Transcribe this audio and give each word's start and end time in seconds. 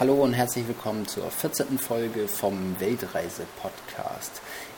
Hallo 0.00 0.14
und 0.22 0.32
herzlich 0.32 0.68
willkommen 0.68 1.08
zur 1.08 1.28
14. 1.28 1.76
Folge 1.76 2.28
vom 2.28 2.78
Weltreise-Podcast. 2.78 4.30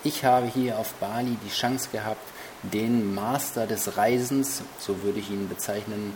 Ich 0.03 0.25
habe 0.25 0.47
hier 0.47 0.79
auf 0.79 0.95
Bali 0.95 1.37
die 1.45 1.51
Chance 1.51 1.91
gehabt, 1.93 2.27
den 2.63 3.15
Master 3.15 3.67
des 3.67 3.99
Reisens, 3.99 4.63
so 4.79 5.03
würde 5.03 5.19
ich 5.19 5.29
ihn 5.31 5.47
bezeichnen, 5.47 6.15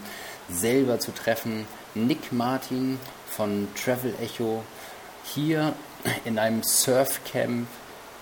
selber 0.48 1.00
zu 1.00 1.12
treffen. 1.12 1.66
Nick 1.94 2.32
Martin 2.32 2.98
von 3.28 3.68
Travel 3.74 4.14
Echo 4.22 4.64
hier 5.22 5.74
in 6.24 6.38
einem 6.38 6.62
Surfcamp 6.62 7.66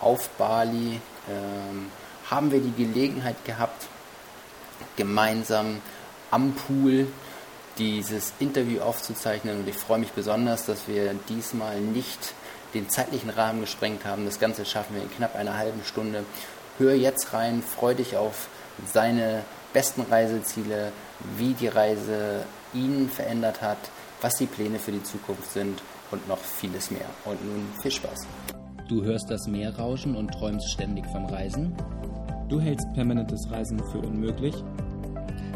auf 0.00 0.30
Bali 0.30 1.00
ähm, 1.30 1.92
haben 2.28 2.50
wir 2.50 2.58
die 2.58 2.72
Gelegenheit 2.72 3.44
gehabt, 3.44 3.86
gemeinsam 4.96 5.80
am 6.32 6.54
Pool 6.54 7.06
dieses 7.78 8.32
Interview 8.38 8.80
aufzuzeichnen 8.80 9.60
und 9.60 9.68
ich 9.68 9.76
freue 9.76 9.98
mich 9.98 10.12
besonders, 10.12 10.66
dass 10.66 10.88
wir 10.88 11.14
diesmal 11.28 11.80
nicht 11.80 12.34
den 12.74 12.88
zeitlichen 12.88 13.30
Rahmen 13.30 13.60
gesprengt 13.60 14.04
haben. 14.04 14.24
Das 14.24 14.38
Ganze 14.40 14.64
schaffen 14.64 14.96
wir 14.96 15.02
in 15.02 15.10
knapp 15.10 15.34
einer 15.34 15.56
halben 15.56 15.82
Stunde. 15.84 16.24
Hör 16.78 16.94
jetzt 16.94 17.32
rein, 17.32 17.62
freu 17.62 17.94
dich 17.94 18.16
auf 18.16 18.48
seine 18.92 19.44
besten 19.72 20.02
Reiseziele, 20.02 20.92
wie 21.36 21.54
die 21.54 21.68
Reise 21.68 22.44
ihn 22.74 23.08
verändert 23.08 23.62
hat, 23.62 23.78
was 24.20 24.36
die 24.36 24.46
Pläne 24.46 24.78
für 24.78 24.92
die 24.92 25.02
Zukunft 25.02 25.52
sind 25.52 25.82
und 26.10 26.26
noch 26.28 26.38
vieles 26.38 26.90
mehr. 26.90 27.06
Und 27.24 27.44
nun 27.44 27.66
viel 27.80 27.90
Spaß. 27.90 28.26
Du 28.88 29.02
hörst 29.02 29.30
das 29.30 29.46
Meer 29.46 29.76
rauschen 29.76 30.16
und 30.16 30.32
träumst 30.32 30.70
ständig 30.70 31.06
vom 31.06 31.26
Reisen? 31.26 31.74
Du 32.48 32.60
hältst 32.60 32.86
permanentes 32.94 33.50
Reisen 33.50 33.78
für 33.90 33.98
unmöglich? 33.98 34.54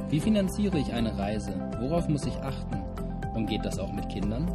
Wie 0.09 0.21
finanziere 0.21 0.79
ich 0.79 0.93
eine 0.93 1.19
Reise? 1.19 1.53
Worauf 1.81 2.07
muss 2.07 2.27
ich 2.27 2.37
achten? 2.37 2.77
Und 3.35 3.49
geht 3.49 3.65
das 3.65 3.81
auch 3.81 3.93
mit 3.93 4.09
Kindern? 4.09 4.47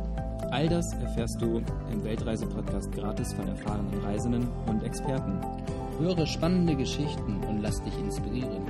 All 0.50 0.70
das 0.70 0.94
erfährst 0.94 1.42
du 1.42 1.62
im 1.92 2.04
Weltreise-Podcast 2.06 2.90
gratis 2.94 3.34
von 3.34 3.50
erfahrenen 3.50 4.00
Reisenden 4.02 4.48
und 4.68 4.82
Experten. 4.82 5.42
Höre 6.00 6.26
spannende 6.26 6.74
Geschichten 6.78 7.44
und 7.50 7.62
lass 7.62 7.84
dich 7.84 7.94
inspirieren. 7.98 8.66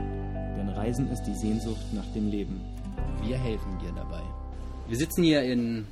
Denn 0.57 0.69
Reisen 0.69 1.11
ist 1.11 1.21
die 1.23 1.35
Sehnsucht 1.35 1.85
nach 1.93 2.07
dem 2.15 2.31
Leben. 2.31 2.59
Wir 3.23 3.37
helfen 3.37 3.77
dir 3.79 3.91
dabei. 3.95 4.23
Wir 4.87 4.97
sitzen 4.97 5.21
hier 5.21 5.43
in 5.43 5.85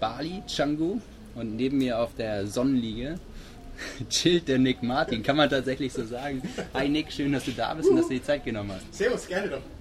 Bali, 0.00 0.42
Canggu, 0.52 0.98
und 1.36 1.54
neben 1.54 1.78
mir 1.78 2.00
auf 2.00 2.12
der 2.16 2.48
Sonnenliege 2.48 3.20
chillt 4.10 4.48
der 4.48 4.58
Nick 4.58 4.82
Martin, 4.82 5.22
kann 5.22 5.36
man 5.36 5.48
tatsächlich 5.48 5.92
so 5.92 6.04
sagen. 6.04 6.42
Hi 6.74 6.88
Nick, 6.88 7.12
schön, 7.12 7.30
dass 7.30 7.44
du 7.44 7.52
da 7.52 7.72
bist 7.74 7.88
und 7.88 7.96
dass 7.96 8.08
du 8.08 8.14
die 8.14 8.22
Zeit 8.22 8.44
genommen 8.44 8.72
hast. 8.72 8.92
Servus, 8.92 9.28
gerne 9.28 9.48
doch. 9.48 9.73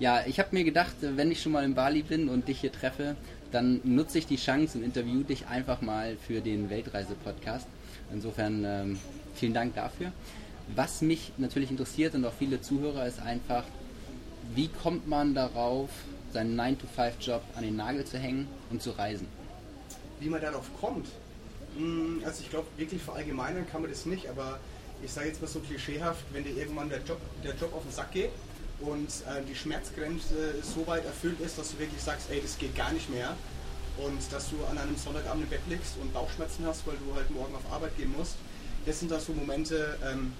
Ja, 0.00 0.22
ich 0.26 0.38
habe 0.38 0.50
mir 0.52 0.62
gedacht, 0.62 0.94
wenn 1.00 1.32
ich 1.32 1.42
schon 1.42 1.50
mal 1.50 1.64
in 1.64 1.74
Bali 1.74 2.02
bin 2.02 2.28
und 2.28 2.46
dich 2.46 2.60
hier 2.60 2.70
treffe, 2.70 3.16
dann 3.50 3.80
nutze 3.82 4.18
ich 4.18 4.26
die 4.28 4.36
Chance 4.36 4.78
und 4.78 4.84
interview 4.84 5.24
dich 5.24 5.48
einfach 5.48 5.80
mal 5.80 6.16
für 6.24 6.40
den 6.40 6.70
Weltreise-Podcast. 6.70 7.66
Insofern 8.12 8.64
ähm, 8.64 8.98
vielen 9.34 9.54
Dank 9.54 9.74
dafür. 9.74 10.12
Was 10.76 11.02
mich 11.02 11.32
natürlich 11.36 11.72
interessiert 11.72 12.14
und 12.14 12.24
auch 12.24 12.32
viele 12.38 12.60
Zuhörer 12.60 13.08
ist 13.08 13.20
einfach, 13.20 13.64
wie 14.54 14.68
kommt 14.68 15.08
man 15.08 15.34
darauf, 15.34 15.90
seinen 16.32 16.58
9-to-5-Job 16.60 17.42
an 17.56 17.64
den 17.64 17.74
Nagel 17.74 18.04
zu 18.04 18.18
hängen 18.18 18.46
und 18.70 18.80
zu 18.80 18.90
reisen? 18.90 19.26
Wie 20.20 20.28
man 20.28 20.40
darauf 20.40 20.70
kommt? 20.80 21.08
Hm, 21.76 22.22
also 22.24 22.42
ich 22.44 22.50
glaube, 22.50 22.68
wirklich 22.76 23.02
verallgemeinern 23.02 23.66
kann 23.68 23.82
man 23.82 23.90
das 23.90 24.06
nicht, 24.06 24.28
aber 24.28 24.60
ich 25.02 25.10
sage 25.10 25.26
jetzt 25.26 25.40
mal 25.40 25.48
so 25.48 25.58
klischeehaft, 25.58 26.22
wenn 26.32 26.44
dir 26.44 26.56
irgendwann 26.56 26.88
der 26.88 27.00
Job, 27.02 27.20
der 27.42 27.54
Job 27.56 27.74
auf 27.74 27.82
den 27.82 27.92
Sack 27.92 28.12
geht 28.12 28.30
und 28.80 29.08
äh, 29.08 29.42
die 29.48 29.54
Schmerzgrenze 29.54 30.54
so 30.62 30.86
weit 30.86 31.04
erfüllt 31.04 31.40
ist, 31.40 31.58
dass 31.58 31.72
du 31.72 31.78
wirklich 31.78 32.00
sagst, 32.00 32.30
ey, 32.30 32.40
das 32.40 32.58
geht 32.58 32.76
gar 32.76 32.92
nicht 32.92 33.10
mehr 33.10 33.36
und 33.98 34.20
dass 34.32 34.50
du 34.50 34.56
an 34.70 34.78
einem 34.78 34.96
Sonntagabend 34.96 35.44
im 35.44 35.50
Bett 35.50 35.62
liegst 35.68 35.96
und 36.00 36.12
Bauchschmerzen 36.12 36.64
hast, 36.66 36.86
weil 36.86 36.96
du 36.96 37.14
halt 37.14 37.30
morgen 37.30 37.54
auf 37.54 37.72
Arbeit 37.72 37.96
gehen 37.96 38.14
musst. 38.16 38.36
Das 38.86 39.00
sind 39.00 39.10
da 39.10 39.18
so 39.18 39.32
Momente, 39.32 39.98
ähm, 40.04 40.32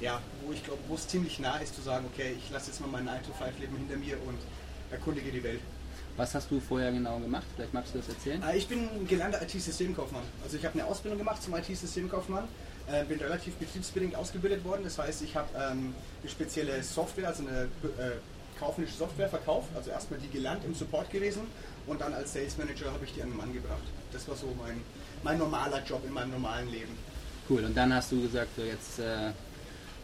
ja, 0.00 0.20
wo 0.44 0.52
ich 0.52 0.62
glaube, 0.62 0.80
wo 0.88 0.94
es 0.94 1.08
ziemlich 1.08 1.38
nah 1.38 1.56
ist 1.58 1.74
zu 1.74 1.80
sagen, 1.80 2.06
okay, 2.12 2.36
ich 2.36 2.50
lasse 2.50 2.70
jetzt 2.70 2.80
mal 2.80 2.88
mein 2.88 3.08
9-to-5-Leben 3.08 3.76
hinter 3.76 3.96
mir 3.96 4.16
und 4.26 4.38
erkundige 4.90 5.30
die 5.30 5.42
Welt. 5.42 5.60
Was 6.16 6.34
hast 6.34 6.50
du 6.50 6.60
vorher 6.60 6.92
genau 6.92 7.18
gemacht? 7.18 7.44
Vielleicht 7.54 7.74
magst 7.74 7.94
du 7.94 7.98
das 7.98 8.08
erzählen? 8.08 8.42
Äh, 8.42 8.56
ich 8.56 8.68
bin 8.68 9.06
gelernter 9.06 9.40
IT-Systemkaufmann. 9.42 10.22
Also 10.42 10.56
ich 10.56 10.64
habe 10.64 10.78
eine 10.78 10.88
Ausbildung 10.88 11.18
gemacht 11.18 11.42
zum 11.42 11.54
IT-Systemkaufmann, 11.54 12.44
äh, 12.90 13.04
bin 13.04 13.18
relativ 13.18 13.54
betriebsbedingt 13.54 14.14
ausgebildet 14.14 14.64
worden. 14.64 14.82
Das 14.84 14.98
heißt, 14.98 15.22
ich 15.22 15.34
habe 15.36 15.48
ähm, 15.54 15.94
eine 16.22 16.30
spezielle 16.30 16.82
Software, 16.82 17.28
also 17.28 17.42
eine 17.42 17.62
äh, 17.62 18.16
kaufmännische 18.58 18.96
Software 18.96 19.28
verkauft. 19.28 19.68
Also 19.74 19.90
erstmal 19.90 20.20
die 20.20 20.28
gelernt 20.28 20.64
im 20.64 20.74
Support 20.74 21.10
gewesen 21.10 21.42
und 21.86 22.00
dann 22.00 22.12
als 22.14 22.32
Sales 22.32 22.56
Manager 22.58 22.92
habe 22.92 23.04
ich 23.04 23.12
die 23.14 23.22
an 23.22 23.30
den 23.30 23.36
Mann 23.36 23.52
gebracht. 23.52 23.82
Das 24.12 24.26
war 24.28 24.36
so 24.36 24.46
mein, 24.58 24.80
mein 25.22 25.38
normaler 25.38 25.82
Job 25.84 26.02
in 26.06 26.12
meinem 26.12 26.32
normalen 26.32 26.70
Leben. 26.70 26.96
Cool, 27.48 27.64
und 27.64 27.76
dann 27.76 27.94
hast 27.94 28.10
du 28.10 28.20
gesagt, 28.22 28.48
so 28.56 28.62
jetzt 28.62 28.98
äh, 28.98 29.30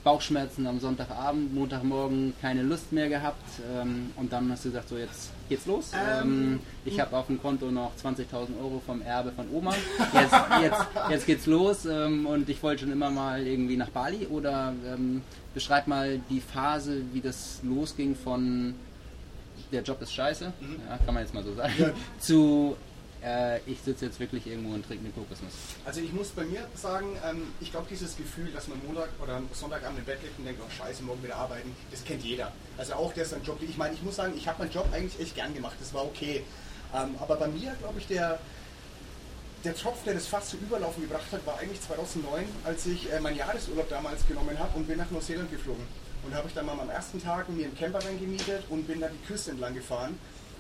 Bauchschmerzen 0.04 0.66
am 0.66 0.80
Sonntagabend, 0.80 1.54
Montagmorgen 1.54 2.34
keine 2.40 2.62
Lust 2.62 2.92
mehr 2.92 3.08
gehabt 3.08 3.44
ähm, 3.74 4.10
und 4.16 4.32
dann 4.32 4.50
hast 4.50 4.64
du 4.64 4.70
gesagt, 4.70 4.88
so 4.88 4.96
jetzt 4.96 5.30
geht's 5.52 5.66
los. 5.66 5.90
Ähm, 5.94 6.22
ähm 6.22 6.60
ich 6.84 6.98
habe 6.98 7.16
auf 7.16 7.26
dem 7.26 7.40
Konto 7.40 7.70
noch 7.70 7.92
20.000 8.02 8.58
Euro 8.60 8.82
vom 8.84 9.02
Erbe 9.02 9.32
von 9.32 9.46
Oma. 9.52 9.74
Jetzt, 10.12 10.34
jetzt, 10.62 10.86
jetzt 11.10 11.26
geht's 11.26 11.46
los 11.46 11.84
ähm, 11.84 12.26
und 12.26 12.48
ich 12.48 12.62
wollte 12.62 12.82
schon 12.82 12.92
immer 12.92 13.10
mal 13.10 13.46
irgendwie 13.46 13.76
nach 13.76 13.90
Bali 13.90 14.26
oder 14.26 14.72
ähm, 14.86 15.22
beschreib 15.54 15.86
mal 15.86 16.20
die 16.30 16.40
Phase, 16.40 17.02
wie 17.12 17.20
das 17.20 17.60
losging 17.62 18.16
von 18.16 18.74
der 19.70 19.82
Job 19.82 20.00
ist 20.02 20.12
scheiße, 20.12 20.52
mhm. 20.60 20.76
ja, 20.88 20.98
kann 20.98 21.14
man 21.14 21.22
jetzt 21.22 21.34
mal 21.34 21.44
so 21.44 21.54
sagen, 21.54 21.72
ja. 21.78 21.90
zu 22.18 22.76
äh, 23.24 23.60
ich 23.66 23.80
sitze 23.80 24.06
jetzt 24.06 24.18
wirklich 24.20 24.46
irgendwo 24.46 24.74
und 24.74 24.84
trinke 24.84 25.04
eine 25.04 25.12
Kokosnuss. 25.12 25.52
Also 25.84 26.00
ich 26.00 26.12
muss 26.12 26.28
bei 26.28 26.44
mir 26.44 26.66
sagen, 26.74 27.16
ähm, 27.24 27.52
ich 27.60 27.70
glaube 27.70 27.86
dieses 27.90 28.16
Gefühl, 28.16 28.50
dass 28.52 28.68
man 28.68 28.84
Montag 28.84 29.10
oder 29.22 29.40
Sonntagabend 29.52 30.00
im 30.00 30.04
Bett 30.04 30.22
liegt 30.22 30.38
und 30.38 30.44
denkt, 30.44 30.60
oh 30.64 30.70
scheiße, 30.70 31.02
morgen 31.02 31.22
wieder 31.22 31.36
arbeiten, 31.36 31.74
das 31.90 32.04
kennt 32.04 32.22
jeder. 32.24 32.52
Also 32.76 32.94
auch 32.94 33.12
der 33.12 33.24
seinen 33.24 33.44
Job, 33.44 33.58
ich 33.62 33.76
meine, 33.76 33.94
ich 33.94 34.02
muss 34.02 34.16
sagen, 34.16 34.34
ich 34.36 34.46
habe 34.48 34.58
meinen 34.60 34.72
Job 34.72 34.86
eigentlich 34.92 35.20
echt 35.20 35.34
gern 35.34 35.54
gemacht, 35.54 35.76
das 35.80 35.94
war 35.94 36.04
okay. 36.04 36.42
Ähm, 36.94 37.14
aber 37.20 37.36
bei 37.36 37.48
mir, 37.48 37.74
glaube 37.80 37.98
ich, 37.98 38.06
der, 38.06 38.38
der 39.64 39.74
Tropf, 39.74 40.02
der 40.04 40.14
das 40.14 40.26
fast 40.26 40.50
zu 40.50 40.56
Überlaufen 40.56 41.02
gebracht 41.02 41.30
hat, 41.30 41.46
war 41.46 41.58
eigentlich 41.58 41.80
2009, 41.80 42.44
als 42.64 42.86
ich 42.86 43.10
äh, 43.12 43.20
meinen 43.20 43.36
Jahresurlaub 43.36 43.88
damals 43.88 44.26
genommen 44.26 44.58
habe 44.58 44.76
und 44.76 44.86
bin 44.88 44.98
nach 44.98 45.10
Neuseeland 45.10 45.50
geflogen. 45.50 45.84
Und 46.24 46.34
habe 46.34 46.46
ich 46.46 46.54
dann 46.54 46.66
mal 46.66 46.78
am 46.78 46.90
ersten 46.90 47.20
Tag 47.20 47.48
mir 47.48 47.64
einen 47.64 47.76
Camper 47.76 47.98
gemietet 47.98 48.64
und 48.68 48.86
bin 48.86 49.00
da 49.00 49.08
die 49.08 49.26
Küste 49.26 49.50
entlang 49.50 49.74
gefahren 49.74 50.16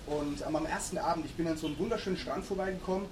und 0.06 0.44
ähm, 0.46 0.56
am 0.56 0.66
ersten 0.66 0.98
Abend, 0.98 1.26
ich 1.26 1.32
bin 1.32 1.46
an 1.46 1.56
so 1.56 1.66
einem 1.66 1.78
wunderschönen 1.78 2.16
Strand 2.16 2.44
vorbeigekommen 2.44 3.06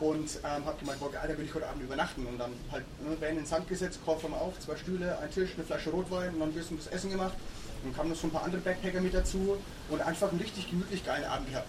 und 0.00 0.38
ähm, 0.44 0.64
habe 0.64 0.78
gemeint, 0.78 1.00
boah 1.00 1.10
geil, 1.10 1.26
da 1.28 1.38
will 1.38 1.44
ich 1.44 1.54
heute 1.54 1.68
Abend 1.68 1.82
übernachten. 1.82 2.26
Und 2.26 2.38
dann 2.38 2.52
halt 2.70 2.84
ne, 3.02 3.16
Van 3.18 3.30
in 3.30 3.36
den 3.36 3.46
Sand 3.46 3.68
gesetzt, 3.68 4.00
Koffer 4.04 4.28
mal 4.28 4.38
auf, 4.38 4.58
zwei 4.60 4.76
Stühle, 4.76 5.18
ein 5.18 5.30
Tisch, 5.30 5.50
eine 5.54 5.64
Flasche 5.64 5.90
Rotwein 5.90 6.34
und 6.34 6.40
dann 6.40 6.50
ein 6.50 6.54
bisschen 6.54 6.76
das 6.76 6.88
Essen 6.88 7.10
gemacht. 7.10 7.34
Dann 7.82 7.94
kamen 7.94 8.10
noch 8.10 8.16
so 8.16 8.26
ein 8.26 8.30
paar 8.30 8.44
andere 8.44 8.60
Backpacker 8.60 9.00
mit 9.00 9.14
dazu 9.14 9.56
und 9.88 10.00
einfach 10.02 10.30
einen 10.30 10.40
richtig 10.40 10.70
gemütlich 10.70 11.04
geilen 11.04 11.24
Abend 11.24 11.48
gehabt. 11.48 11.68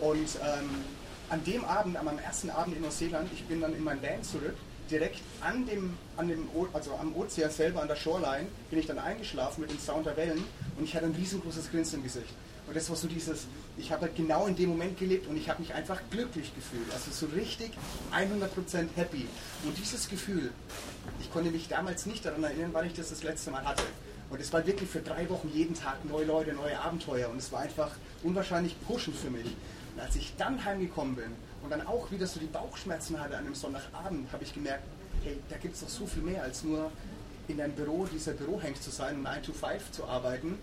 Und 0.00 0.16
ähm, 0.42 0.70
an 1.28 1.44
dem 1.44 1.64
Abend, 1.64 1.96
an 1.96 2.04
meinem 2.04 2.18
ersten 2.18 2.50
Abend 2.50 2.76
in 2.76 2.82
Neuseeland, 2.82 3.30
ich 3.32 3.44
bin 3.44 3.60
dann 3.60 3.74
in 3.74 3.84
mein 3.84 4.00
Van 4.02 4.22
zurück, 4.22 4.54
direkt 4.90 5.20
an 5.40 5.66
dem, 5.66 5.98
an 6.16 6.28
dem, 6.28 6.48
also 6.72 6.94
am 6.94 7.14
Ozean 7.16 7.50
selber, 7.50 7.82
an 7.82 7.88
der 7.88 7.96
Shoreline, 7.96 8.46
bin 8.70 8.78
ich 8.78 8.86
dann 8.86 8.98
eingeschlafen 8.98 9.62
mit 9.62 9.70
dem 9.70 9.78
Sound 9.78 10.06
der 10.06 10.16
Wellen 10.16 10.44
und 10.78 10.84
ich 10.84 10.94
hatte 10.94 11.06
ein 11.06 11.14
riesengroßes 11.14 11.70
Grinsen 11.70 11.98
im 11.98 12.04
Gesicht. 12.04 12.32
Und 12.66 12.76
das 12.76 12.88
war 12.90 12.96
so 12.96 13.06
dieses, 13.06 13.46
ich 13.76 13.92
habe 13.92 14.02
halt 14.02 14.16
genau 14.16 14.46
in 14.46 14.56
dem 14.56 14.70
Moment 14.70 14.98
gelebt 14.98 15.28
und 15.28 15.36
ich 15.36 15.48
habe 15.48 15.60
mich 15.60 15.72
einfach 15.72 16.00
glücklich 16.10 16.52
gefühlt. 16.54 16.92
Also 16.92 17.10
so 17.12 17.26
richtig 17.34 17.72
100% 18.12 18.88
happy. 18.96 19.26
Und 19.64 19.78
dieses 19.78 20.08
Gefühl, 20.08 20.50
ich 21.20 21.32
konnte 21.32 21.50
mich 21.50 21.68
damals 21.68 22.06
nicht 22.06 22.24
daran 22.24 22.42
erinnern, 22.42 22.70
wann 22.72 22.86
ich 22.86 22.94
das 22.94 23.10
das 23.10 23.22
letzte 23.22 23.50
Mal 23.50 23.64
hatte. 23.64 23.84
Und 24.30 24.40
es 24.40 24.52
war 24.52 24.66
wirklich 24.66 24.90
für 24.90 25.00
drei 25.00 25.28
Wochen 25.30 25.48
jeden 25.54 25.74
Tag 25.74 26.04
neue 26.04 26.24
Leute, 26.24 26.52
neue 26.52 26.78
Abenteuer. 26.80 27.28
Und 27.30 27.38
es 27.38 27.52
war 27.52 27.60
einfach 27.60 27.90
unwahrscheinlich 28.24 28.74
pushend 28.86 29.16
für 29.16 29.30
mich. 29.30 29.46
Und 29.94 30.00
als 30.00 30.16
ich 30.16 30.34
dann 30.36 30.64
heimgekommen 30.64 31.14
bin 31.14 31.30
und 31.62 31.70
dann 31.70 31.86
auch 31.86 32.10
wieder 32.10 32.26
so 32.26 32.40
die 32.40 32.46
Bauchschmerzen 32.46 33.20
hatte 33.20 33.36
an 33.36 33.46
einem 33.46 33.54
Sonntagabend, 33.54 34.32
habe 34.32 34.42
ich 34.42 34.52
gemerkt, 34.52 34.82
hey, 35.22 35.38
da 35.48 35.56
gibt 35.56 35.74
es 35.74 35.80
doch 35.82 35.88
so 35.88 36.06
viel 36.06 36.22
mehr 36.22 36.42
als 36.42 36.64
nur 36.64 36.90
in 37.48 37.60
einem 37.60 37.74
Büro, 37.74 38.06
dieser 38.12 38.32
Bürohengst 38.32 38.82
zu 38.82 38.90
sein, 38.90 39.22
9 39.22 39.42
to 39.44 39.52
5 39.52 39.92
zu 39.92 40.04
arbeiten, 40.04 40.58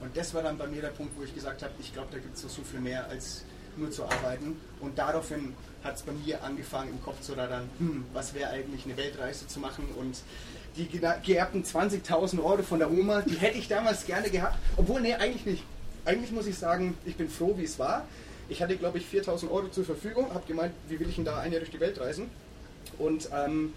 und 0.00 0.16
das 0.16 0.34
war 0.34 0.42
dann 0.42 0.58
bei 0.58 0.66
mir 0.66 0.82
der 0.82 0.88
Punkt, 0.88 1.16
wo 1.18 1.22
ich 1.22 1.34
gesagt 1.34 1.62
habe, 1.62 1.72
ich 1.78 1.92
glaube, 1.92 2.08
da 2.12 2.18
gibt 2.18 2.36
es 2.36 2.42
so 2.42 2.62
viel 2.62 2.80
mehr 2.80 3.08
als 3.08 3.44
nur 3.76 3.90
zu 3.90 4.04
arbeiten. 4.04 4.56
Und 4.80 4.98
daraufhin 4.98 5.54
hat 5.84 5.96
es 5.96 6.02
bei 6.02 6.12
mir 6.12 6.42
angefangen, 6.42 6.90
im 6.90 7.02
Kopf 7.02 7.20
zu 7.20 7.34
rattern, 7.34 7.68
hm, 7.78 8.04
was 8.12 8.34
wäre 8.34 8.50
eigentlich 8.50 8.84
eine 8.84 8.96
Weltreise 8.96 9.46
zu 9.46 9.60
machen 9.60 9.86
und 9.98 10.16
die 10.76 10.88
geerbten 10.88 11.64
20.000 11.64 12.42
Euro 12.44 12.62
von 12.62 12.78
der 12.78 12.90
Oma, 12.90 13.22
die 13.22 13.36
hätte 13.36 13.56
ich 13.56 13.66
damals 13.66 14.04
gerne 14.04 14.28
gehabt. 14.28 14.58
Obwohl, 14.76 15.00
nee, 15.00 15.14
eigentlich 15.14 15.46
nicht. 15.46 15.64
Eigentlich 16.04 16.32
muss 16.32 16.46
ich 16.46 16.58
sagen, 16.58 16.96
ich 17.06 17.16
bin 17.16 17.30
froh, 17.30 17.54
wie 17.56 17.64
es 17.64 17.78
war. 17.78 18.06
Ich 18.48 18.62
hatte, 18.62 18.76
glaube 18.76 18.98
ich, 18.98 19.06
4.000 19.06 19.50
Euro 19.50 19.68
zur 19.68 19.84
Verfügung, 19.84 20.34
habe 20.34 20.46
gemeint, 20.46 20.72
wie 20.88 21.00
will 21.00 21.08
ich 21.08 21.16
denn 21.16 21.24
da 21.24 21.38
ein 21.38 21.50
Jahr 21.50 21.60
durch 21.60 21.70
die 21.70 21.80
Welt 21.80 21.98
reisen? 21.98 22.28
Und 22.98 23.30
ähm, 23.34 23.72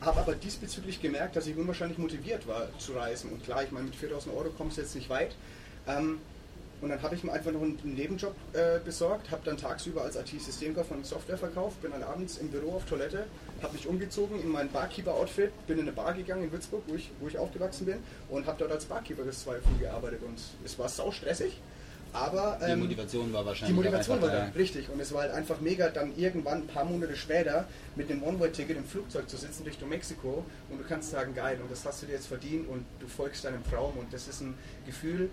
habe 0.00 0.20
aber 0.20 0.34
diesbezüglich 0.34 1.00
gemerkt, 1.00 1.36
dass 1.36 1.46
ich 1.46 1.56
unwahrscheinlich 1.56 1.98
motiviert 1.98 2.46
war 2.46 2.68
zu 2.78 2.92
reisen. 2.92 3.30
Und 3.32 3.44
klar, 3.44 3.62
ich 3.64 3.72
meine, 3.72 3.86
mit 3.86 3.96
4000 3.96 4.34
Euro 4.34 4.50
kommst 4.50 4.76
du 4.76 4.82
jetzt 4.82 4.94
nicht 4.94 5.08
weit. 5.08 5.34
Ähm, 5.88 6.18
Und 6.82 6.90
dann 6.90 7.00
habe 7.00 7.14
ich 7.14 7.24
mir 7.24 7.32
einfach 7.32 7.52
noch 7.52 7.62
einen 7.62 7.78
Nebenjob 7.84 8.34
äh, 8.52 8.78
besorgt, 8.84 9.30
habe 9.30 9.40
dann 9.46 9.56
tagsüber 9.56 10.02
als 10.02 10.14
IT-Systemkaufmann 10.16 11.04
Software 11.04 11.38
verkauft, 11.38 11.80
bin 11.80 11.90
dann 11.90 12.02
abends 12.02 12.36
im 12.36 12.50
Büro 12.50 12.74
auf 12.76 12.84
Toilette, 12.84 13.24
habe 13.62 13.72
mich 13.72 13.86
umgezogen 13.86 14.38
in 14.42 14.50
mein 14.50 14.68
Barkeeper-Outfit, 14.70 15.52
bin 15.66 15.78
in 15.78 15.84
eine 15.84 15.92
Bar 15.92 16.12
gegangen 16.12 16.44
in 16.44 16.52
Würzburg, 16.52 16.82
wo 16.86 16.94
ich, 16.94 17.10
wo 17.18 17.28
ich 17.28 17.38
aufgewachsen 17.38 17.86
bin 17.86 17.96
und 18.28 18.46
habe 18.46 18.58
dort 18.58 18.72
als 18.72 18.84
Barkeeper 18.84 19.22
bis 19.22 19.42
zwei 19.44 19.54
Uhr 19.54 19.78
gearbeitet. 19.80 20.20
Und 20.22 20.38
es 20.66 20.78
war 20.78 20.90
sau 20.90 21.10
stressig, 21.10 21.62
aber... 22.16 22.58
Ähm, 22.62 22.80
die 22.80 22.82
Motivation 22.84 23.32
war 23.32 23.44
wahrscheinlich... 23.44 23.76
Die 23.76 23.82
Motivation 23.82 24.22
war 24.22 24.30
da, 24.30 24.44
richtig. 24.56 24.88
Und 24.88 25.00
es 25.00 25.12
war 25.12 25.22
halt 25.22 25.32
einfach 25.32 25.60
mega, 25.60 25.88
dann 25.88 26.16
irgendwann 26.16 26.62
ein 26.62 26.66
paar 26.66 26.84
Monate 26.84 27.16
später 27.16 27.66
mit 27.94 28.10
einem 28.10 28.22
One-Way-Ticket 28.22 28.76
im 28.76 28.84
Flugzeug 28.84 29.28
zu 29.28 29.36
sitzen 29.36 29.64
Richtung 29.64 29.88
Mexiko 29.88 30.44
und 30.70 30.78
du 30.78 30.84
kannst 30.88 31.10
sagen, 31.10 31.34
geil, 31.34 31.58
und 31.62 31.70
das 31.70 31.84
hast 31.84 32.02
du 32.02 32.06
dir 32.06 32.12
jetzt 32.12 32.26
verdient 32.26 32.68
und 32.68 32.84
du 33.00 33.06
folgst 33.06 33.44
deinem 33.44 33.64
Traum 33.70 33.96
und 33.96 34.12
das 34.12 34.28
ist 34.28 34.40
ein 34.40 34.54
Gefühl, 34.86 35.28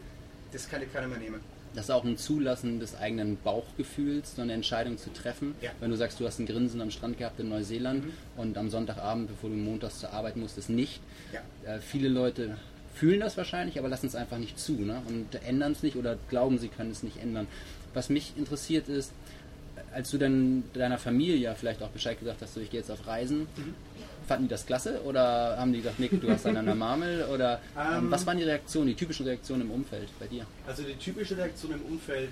das 0.52 0.70
kann 0.70 0.82
dir 0.82 0.88
keiner 0.88 1.08
mehr 1.08 1.20
nehmen. 1.20 1.40
Das 1.76 1.86
ist 1.86 1.90
auch 1.90 2.04
ein 2.04 2.18
Zulassen 2.18 2.80
des 2.80 2.96
eigenen 2.96 3.38
Bauchgefühls, 3.38 4.36
so 4.36 4.44
eine 4.44 4.54
Entscheidung 4.54 5.00
zu 5.00 5.12
treffen. 5.12 5.56
Ja. 5.62 5.72
Wenn 5.80 5.90
du 5.90 5.98
sagst, 5.98 6.20
du 6.20 6.28
hast 6.28 6.40
ein 6.40 6.46
Grinsen 6.46 6.82
am 6.82 6.92
Strand 6.92 7.18
gehabt 7.18 7.40
in 7.40 7.50
Neuseeland 7.50 8.06
mhm. 8.06 8.12
und 8.38 8.58
am 8.58 8.70
Sonntagabend, 8.70 9.28
bevor 9.28 9.50
du 9.50 9.56
montags 9.56 10.00
zur 10.00 10.14
Arbeit 10.14 10.36
musstest, 10.36 10.70
nicht. 10.70 11.02
Ja. 11.32 11.42
Äh, 11.68 11.80
viele 11.80 12.10
Leute 12.10 12.58
fühlen 12.94 13.20
das 13.20 13.38
wahrscheinlich, 13.38 13.80
aber 13.80 13.90
lassen 13.90 14.08
es 14.08 14.16
einfach 14.16 14.38
nicht 14.38 14.60
zu 14.60 14.74
ne? 14.74 15.02
und 15.08 15.36
ändern 15.44 15.72
es 15.72 15.84
nicht 15.84 15.96
oder 15.96 16.18
glauben, 16.30 16.60
sie 16.60 16.68
können 16.68 16.92
es 16.92 17.04
nicht 17.04 17.18
ändern. 17.18 17.48
Was 17.94 18.10
mich 18.10 18.34
interessiert 18.38 18.88
ist, 18.88 19.12
als 19.94 20.10
du 20.10 20.18
dann 20.18 20.64
deiner 20.74 20.98
Familie 20.98 21.56
vielleicht 21.56 21.82
auch 21.84 21.90
Bescheid 21.90 22.20
gesagt 22.20 22.42
hast, 22.42 22.54
so 22.54 22.60
ich 22.60 22.70
gehe 22.70 22.80
jetzt 22.80 22.90
auf 22.90 23.06
Reisen, 23.06 23.42
mhm. 23.42 23.76
fanden 24.28 24.46
die 24.46 24.50
das 24.50 24.66
klasse 24.66 25.02
oder 25.04 25.58
haben 25.58 25.72
die 25.72 25.80
gesagt, 25.80 26.00
Nick, 26.00 26.20
du 26.20 26.30
hast 26.30 26.46
einen 26.46 26.78
Marmel 26.78 27.26
oder 27.26 27.60
ähm, 27.78 28.10
was 28.10 28.26
waren 28.26 28.38
die 28.38 28.44
Reaktionen, 28.44 28.88
die 28.88 28.96
typischen 28.96 29.26
Reaktionen 29.26 29.62
im 29.64 29.72
Umfeld 29.72 30.10
bei 30.20 30.28
dir? 30.28 30.46
Also 30.68 30.84
die 30.84 30.96
typische 30.96 31.38
Reaktion 31.38 31.74
im 31.74 31.82
Umfeld, 31.84 32.30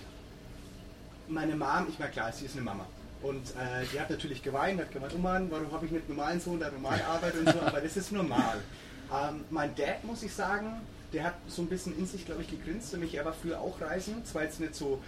meine 1.27 1.55
Mom, 1.55 1.87
ich 1.89 1.99
meine 1.99 2.11
klar, 2.11 2.31
sie 2.31 2.45
ist 2.45 2.55
eine 2.55 2.65
Mama. 2.65 2.85
Und 3.21 3.51
äh, 3.51 3.85
die 3.93 3.99
hat 3.99 4.09
natürlich 4.09 4.41
geweint, 4.41 4.81
hat 4.81 4.91
gemeint, 4.91 5.13
oh 5.15 5.19
Mann, 5.19 5.47
warum 5.51 5.71
habe 5.71 5.85
ich 5.85 5.91
mit 5.91 6.09
normalen 6.09 6.39
Sohn 6.39 6.59
da 6.59 6.71
normal 6.71 6.99
Arbeit 7.07 7.35
und 7.35 7.49
so, 7.49 7.59
aber 7.59 7.79
das 7.79 7.95
ist 7.95 8.11
normal. 8.11 8.57
Ähm, 9.11 9.45
mein 9.49 9.75
Dad, 9.75 10.03
muss 10.03 10.23
ich 10.23 10.33
sagen, 10.33 10.81
der 11.13 11.25
hat 11.25 11.35
so 11.47 11.61
ein 11.61 11.67
bisschen 11.67 11.97
in 11.97 12.05
sich, 12.07 12.25
glaube 12.25 12.41
ich, 12.41 12.49
gegrinst. 12.49 12.95
Mich, 12.97 13.15
er 13.15 13.25
war 13.25 13.33
früher 13.33 13.59
auch 13.59 13.79
reisen, 13.81 14.23
zwar 14.25 14.43
jetzt 14.43 14.59
nicht 14.59 14.75
so 14.75 15.01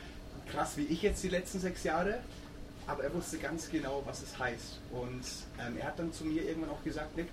krass 0.52 0.76
wie 0.76 0.84
ich 0.84 1.02
jetzt 1.02 1.24
die 1.24 1.30
letzten 1.30 1.60
sechs 1.60 1.84
Jahre, 1.84 2.20
aber 2.86 3.04
er 3.04 3.14
wusste 3.14 3.38
ganz 3.38 3.70
genau, 3.70 4.04
was 4.06 4.22
es 4.22 4.38
heißt. 4.38 4.80
Und 4.92 5.24
ähm, 5.66 5.78
er 5.80 5.88
hat 5.88 6.00
dann 6.00 6.12
zu 6.12 6.26
mir 6.26 6.44
irgendwann 6.44 6.72
auch 6.72 6.84
gesagt, 6.84 7.16
Nick, 7.16 7.28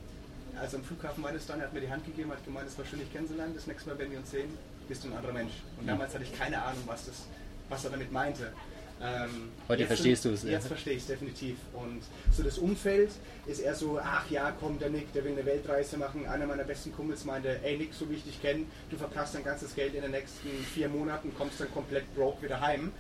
also 0.61 0.77
am 0.77 0.85
Flughafen 0.85 1.23
war 1.25 1.33
das 1.33 1.47
dann, 1.47 1.59
er 1.59 1.67
hat 1.67 1.73
mir 1.73 1.81
die 1.81 1.91
Hand 1.91 2.05
gegeben, 2.05 2.31
hat 2.31 2.45
gemeint, 2.45 2.69
es 2.69 2.79
war 2.79 2.85
schön, 2.85 3.01
dich 3.01 3.13
kennenzulernen, 3.13 3.55
das 3.55 3.67
nächste 3.67 3.91
Mal, 3.91 3.99
wenn 3.99 4.11
wir 4.13 4.19
uns 4.19 4.31
sehen, 4.31 4.51
bist 4.89 5.03
du 5.05 5.09
ein 5.09 5.17
anderer 5.17 5.33
Mensch. 5.33 5.53
Und 5.79 5.89
damals 5.89 6.15
hatte 6.15 6.25
ich 6.25 6.37
keine 6.37 6.63
Ahnung, 6.63 6.83
was, 6.87 7.07
das, 7.07 7.27
was 7.69 7.85
er 7.85 7.91
damit 7.91 8.13
meinte. 8.13 8.53
Ähm, 9.03 9.49
Heute 9.69 9.87
verstehst 9.87 10.25
du 10.27 10.31
es. 10.31 10.43
Jetzt 10.43 10.65
ja. 10.65 10.69
verstehe 10.69 10.95
ich 10.95 11.01
es 11.01 11.07
definitiv. 11.07 11.57
Und 11.73 12.03
so 12.33 12.43
das 12.43 12.59
Umfeld 12.59 13.11
ist 13.47 13.61
eher 13.61 13.75
so, 13.75 13.99
ach 14.03 14.31
ja, 14.31 14.53
komm, 14.61 14.79
der 14.79 14.91
Nick, 14.91 15.13
der 15.15 15.25
will 15.25 15.33
eine 15.33 15.47
Weltreise 15.47 15.97
machen. 15.97 16.27
Einer 16.27 16.47
meiner 16.47 16.65
besten 16.65 16.93
Kumpels 16.93 17.25
meinte, 17.25 17.61
ey 17.63 17.79
Nick, 17.79 17.95
so 17.95 18.11
wie 18.11 18.15
ich 18.15 18.25
dich 18.25 18.43
kenne, 18.43 18.65
du 18.91 18.97
verpasst 18.97 19.35
dein 19.35 19.45
ganzes 19.45 19.75
Geld 19.75 19.95
in 19.95 20.03
den 20.03 20.11
nächsten 20.11 20.49
vier 20.75 20.89
Monaten, 20.89 21.33
kommst 21.37 21.61
dann 21.61 21.73
komplett 21.73 22.15
broke 22.15 22.43
wieder 22.43 22.61
heim. 22.61 22.93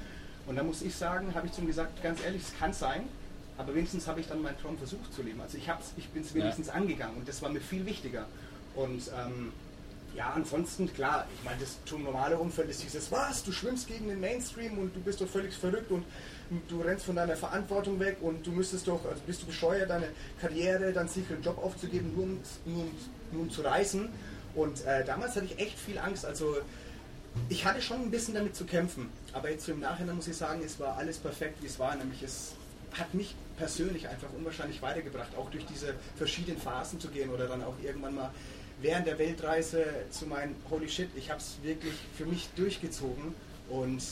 Und 0.47 0.57
da 0.57 0.63
muss 0.63 0.81
ich 0.81 0.95
sagen, 0.95 1.35
habe 1.35 1.47
ich 1.47 1.53
zu 1.53 1.61
ihm 1.61 1.67
gesagt, 1.67 2.03
ganz 2.03 2.25
ehrlich, 2.25 2.43
es 2.43 2.59
kann 2.59 2.73
sein, 2.73 3.03
aber 3.59 3.75
wenigstens 3.75 4.07
habe 4.07 4.21
ich 4.21 4.27
dann 4.27 4.41
meinen 4.41 4.59
Traum 4.59 4.79
versucht 4.79 5.13
zu 5.13 5.23
leben. 5.23 5.41
Also 5.41 5.59
ich, 5.59 5.69
ich 5.99 6.09
bin 6.09 6.23
es 6.23 6.35
wenigstens 6.35 6.69
ja. 6.69 6.75
angegangen 6.75 7.19
und 7.19 7.29
das 7.29 7.43
war 7.43 7.51
mir 7.51 7.61
viel 7.61 7.85
wichtiger. 7.85 8.27
Und 8.75 9.03
ähm, 9.09 9.53
ja, 10.17 10.33
ansonsten, 10.35 10.93
klar, 10.93 11.27
ich 11.35 11.45
meine, 11.45 11.61
das 11.61 11.79
normale 11.99 12.37
Umfeld 12.39 12.69
ist 12.71 12.83
dieses, 12.83 13.11
was, 13.13 13.45
du 13.45 13.53
schwimmst 13.53 13.89
gegen 13.89 14.09
den 14.09 14.21
Mainstream 14.21 14.79
und 14.79 14.95
du 14.95 15.01
bist 15.01 15.21
doch 15.21 15.29
völlig 15.29 15.55
verrückt 15.55 15.91
und 15.91 16.05
du 16.69 16.81
rennst 16.81 17.05
von 17.05 17.17
deiner 17.17 17.37
Verantwortung 17.37 17.99
weg 18.01 18.17
und 18.21 18.47
du 18.47 18.51
müsstest 18.51 18.89
doch, 18.89 19.05
also 19.05 19.21
bist 19.27 19.43
du 19.43 19.47
bescheuert, 19.47 19.89
deine 19.89 20.09
Karriere, 20.41 20.93
deinen 20.93 21.09
sicheren 21.09 21.43
Job 21.43 21.59
aufzugeben, 21.59 22.13
nur 22.15 22.25
um, 22.25 22.41
nur 22.65 22.85
nur 23.33 23.43
um 23.43 23.51
zu 23.51 23.63
reisen. 23.63 24.09
Und 24.55 24.85
äh, 24.85 25.05
damals 25.05 25.37
hatte 25.37 25.47
ich 25.47 25.59
echt 25.59 25.79
viel 25.79 25.99
Angst, 25.99 26.25
also 26.25 26.57
ich 27.49 27.65
hatte 27.65 27.81
schon 27.81 28.03
ein 28.03 28.11
bisschen 28.11 28.35
damit 28.35 28.57
zu 28.57 28.65
kämpfen, 28.65 29.09
aber 29.33 29.51
jetzt 29.51 29.65
so 29.65 29.73
im 29.73 29.81
Nachhinein 29.81 30.17
muss 30.17 30.27
ich 30.27 30.37
sagen, 30.37 30.61
es 30.65 30.81
war 30.81 30.97
alles 30.97 31.19
perfekt, 31.19 31.63
wie 31.63 31.67
es 31.67 31.79
war, 31.79 31.95
nämlich 31.95 32.23
es 32.23 32.55
hat 32.99 33.15
mich 33.15 33.37
persönlich 33.57 34.09
einfach 34.09 34.29
unwahrscheinlich 34.37 34.83
weitergebracht, 34.83 35.29
auch 35.37 35.49
durch 35.51 35.65
diese 35.67 35.95
verschiedenen 36.17 36.61
Phasen 36.61 36.99
zu 36.99 37.07
gehen 37.09 37.31
oder 37.31 37.47
dann 37.47 37.63
auch 37.63 37.75
irgendwann 37.83 38.17
mal 38.17 38.31
während 38.81 39.07
der 39.07 39.19
Weltreise 39.19 39.85
zu 40.11 40.27
meinen 40.27 40.57
Holy 40.71 40.89
Shit, 40.89 41.09
ich 41.17 41.31
habe 41.31 41.41
es 41.41 41.59
wirklich 41.63 41.95
für 42.17 42.27
mich 42.27 42.49
durchgezogen 42.57 43.35
und 43.69 44.03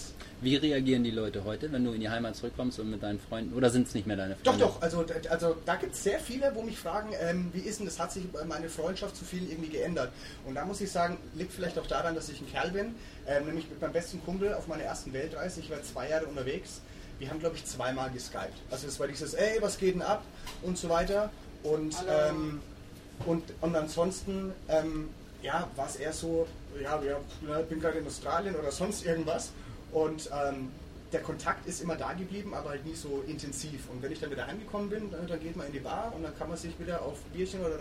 wie 0.41 0.55
reagieren 0.55 1.03
die 1.03 1.11
Leute 1.11 1.43
heute, 1.43 1.73
wenn 1.73 1.85
du 1.85 1.91
in 1.93 2.01
die 2.01 2.09
Heimat 2.09 2.37
zurückkommst 2.37 2.79
und 2.79 2.91
mit 2.91 3.03
deinen 3.03 3.19
Freunden, 3.19 3.55
oder 3.55 3.71
sind 3.71 3.89
es 3.89 3.95
nicht 3.95 4.07
mehr 4.07 4.17
deine 4.17 4.37
Freunde? 4.37 4.61
Doch, 4.61 4.75
doch, 4.75 4.83
also, 4.83 5.05
also 5.31 5.57
da 5.67 5.75
gibt 5.75 5.95
es 5.95 6.05
sehr 6.05 6.21
viele, 6.21 6.55
wo 6.55 6.63
mich 6.63 6.79
fragen, 6.79 7.09
ähm, 7.21 7.51
wie 7.53 7.59
ist 7.61 7.81
denn 7.81 7.87
das, 7.87 7.99
hat 7.99 8.13
sich 8.13 8.23
meine 8.47 8.69
Freundschaft 8.69 9.17
zu 9.17 9.25
vielen 9.25 9.51
irgendwie 9.51 9.71
geändert? 9.71 10.13
Und 10.47 10.55
da 10.55 10.65
muss 10.65 10.81
ich 10.81 10.93
sagen, 10.93 11.19
liegt 11.35 11.53
vielleicht 11.53 11.77
auch 11.77 11.89
daran, 11.89 12.15
dass 12.15 12.29
ich 12.29 12.41
ein 12.41 12.49
Kerl 12.49 12.71
bin, 12.71 12.95
ähm, 13.27 13.47
nämlich 13.47 13.69
mit 13.69 13.81
meinem 13.81 13.93
besten 13.93 14.25
Kumpel 14.25 14.55
auf 14.55 14.69
meiner 14.69 14.85
ersten 14.85 15.13
Weltreise, 15.13 15.59
ich 15.59 15.71
war 15.71 15.83
zwei 15.83 16.09
Jahre 16.09 16.27
unterwegs, 16.27 16.83
wir 17.19 17.29
haben 17.29 17.41
glaube 17.41 17.57
ich 17.57 17.65
zweimal 17.65 18.11
geskypt. 18.11 18.55
Also 18.71 18.87
es 18.87 19.01
war 19.01 19.09
dieses, 19.09 19.35
ey, 19.35 19.61
was 19.61 19.77
geht 19.77 19.97
denn 19.97 20.03
ab 20.03 20.23
und 20.63 20.79
so 20.79 20.89
weiter 20.89 21.33
und... 21.65 21.97
Ähm, 22.09 22.61
und, 23.27 23.43
und 23.61 23.77
ansonsten, 23.77 24.53
ähm, 24.69 25.09
ja, 25.43 25.69
war 25.77 25.87
es 25.87 25.97
eher 25.97 26.13
so, 26.13 26.47
ja, 26.83 27.01
ich 27.61 27.67
bin 27.67 27.81
gerade 27.81 27.99
in 27.99 28.07
Australien 28.07 28.55
oder 28.57 28.71
sonst 28.71 29.05
irgendwas. 29.05 29.51
Und 29.93 30.29
ähm, 30.33 30.69
der 31.13 31.21
Kontakt 31.21 31.67
ist 31.67 31.81
immer 31.81 31.97
da 31.97 32.13
geblieben, 32.13 32.53
aber 32.55 32.71
halt 32.71 32.85
nie 32.85 32.95
so 32.95 33.25
intensiv. 33.27 33.89
Und 33.91 34.03
wenn 34.03 34.13
ich 34.13 34.21
dann 34.21 34.31
wieder 34.31 34.47
angekommen 34.47 34.91
bin, 34.91 35.11
dann, 35.11 35.27
dann, 35.27 35.41
geht 35.41 35.57
man 35.57 35.67
in 35.69 35.73
die 35.73 35.79
Bar 35.79 36.13
und 36.15 36.23
dann 36.23 36.37
kann 36.37 36.49
man 36.49 36.59
sich 36.59 36.79
wieder 36.79 37.01
auf 37.03 37.19
Bierchen 37.33 37.61
oder 37.61 37.79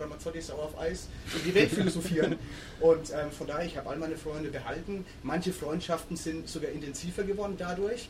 Ramazzotti 0.00 0.40
sauer 0.40 0.64
auf 0.64 0.78
Eis 0.78 1.08
in 1.36 1.44
die 1.44 1.54
Welt 1.54 1.70
philosophieren. 1.70 2.36
und 2.80 3.10
ähm, 3.10 3.30
von 3.32 3.46
daher, 3.46 3.66
ich 3.66 3.76
habe 3.76 3.88
all 3.90 3.96
meine 3.96 4.16
Freunde 4.16 4.50
behalten. 4.50 5.04
Manche 5.22 5.52
Freundschaften 5.52 6.16
sind 6.16 6.48
sogar 6.48 6.70
intensiver 6.70 7.24
geworden 7.24 7.56
dadurch. 7.58 8.08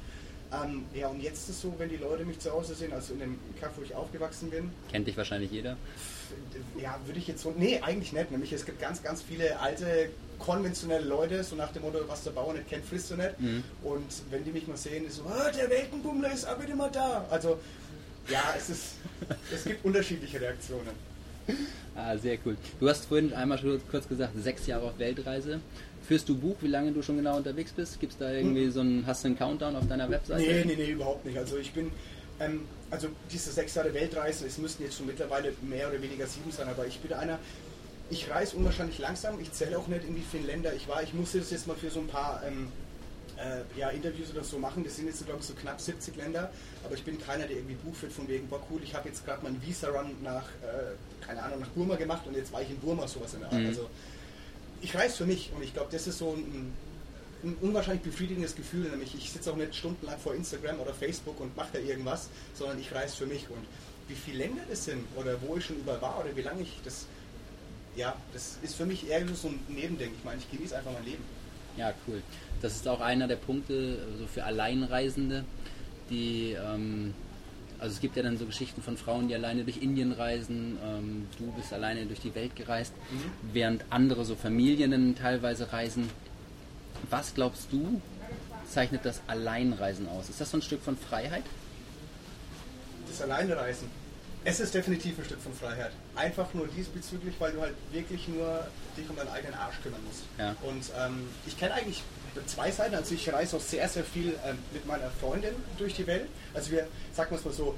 Ähm, 0.52 0.84
ja, 0.94 1.08
und 1.08 1.22
jetzt 1.22 1.48
ist 1.48 1.56
es 1.56 1.60
so, 1.62 1.74
wenn 1.78 1.88
die 1.88 1.96
Leute 1.96 2.24
mich 2.24 2.38
zu 2.38 2.50
Hause 2.50 2.74
sehen, 2.74 2.92
also 2.92 3.14
in 3.14 3.20
dem 3.20 3.38
Kaff, 3.60 3.72
wo 3.76 3.82
ich 3.82 3.94
aufgewachsen 3.94 4.50
bin. 4.50 4.70
Kennt 4.90 5.06
dich 5.06 5.16
wahrscheinlich 5.16 5.50
jeder? 5.50 5.76
Ja, 6.80 6.98
würde 7.06 7.19
ich 7.19 7.26
jetzt 7.26 7.42
so. 7.42 7.54
Nee, 7.56 7.80
eigentlich 7.80 8.12
nicht. 8.12 8.30
Nämlich 8.30 8.52
es 8.52 8.64
gibt 8.64 8.80
ganz, 8.80 9.02
ganz 9.02 9.22
viele 9.22 9.58
alte, 9.60 10.10
konventionelle 10.38 11.04
Leute, 11.04 11.42
so 11.42 11.56
nach 11.56 11.72
dem 11.72 11.82
Motto, 11.82 11.98
was 12.06 12.25
der 12.25 12.30
Bauer 12.30 12.52
nicht 12.52 12.69
kennt, 12.69 12.84
frisst 12.84 13.10
du 13.10 13.16
nicht. 13.16 13.40
Mhm. 13.40 13.64
Und 13.82 14.06
wenn 14.30 14.44
die 14.44 14.50
mich 14.50 14.66
mal 14.66 14.76
sehen, 14.76 15.06
ist 15.06 15.16
so, 15.16 15.22
oh, 15.25 15.56
der 15.56 15.69
Weltenbummler 15.69 16.32
ist 16.32 16.46
aber 16.46 16.66
immer 16.66 16.88
da. 16.88 17.26
Also, 17.30 17.58
ja, 18.28 18.54
es 18.56 18.70
ist. 18.70 18.84
es 19.54 19.64
gibt 19.64 19.84
unterschiedliche 19.84 20.41
Reaktionen. 20.41 21.08
Ah, 21.94 22.17
sehr 22.17 22.38
cool. 22.44 22.56
Du 22.79 22.88
hast 22.88 23.06
vorhin 23.06 23.32
einmal 23.32 23.58
schon 23.58 23.81
kurz 23.91 24.06
gesagt, 24.06 24.32
sechs 24.36 24.67
Jahre 24.67 24.86
auf 24.86 24.98
Weltreise. 24.98 25.60
Führst 26.06 26.29
du 26.29 26.36
Buch, 26.36 26.56
wie 26.60 26.69
lange 26.69 26.93
du 26.93 27.03
schon 27.03 27.17
genau 27.17 27.36
unterwegs 27.36 27.72
bist? 27.72 28.00
Gibt 28.00 28.12
es 28.12 28.19
da 28.19 28.32
irgendwie 28.32 28.64
hm. 28.64 28.72
so 28.72 28.81
einen, 28.81 29.06
hast 29.06 29.24
du 29.24 29.29
einen 29.29 29.38
Countdown 29.38 29.76
auf 29.76 29.86
deiner 29.88 30.08
Webseite? 30.08 30.41
Nee, 30.41 30.64
nee, 30.64 30.74
nee, 30.76 30.91
überhaupt 30.93 31.24
nicht. 31.26 31.36
Also 31.36 31.56
ich 31.58 31.72
bin, 31.72 31.91
ähm, 32.40 32.66
also 32.90 33.08
diese 33.30 33.50
sechs 33.50 33.74
Jahre 33.74 33.92
Weltreise, 33.92 34.46
es 34.46 34.58
müssten 34.58 34.82
jetzt 34.82 34.96
schon 34.96 35.06
mittlerweile 35.06 35.52
mehr 35.62 35.88
oder 35.88 36.00
weniger 36.00 36.26
sieben 36.26 36.50
sein, 36.50 36.68
aber 36.68 36.86
ich 36.86 36.98
bin 37.00 37.12
einer, 37.12 37.38
ich 38.10 38.30
reise 38.30 38.56
unwahrscheinlich 38.56 38.98
langsam, 38.98 39.40
ich 39.40 39.52
zähle 39.52 39.78
auch 39.78 39.86
nicht 39.88 40.04
in 40.04 40.16
wie 40.16 40.24
viele 40.30 40.46
Länder 40.46 40.72
ich 40.74 40.88
war. 40.88 41.02
Ich 41.02 41.12
musste 41.12 41.38
das 41.38 41.50
jetzt 41.50 41.66
mal 41.66 41.76
für 41.76 41.90
so 41.90 42.00
ein 42.00 42.06
paar 42.06 42.42
ähm, 42.46 42.72
äh, 43.38 43.78
ja, 43.78 43.90
Interviews 43.90 44.30
oder 44.30 44.44
so 44.44 44.58
machen. 44.58 44.82
Das 44.84 44.96
sind 44.96 45.06
jetzt, 45.06 45.24
glaube 45.24 45.40
ich, 45.40 45.46
so 45.46 45.54
knapp 45.54 45.80
70 45.80 46.16
Länder. 46.16 46.50
Aber 46.84 46.94
ich 46.94 47.04
bin 47.04 47.20
keiner, 47.20 47.46
der 47.46 47.56
irgendwie 47.56 47.74
Buch 47.74 47.94
führt 47.94 48.12
von 48.12 48.26
wegen, 48.28 48.48
boah 48.48 48.60
cool, 48.70 48.80
ich 48.82 48.94
habe 48.94 49.08
jetzt 49.08 49.24
gerade 49.24 49.42
meinen 49.42 49.60
Visa-Run 49.62 50.22
nach, 50.22 50.44
äh, 50.62 51.26
keine 51.26 51.42
Ahnung, 51.42 51.60
nach 51.60 51.68
Burma 51.68 51.96
gemacht 51.96 52.26
und 52.26 52.36
jetzt 52.36 52.52
war 52.52 52.62
ich 52.62 52.70
in 52.70 52.78
Burma, 52.78 53.06
sowas 53.06 53.34
in 53.34 53.40
der 53.40 53.52
Art. 53.52 53.60
Mhm. 53.60 53.66
Also 53.66 53.88
ich 54.80 54.94
reise 54.94 55.16
für 55.16 55.26
mich 55.26 55.52
und 55.54 55.62
ich 55.62 55.74
glaube, 55.74 55.88
das 55.92 56.06
ist 56.06 56.18
so 56.18 56.32
ein, 56.32 56.38
ein 56.40 56.72
unwahrscheinlich 57.60 58.02
befriedigendes 58.02 58.54
Gefühl, 58.54 58.90
nämlich 58.90 59.14
ich 59.14 59.30
sitze 59.30 59.52
auch 59.52 59.56
nicht 59.56 59.74
stundenlang 59.74 60.18
vor 60.18 60.34
Instagram 60.34 60.80
oder 60.80 60.92
Facebook 60.92 61.40
und 61.40 61.56
mache 61.56 61.74
da 61.74 61.78
irgendwas, 61.78 62.28
sondern 62.54 62.78
ich 62.78 62.92
reise 62.92 63.16
für 63.16 63.26
mich 63.26 63.48
und 63.48 63.64
wie 64.08 64.14
viele 64.14 64.38
Länder 64.38 64.62
das 64.68 64.84
sind 64.84 65.04
oder 65.16 65.36
wo 65.42 65.56
ich 65.56 65.66
schon 65.66 65.76
überall 65.76 66.00
war 66.00 66.20
oder 66.20 66.34
wie 66.34 66.42
lange 66.42 66.62
ich 66.62 66.80
das, 66.84 67.06
ja, 67.96 68.16
das 68.32 68.58
ist 68.62 68.74
für 68.74 68.86
mich 68.86 69.08
eher 69.08 69.26
so 69.34 69.48
ein 69.48 69.60
Nebending. 69.68 70.12
Ich 70.16 70.24
meine, 70.24 70.40
ich 70.40 70.50
genieße 70.50 70.76
einfach 70.76 70.92
mein 70.92 71.04
Leben. 71.04 71.22
Ja, 71.76 71.92
cool. 72.06 72.22
Das 72.60 72.74
ist 72.74 72.88
auch 72.88 73.00
einer 73.00 73.28
der 73.28 73.36
Punkte 73.36 73.98
also 74.12 74.26
für 74.26 74.44
Alleinreisende, 74.44 75.44
die 76.10 76.52
ähm, 76.52 77.14
also 77.78 77.94
es 77.94 78.00
gibt 78.00 78.16
ja 78.16 78.22
dann 78.22 78.36
so 78.36 78.46
Geschichten 78.46 78.82
von 78.82 78.96
Frauen, 78.96 79.28
die 79.28 79.34
alleine 79.34 79.62
durch 79.62 79.80
Indien 79.80 80.12
reisen. 80.12 80.78
Ähm, 80.84 81.26
du 81.38 81.52
bist 81.52 81.72
alleine 81.72 82.06
durch 82.06 82.20
die 82.20 82.34
Welt 82.34 82.56
gereist, 82.56 82.92
mhm. 83.10 83.30
während 83.52 83.84
andere 83.90 84.24
so 84.24 84.34
Familien 84.34 85.14
teilweise 85.14 85.72
reisen. 85.72 86.10
Was 87.10 87.34
glaubst 87.34 87.69
du, 87.72 88.00
zeichnet 88.69 89.05
das 89.05 89.20
Alleinreisen 89.26 90.08
aus? 90.08 90.28
Ist 90.28 90.40
das 90.40 90.50
so 90.50 90.58
ein 90.58 90.62
Stück 90.62 90.82
von 90.82 90.96
Freiheit? 90.96 91.44
Das 93.08 93.22
Alleinreisen. 93.22 93.88
Es 94.44 94.60
ist 94.60 94.72
definitiv 94.72 95.19
ein 95.19 95.24
Stück 95.24 95.40
von 95.40 95.52
Freiheit. 95.52 95.93
Einfach 96.14 96.52
nur 96.55 96.69
diesbezüglich, 96.69 97.34
weil 97.38 97.52
du 97.52 97.60
halt 97.60 97.74
wirklich 97.93 98.28
nur 98.28 98.67
dich 98.96 99.08
um 99.10 99.17
deinen 99.17 99.28
eigenen 99.28 99.55
Arsch 99.55 99.76
kümmern 99.82 100.00
musst. 100.06 100.22
Ja. 100.38 100.55
Und 100.62 100.84
ähm, 100.98 101.28
ich 101.46 101.58
kenne 101.58 101.74
eigentlich 101.74 102.02
zwei 102.46 102.70
Seiten. 102.70 102.94
Also 102.94 103.14
ich 103.14 103.32
reise 103.32 103.56
auch 103.56 103.60
sehr, 103.60 103.88
sehr 103.88 104.05
viel 104.05 104.34
ähm, 104.46 104.58
mit 104.72 104.86
meiner 104.86 105.10
Freundin 105.20 105.55
durch 105.76 105.94
die 105.94 106.06
Welt. 106.06 106.28
Also 106.55 106.70
wir, 106.70 106.86
sagen 107.12 107.31
wir 107.31 107.38
es 107.38 107.44
mal 107.44 107.52
so, 107.52 107.76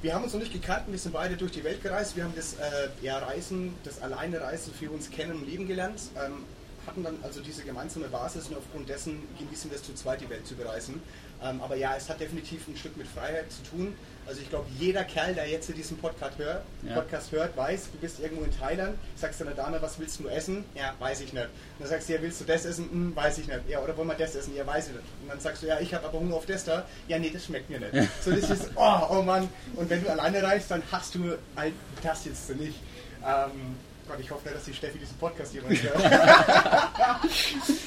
wir 0.00 0.14
haben 0.14 0.24
uns 0.24 0.32
noch 0.32 0.40
nicht 0.40 0.52
gekannt, 0.52 0.84
wir 0.88 0.98
sind 0.98 1.12
beide 1.12 1.36
durch 1.36 1.52
die 1.52 1.64
Welt 1.64 1.82
gereist. 1.82 2.16
Wir 2.16 2.24
haben 2.24 2.34
das 2.34 2.54
äh, 2.54 2.88
ja, 3.02 3.18
Reisen, 3.18 3.74
das 3.84 4.00
alleine 4.00 4.40
Reisen 4.40 4.72
für 4.72 4.90
uns 4.90 5.10
kennen 5.10 5.32
und 5.32 5.46
lieben 5.46 5.66
gelernt. 5.66 6.00
Ähm, 6.16 6.44
hatten 6.88 7.04
dann 7.04 7.18
also 7.22 7.40
diese 7.40 7.62
gemeinsame 7.62 8.08
Basis 8.08 8.48
und 8.48 8.56
aufgrund 8.56 8.88
dessen 8.88 9.22
genießen 9.38 9.70
wir 9.70 9.76
es 9.76 9.84
zu 9.84 9.94
zweit, 9.94 10.20
die 10.20 10.28
Welt 10.30 10.46
zu 10.46 10.54
bereisen. 10.54 11.00
Ähm, 11.42 11.60
aber 11.60 11.76
ja, 11.76 11.94
es 11.96 12.08
hat 12.08 12.20
definitiv 12.20 12.66
ein 12.66 12.76
Stück 12.76 12.96
mit 12.96 13.06
Freiheit 13.06 13.46
zu 13.52 13.62
tun. 13.70 13.94
Also 14.26 14.40
ich 14.40 14.50
glaube, 14.50 14.66
jeder 14.78 15.04
Kerl, 15.04 15.34
der 15.34 15.48
jetzt 15.48 15.74
diesen 15.74 15.96
Podcast 15.98 16.36
hört, 16.38 16.62
ja. 16.82 16.94
Podcast 16.94 17.32
hört, 17.32 17.56
weiß, 17.56 17.90
du 17.92 17.98
bist 17.98 18.20
irgendwo 18.20 18.44
in 18.44 18.50
Thailand, 18.50 18.98
sagst 19.16 19.40
deiner 19.40 19.52
Dame, 19.52 19.80
was 19.80 19.98
willst 19.98 20.18
du 20.20 20.28
essen? 20.28 20.64
Ja, 20.74 20.94
weiß 20.98 21.20
ich 21.20 21.32
nicht. 21.32 21.44
Und 21.44 21.50
dann 21.80 21.88
sagst 21.88 22.08
du, 22.08 22.14
ja, 22.14 22.22
willst 22.22 22.40
du 22.40 22.44
das 22.44 22.64
essen? 22.64 22.90
Hm, 22.90 23.16
weiß 23.16 23.38
ich 23.38 23.46
nicht. 23.46 23.60
Ja, 23.68 23.80
oder 23.80 23.96
wollen 23.96 24.08
wir 24.08 24.14
das 24.14 24.34
essen? 24.34 24.54
Ja, 24.56 24.66
weiß 24.66 24.88
ich 24.88 24.94
nicht. 24.94 25.04
Und 25.22 25.28
dann 25.28 25.40
sagst 25.40 25.62
du, 25.62 25.66
ja, 25.66 25.78
ich 25.80 25.94
habe 25.94 26.06
aber 26.06 26.18
Hunger 26.18 26.34
auf 26.34 26.46
das 26.46 26.64
da. 26.64 26.84
Ja, 27.06 27.18
nee, 27.18 27.30
das 27.30 27.44
schmeckt 27.44 27.70
mir 27.70 27.78
nicht. 27.80 27.92
So, 28.22 28.32
das 28.32 28.50
ist, 28.50 28.70
oh, 28.74 29.00
oh 29.10 29.22
Mann. 29.22 29.48
Und 29.76 29.88
wenn 29.88 30.02
du 30.02 30.10
alleine 30.10 30.42
reist, 30.42 30.70
dann 30.70 30.82
hast 30.90 31.14
du 31.14 31.36
halt, 31.56 31.74
das 32.02 32.24
jetzt 32.24 32.50
nicht. 32.56 32.80
Ähm, 33.24 33.76
Gott, 34.08 34.18
ich 34.20 34.30
hoffe 34.30 34.48
dass 34.50 34.64
die 34.64 34.74
Steffi 34.74 34.98
diesen 34.98 35.16
Podcast 35.18 35.54
jemand 35.54 35.82
hört. 35.82 35.96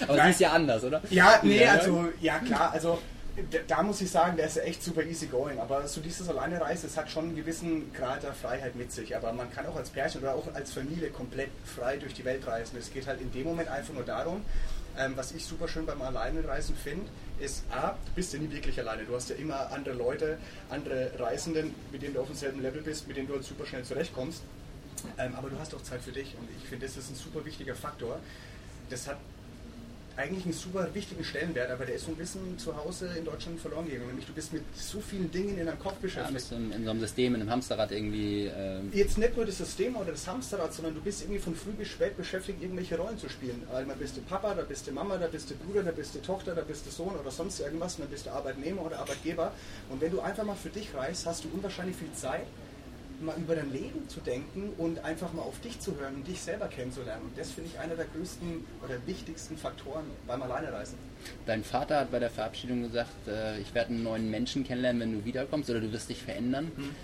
aber 0.08 0.16
Nein. 0.16 0.26
sie 0.26 0.30
ist 0.32 0.40
ja 0.40 0.52
anders, 0.52 0.84
oder? 0.84 1.02
Ja, 1.10 1.40
nee, 1.42 1.66
also, 1.66 2.10
ja 2.22 2.40
klar, 2.40 2.72
also 2.72 3.00
da 3.68 3.82
muss 3.82 4.02
ich 4.02 4.12
sagen, 4.12 4.36
der 4.38 4.48
ist 4.48 4.58
echt 4.58 4.84
super 4.84 5.04
easy 5.04 5.28
going. 5.28 5.60
Aber 5.60 5.88
so 5.88 6.02
dieses 6.02 6.28
alleine 6.30 6.60
Reisen, 6.60 6.88
das 6.88 6.98
hat 6.98 7.10
schon 7.10 7.26
einen 7.26 7.36
gewissen 7.36 7.94
Grad 7.94 8.24
der 8.24 8.34
Freiheit 8.34 8.76
mit 8.76 8.92
sich. 8.92 9.16
Aber 9.16 9.32
man 9.32 9.52
kann 9.52 9.66
auch 9.66 9.76
als 9.76 9.90
Pärchen 9.90 10.22
oder 10.22 10.36
auch 10.36 10.54
als 10.54 10.74
Familie 10.74 11.10
komplett 11.10 11.50
frei 11.64 11.98
durch 11.98 12.14
die 12.14 12.26
Welt 12.26 12.46
reisen. 12.46 12.78
Es 12.78 12.92
geht 12.92 13.08
halt 13.08 13.22
in 13.22 13.32
dem 13.32 13.44
Moment 13.44 13.70
einfach 13.70 13.94
nur 13.94 14.04
darum, 14.04 14.42
ähm, 14.98 15.14
was 15.16 15.32
ich 15.32 15.46
super 15.46 15.68
schön 15.68 15.86
beim 15.86 16.02
Alleinreisen 16.02 16.76
finde, 16.76 17.06
ist 17.40 17.64
A, 17.72 17.96
du 18.06 18.12
bist 18.16 18.34
ja 18.34 18.40
nie 18.40 18.52
wirklich 18.52 18.78
alleine. 18.80 19.06
Du 19.06 19.16
hast 19.16 19.30
ja 19.30 19.36
immer 19.38 19.72
andere 19.72 19.96
Leute, 19.96 20.38
andere 20.70 21.12
Reisenden, 21.18 21.74
mit 21.92 22.02
denen 22.02 22.14
du 22.14 22.22
auf 22.22 22.28
demselben 22.28 22.62
Level 22.62 22.82
bist, 22.82 23.08
mit 23.08 23.16
denen 23.16 23.28
du 23.28 23.36
halt 23.36 23.46
super 23.46 23.66
schnell 23.66 23.84
zurechtkommst. 23.84 24.42
Ähm, 25.18 25.36
aber 25.36 25.50
du 25.50 25.60
hast 25.60 25.74
auch 25.76 25.84
Zeit 25.84 26.02
für 26.02 26.12
dich 26.12 26.36
und 26.40 26.48
ich 26.62 26.68
finde, 26.68 26.86
das 26.86 26.98
ist 26.98 27.10
ein 27.10 27.16
super 27.16 27.46
wichtiger 27.46 27.76
Faktor. 27.76 28.20
Das 28.90 29.08
hat 29.08 29.18
eigentlich 30.18 30.44
einen 30.44 30.54
super 30.54 30.88
wichtigen 30.94 31.24
Stellenwert, 31.24 31.72
aber 31.72 31.86
der 31.86 31.96
ist 31.96 32.06
so 32.06 32.12
ein 32.12 32.18
bisschen 32.18 32.58
zu 32.58 32.76
Hause 32.76 33.10
in 33.18 33.26
Deutschland 33.26 33.60
verloren 33.60 33.86
gegangen. 33.86 34.08
Nämlich 34.08 34.26
du 34.26 34.34
bist 34.34 34.52
mit 34.52 34.64
so 34.76 35.00
vielen 35.00 35.32
Dingen 35.32 35.58
in 35.58 35.66
deinem 35.66 35.80
Kopf 35.80 35.96
beschäftigt. 35.96 36.52
Ja, 36.52 36.58
in, 36.58 36.72
in, 36.72 36.84
so 36.84 36.90
einem 36.92 37.00
System, 37.00 37.36
in 37.36 37.42
einem 37.42 37.50
Hamsterrad 37.50 37.92
irgendwie. 37.92 38.52
Ähm 38.54 38.92
Jetzt 38.94 39.18
nicht 39.18 39.36
nur 39.36 39.46
das 39.46 39.58
System 39.58 39.96
oder 39.96 40.12
das 40.12 40.28
Hamsterrad, 40.28 40.74
sondern 40.74 40.96
du 40.96 41.02
bist 41.02 41.22
irgendwie 41.22 41.40
von 41.40 41.56
früh 41.56 41.72
bis 41.72 41.88
spät 41.88 42.18
beschäftigt, 42.18 42.62
irgendwelche 42.62 42.98
Rollen 42.98 43.18
zu 43.18 43.30
spielen. 43.30 43.64
Einmal 43.74 43.96
bist 43.96 44.18
du 44.18 44.22
Papa, 44.22 44.54
da 44.54 44.64
bist 44.64 44.88
du 44.88 44.92
Mama, 44.92 45.18
da 45.18 45.28
bist 45.28 45.50
du 45.50 45.56
Bruder, 45.56 45.84
da 45.84 45.92
bist 45.92 46.14
du 46.14 46.22
Tochter, 46.22 46.56
da 46.56 46.62
bist 46.62 46.86
du 46.86 46.92
Sohn 46.92 47.16
oder 47.16 47.32
sonst 47.32 47.60
irgendwas, 47.60 47.96
und 47.96 48.02
dann 48.02 48.12
bist 48.12 48.26
du 48.26 48.32
Arbeitnehmer 48.32 48.86
oder 48.86 49.00
Arbeitgeber. 49.00 49.54
Und 49.90 50.02
wenn 50.02 50.12
du 50.12 50.20
einfach 50.20 50.44
mal 50.44 50.56
für 50.56 50.70
dich 50.70 50.94
reist, 50.94 51.26
hast 51.26 51.46
du 51.46 51.50
unwahrscheinlich 51.54 51.96
viel 51.96 52.12
Zeit 52.14 52.46
mal 53.22 53.36
über 53.38 53.56
dein 53.56 53.72
Leben 53.72 54.08
zu 54.08 54.20
denken 54.20 54.74
und 54.78 55.04
einfach 55.04 55.32
mal 55.34 55.42
auf 55.42 55.60
dich 55.62 55.80
zu 55.80 55.98
hören 56.00 56.16
und 56.16 56.28
dich 56.28 56.42
selber 56.42 56.68
kennenzulernen. 56.68 57.24
Und 57.24 57.38
das 57.38 57.52
finde 57.52 57.70
ich 57.72 57.80
einer 57.80 57.96
der 57.96 58.06
größten 58.06 58.66
oder 58.84 58.96
wichtigsten 59.06 59.58
Faktoren 59.58 60.06
beim 60.28 60.42
Alleinereisen. 60.42 60.98
Dein 61.46 61.64
Vater 61.64 62.00
hat 62.00 62.12
bei 62.12 62.20
der 62.20 62.30
Verabschiedung 62.30 62.84
gesagt, 62.84 63.28
äh, 63.28 63.60
ich 63.60 63.74
werde 63.74 63.90
einen 63.90 64.04
neuen 64.04 64.30
Menschen 64.32 64.64
kennenlernen, 64.64 65.02
wenn 65.02 65.20
du 65.20 65.26
wiederkommst 65.26 65.70
oder 65.70 65.80
du 65.80 65.92
wirst 65.92 66.10
dich 66.10 66.22
verändern. 66.22 66.72
Mhm. 66.76 66.96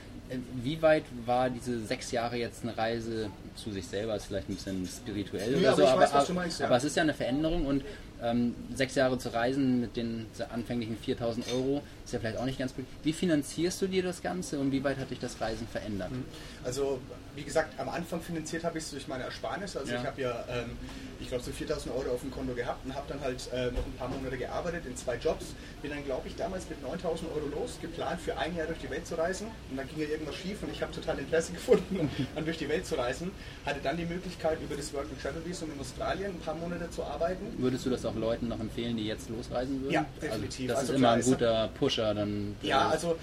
Wie 0.61 0.81
weit 0.81 1.03
war 1.25 1.49
diese 1.49 1.79
sechs 1.85 2.11
Jahre 2.11 2.37
jetzt 2.37 2.63
eine 2.63 2.77
Reise 2.77 3.29
zu 3.55 3.71
sich 3.71 3.87
selber? 3.87 4.15
Ist 4.15 4.25
vielleicht 4.25 4.49
ein 4.49 4.55
bisschen 4.55 4.87
spirituell 4.87 5.61
ja, 5.61 5.73
oder 5.73 5.77
so, 5.77 5.87
aber, 5.87 6.01
weiß, 6.01 6.29
meinst, 6.29 6.59
ja. 6.59 6.65
aber, 6.65 6.77
es 6.77 6.83
ist 6.83 6.95
ja 6.95 7.03
eine 7.03 7.13
Veränderung 7.13 7.65
und 7.65 7.83
ähm, 8.21 8.55
sechs 8.73 8.95
Jahre 8.95 9.17
zu 9.17 9.33
reisen 9.33 9.79
mit 9.79 9.95
den 9.95 10.25
anfänglichen 10.51 10.97
4000 10.97 11.51
Euro 11.53 11.83
ist 12.03 12.13
ja 12.13 12.19
vielleicht 12.19 12.37
auch 12.37 12.45
nicht 12.45 12.57
ganz 12.57 12.73
gut. 12.73 12.85
Wie 13.03 13.13
finanzierst 13.13 13.81
du 13.81 13.87
dir 13.87 14.01
das 14.01 14.21
Ganze 14.21 14.59
und 14.59 14.71
wie 14.71 14.83
weit 14.83 14.97
hat 14.97 15.11
dich 15.11 15.19
das 15.19 15.39
Reisen 15.41 15.67
verändert? 15.67 16.11
Mhm. 16.11 16.23
Also, 16.63 16.99
wie 17.35 17.43
gesagt, 17.43 17.79
am 17.79 17.89
Anfang 17.89 18.21
finanziert 18.21 18.63
habe 18.63 18.77
ich 18.77 18.85
es 18.85 18.91
durch 18.91 19.07
meine 19.07 19.25
Ersparnisse. 19.25 19.79
Also, 19.79 19.91
ja. 19.91 19.99
ich 19.99 20.07
habe 20.07 20.21
ja, 20.21 20.45
ähm, 20.49 20.71
ich 21.19 21.27
glaube, 21.27 21.43
so 21.43 21.51
4000 21.51 21.93
Euro 21.93 22.13
auf 22.13 22.21
dem 22.21 22.31
Konto 22.31 22.53
gehabt 22.53 22.85
und 22.85 22.95
habe 22.95 23.05
dann 23.09 23.21
halt 23.21 23.49
äh, 23.53 23.71
noch 23.71 23.85
ein 23.85 23.93
paar 23.97 24.07
Monate 24.07 24.37
gearbeitet 24.37 24.85
in 24.85 24.95
zwei 24.95 25.17
Jobs. 25.17 25.47
Bin 25.81 25.91
dann, 25.91 26.03
glaube 26.05 26.27
ich, 26.27 26.35
damals 26.35 26.69
mit 26.69 26.81
9000 26.81 27.29
Euro 27.35 27.47
los, 27.47 27.77
geplant 27.81 28.21
für 28.21 28.37
ein 28.37 28.55
Jahr 28.55 28.67
durch 28.67 28.79
die 28.79 28.89
Welt 28.89 29.05
zu 29.05 29.15
reisen. 29.15 29.47
Und 29.69 29.77
dann 29.77 29.87
ging 29.89 29.99
ja 29.99 30.07
irgendwas 30.17 30.35
schief 30.35 30.61
und 30.63 30.71
ich 30.71 30.81
habe 30.81 30.91
total 30.91 31.19
Interesse 31.19 31.51
gefunden, 31.53 32.09
dann 32.35 32.45
durch 32.45 32.57
die 32.57 32.69
Welt 32.69 32.85
zu 32.85 32.95
reisen. 32.95 33.31
Hatte 33.65 33.79
dann 33.81 33.97
die 33.97 34.05
Möglichkeit, 34.05 34.59
über 34.61 34.75
das 34.75 34.93
Work 34.93 35.05
and 35.09 35.21
Travel 35.21 35.45
Visum 35.45 35.71
in 35.73 35.79
Australien 35.79 36.31
ein 36.31 36.39
paar 36.39 36.55
Monate 36.55 36.89
zu 36.89 37.03
arbeiten. 37.03 37.45
Würdest 37.57 37.85
du 37.85 37.89
das 37.89 38.05
auch 38.05 38.15
Leuten 38.15 38.47
noch 38.47 38.59
empfehlen, 38.59 38.97
die 38.97 39.05
jetzt 39.05 39.29
losreisen 39.29 39.81
würden? 39.81 39.93
Ja, 39.93 40.05
definitiv. 40.21 40.69
Also 40.69 40.73
das 40.73 40.79
also 40.79 40.93
ist 40.93 40.99
immer 40.99 41.11
ein 41.11 41.21
guter 41.21 41.69
Pusher. 41.79 42.13
Dann, 42.13 42.55
ja, 42.61 42.89
also 42.89 43.17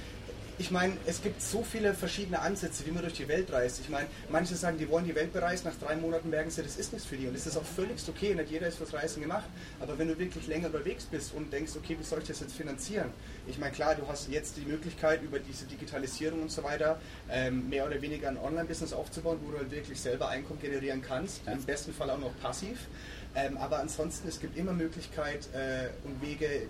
ich 0.58 0.70
meine, 0.70 0.96
es 1.06 1.23
gibt 1.23 1.42
so 1.42 1.62
viele 1.64 1.94
verschiedene 1.94 2.38
Ansätze, 2.38 2.87
wie 2.87 2.92
man 2.92 3.02
durch 3.02 3.14
die 3.14 3.26
Welt 3.26 3.52
reist. 3.52 3.80
Ich 3.80 3.88
meine, 3.88 4.06
manche 4.28 4.54
sagen, 4.54 4.78
die 4.78 4.88
wollen 4.88 5.04
die 5.04 5.14
Welt 5.14 5.32
bereisen, 5.32 5.66
nach 5.66 5.76
drei 5.76 5.96
Monaten 5.96 6.30
merken 6.30 6.50
sie, 6.50 6.62
das 6.62 6.76
ist 6.76 6.92
nichts 6.92 7.08
für 7.08 7.16
die. 7.16 7.26
Und 7.26 7.34
das 7.34 7.46
ist 7.46 7.56
auch 7.56 7.64
völlig 7.64 7.96
okay, 8.08 8.34
nicht 8.34 8.50
jeder 8.50 8.68
ist 8.68 8.78
fürs 8.78 8.92
Reisen 8.92 9.20
gemacht. 9.20 9.46
Aber 9.80 9.99
wenn 9.99 10.08
du 10.08 10.18
wirklich 10.18 10.46
länger 10.46 10.66
unterwegs 10.66 11.04
bist 11.06 11.34
und 11.34 11.52
denkst, 11.52 11.73
okay, 11.76 11.96
wie 11.99 12.04
soll 12.04 12.20
ich 12.20 12.28
das 12.28 12.40
jetzt 12.40 12.54
finanzieren? 12.54 13.11
Ich 13.46 13.58
meine, 13.58 13.73
klar, 13.73 13.94
du 13.94 14.06
hast 14.06 14.28
jetzt 14.28 14.56
die 14.56 14.64
Möglichkeit, 14.64 15.23
über 15.23 15.38
diese 15.38 15.64
Digitalisierung 15.66 16.42
und 16.42 16.50
so 16.50 16.62
weiter, 16.62 17.00
ähm, 17.30 17.68
mehr 17.68 17.87
oder 17.87 18.00
weniger 18.00 18.28
ein 18.28 18.38
Online-Business 18.38 18.92
aufzubauen, 18.92 19.38
wo 19.44 19.50
du 19.50 19.58
halt 19.58 19.70
wirklich 19.70 20.00
selber 20.00 20.28
Einkommen 20.28 20.61
generieren 20.61 21.02
kannst. 21.02 21.40
Im 21.46 21.62
besten 21.64 21.92
Fall 21.92 22.11
auch 22.11 22.18
noch 22.18 22.38
passiv. 22.40 22.78
Ähm, 23.34 23.56
aber 23.56 23.80
ansonsten, 23.80 24.28
es 24.28 24.40
gibt 24.40 24.56
immer 24.56 24.73
Möglichkeit 24.73 25.49
äh, 25.52 25.88
und 26.04 26.23
Wege, 26.23 26.68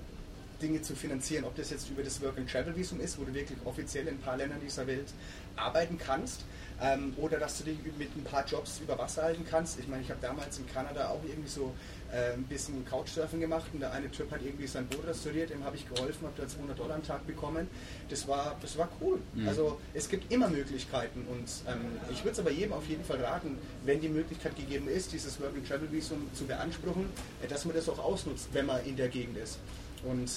Dinge 0.61 0.83
zu 0.83 0.95
finanzieren, 0.95 1.45
ob 1.45 1.55
das 1.57 1.71
jetzt 1.71 1.89
über 1.91 2.03
das 2.03 2.21
Work 2.23 2.39
and 2.39 2.51
Travel 2.51 2.77
Visum 2.77 3.01
ist, 3.01 3.19
wo 3.19 3.25
du 3.25 3.35
wirklich 3.35 3.59
offiziell 3.65 4.07
in 4.09 4.15
ein 4.15 4.21
paar 4.21 4.37
Ländern 4.37 4.61
dieser 4.61 4.87
Welt 4.87 5.13
arbeiten 5.57 5.99
kannst, 5.99 6.45
ähm, 6.81 7.15
oder 7.17 7.39
dass 7.39 7.59
du 7.59 7.65
dich 7.65 7.79
mit 7.99 8.17
ein 8.17 8.25
paar 8.25 8.45
Jobs 8.45 8.81
über 8.81 8.99
Wasser 8.99 9.23
halten 9.23 9.45
kannst. 9.49 9.79
Ich 9.79 9.89
meine, 9.89 10.03
ich 10.03 10.11
habe 10.11 10.21
damals 10.21 10.59
in 10.59 10.67
Kanada 10.67 11.09
auch 11.09 11.21
irgendwie 11.25 11.49
so 11.49 11.73
äh, 12.13 12.33
ein 12.33 12.45
bisschen 12.45 12.85
Couchsurfing 12.85 13.41
gemacht 13.41 13.67
und 13.73 13.81
der 13.81 13.93
eine 13.93 14.11
Typ 14.11 14.31
hat 14.31 14.41
irgendwie 14.43 14.67
sein 14.67 14.87
Boot 14.87 15.07
restauriert, 15.07 15.51
dem 15.51 15.65
habe 15.65 15.77
ich 15.77 15.89
geholfen, 15.89 16.27
habe 16.27 16.41
da 16.41 16.49
200 16.49 16.79
Dollar 16.79 16.97
am 16.97 17.03
Tag 17.03 17.27
bekommen. 17.27 17.69
Das 18.09 18.27
war, 18.27 18.57
das 18.61 18.77
war 18.77 18.89
cool. 19.01 19.21
Mhm. 19.35 19.49
Also 19.49 19.81
es 19.95 20.09
gibt 20.09 20.33
immer 20.33 20.49
Möglichkeiten 20.49 21.27
und 21.31 21.49
ähm, 21.71 21.81
ich 22.13 22.25
würde 22.25 22.33
es 22.33 22.39
aber 22.41 22.51
jedem 22.51 22.73
auf 22.73 22.87
jeden 22.89 23.05
Fall 23.05 23.23
raten, 23.23 23.59
wenn 23.85 24.01
die 24.01 24.09
Möglichkeit 24.09 24.57
gegeben 24.57 24.89
ist, 24.89 25.13
dieses 25.13 25.41
Work 25.41 25.55
and 25.55 25.69
Travel 25.69 25.91
Visum 25.93 26.29
zu 26.35 26.45
beanspruchen, 26.45 27.07
äh, 27.43 27.49
dass 27.49 27.65
man 27.65 27.75
das 27.75 27.89
auch 27.89 27.99
ausnutzt, 27.99 28.49
wenn 28.53 28.67
man 28.67 28.85
in 28.85 28.97
der 28.97 29.09
Gegend 29.09 29.37
ist. 29.39 29.59
Und 30.05 30.31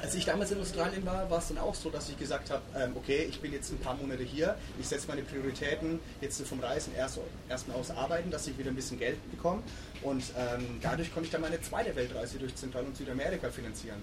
als 0.00 0.14
ich 0.14 0.24
damals 0.24 0.50
in 0.50 0.60
Australien 0.60 1.04
war, 1.04 1.28
war 1.30 1.38
es 1.38 1.48
dann 1.48 1.58
auch 1.58 1.74
so, 1.74 1.90
dass 1.90 2.08
ich 2.08 2.18
gesagt 2.18 2.50
habe, 2.50 2.62
ähm, 2.76 2.92
okay, 2.96 3.26
ich 3.28 3.40
bin 3.40 3.52
jetzt 3.52 3.70
ein 3.70 3.78
paar 3.78 3.94
Monate 3.94 4.22
hier, 4.22 4.56
ich 4.80 4.86
setze 4.86 5.06
meine 5.06 5.22
Prioritäten 5.22 6.00
jetzt 6.20 6.40
vom 6.46 6.60
Reisen 6.60 6.94
erst, 6.94 7.18
erstmal 7.48 7.76
aus 7.76 7.90
arbeiten, 7.90 8.30
dass 8.30 8.46
ich 8.46 8.56
wieder 8.56 8.70
ein 8.70 8.76
bisschen 8.76 8.98
Geld 8.98 9.18
bekomme 9.30 9.62
und 10.02 10.22
ähm, 10.38 10.78
dadurch 10.80 11.12
konnte 11.12 11.26
ich 11.26 11.32
dann 11.32 11.42
meine 11.42 11.60
zweite 11.60 11.94
Weltreise 11.94 12.38
durch 12.38 12.54
Zentral- 12.54 12.84
und 12.84 12.96
Südamerika 12.96 13.50
finanzieren. 13.50 13.98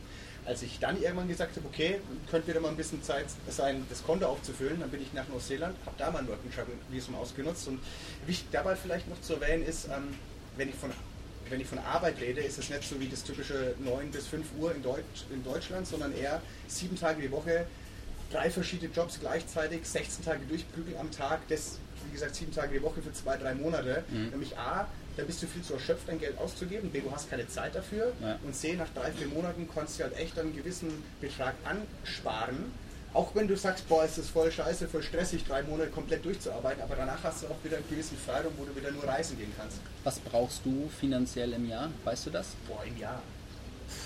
Als 0.46 0.62
ich 0.62 0.80
dann 0.80 1.02
irgendwann 1.02 1.28
gesagt 1.28 1.56
habe, 1.58 1.68
okay, 1.68 2.00
könnte 2.30 2.48
wieder 2.48 2.60
mal 2.60 2.70
ein 2.70 2.78
bisschen 2.78 3.02
Zeit 3.04 3.26
sein, 3.50 3.86
das 3.90 4.04
Konto 4.04 4.28
aufzufüllen, 4.28 4.80
dann 4.80 4.90
bin 4.90 5.02
ich 5.02 5.12
nach 5.14 5.28
Neuseeland, 5.28 5.76
habe 5.86 5.96
da 5.98 6.12
mein 6.12 6.28
Working 6.28 6.52
Travel 6.52 6.76
Visum 6.90 7.16
ausgenutzt 7.16 7.68
und 7.68 7.80
wichtig 8.26 8.48
dabei 8.52 8.76
vielleicht 8.76 9.10
noch 9.10 9.20
zu 9.22 9.34
erwähnen 9.34 9.66
ist, 9.66 9.86
ähm, 9.86 10.16
wenn 10.56 10.70
ich 10.70 10.76
von 10.76 10.92
wenn 11.50 11.62
ich 11.62 11.68
von 11.68 11.80
Arbeit 11.80 12.20
rede, 12.20 12.42
ist 12.42 12.60
es 12.60 12.70
nicht 12.70 12.84
so 12.84 13.00
wie 13.00 13.08
das 13.08 13.24
typische 13.24 13.76
9 13.80 14.12
bis 14.12 14.28
5 14.28 14.46
Uhr 14.60 14.74
in, 14.74 14.84
Deutsch, 14.84 15.26
in 15.32 15.44
Deutschland, 15.44 15.88
sondern 15.88 16.16
eher 16.16 16.42
sieben 16.68 16.98
Tage 16.98 17.22
die 17.22 17.32
Woche, 17.32 17.66
drei 18.32 18.50
verschiedene 18.50 18.92
Jobs 18.94 19.20
gleichzeitig, 19.20 19.86
16 19.88 20.26
Tage 20.26 20.42
durchprügeln 20.48 20.98
am 20.98 21.12
Tag, 21.12 21.48
das, 21.50 21.80
wie 22.06 22.12
gesagt, 22.12 22.36
sieben 22.36 22.54
Tage 22.54 22.74
die 22.74 22.84
Woche 22.84 23.02
für 23.02 23.12
zwei, 23.14 23.38
drei 23.38 23.56
Monate. 23.56 24.04
Mhm. 24.10 24.30
Nämlich 24.30 24.58
A, 24.58 24.88
da 25.18 25.24
bist 25.24 25.42
du 25.42 25.48
viel 25.48 25.62
zu 25.62 25.74
erschöpft, 25.74 26.08
dein 26.08 26.20
Geld 26.20 26.38
auszugeben. 26.38 26.90
B, 26.92 27.02
du 27.02 27.12
hast 27.12 27.30
keine 27.30 27.48
Zeit 27.48 27.76
dafür. 27.76 28.14
Ja. 28.22 28.40
Und 28.44 28.56
C, 28.56 28.76
nach 28.76 28.90
drei, 28.94 29.12
vier 29.12 29.28
Monaten 29.28 29.68
kannst 29.74 30.00
du 30.00 30.04
halt 30.04 30.18
echt 30.18 30.40
einen 30.40 30.56
gewissen 30.56 31.04
Betrag 31.20 31.56
ansparen 31.66 32.72
auch 33.14 33.34
wenn 33.34 33.48
du 33.48 33.58
sagst, 33.58 33.88
boah, 33.90 34.06
ist 34.06 34.18
das 34.18 34.30
voll 34.30 34.52
scheiße, 34.52 34.88
voll 34.88 35.04
stressig, 35.04 35.44
drei 35.46 35.64
Monate 35.64 35.90
komplett 35.90 36.24
durchzuarbeiten, 36.24 36.82
aber 36.84 36.96
danach 36.96 37.24
hast 37.24 37.44
du 37.44 37.48
auch 37.48 37.64
wieder 37.64 37.78
einen 37.78 37.90
gewissen 37.90 38.18
Freiraum, 38.18 38.54
wo 38.58 38.66
du 38.66 38.76
wieder 38.76 38.92
nur 38.92 39.04
reisen 39.04 39.38
gehen 39.38 39.52
kannst. 39.58 39.78
Was 40.04 40.20
brauchst 40.20 40.62
du 40.66 40.90
finanziell 41.00 41.54
im 41.54 41.68
Jahr? 41.68 41.90
Weißt 42.04 42.26
du 42.28 42.30
das? 42.30 42.56
Boah, 42.68 42.84
im 42.86 42.98
Jahr. 42.98 43.22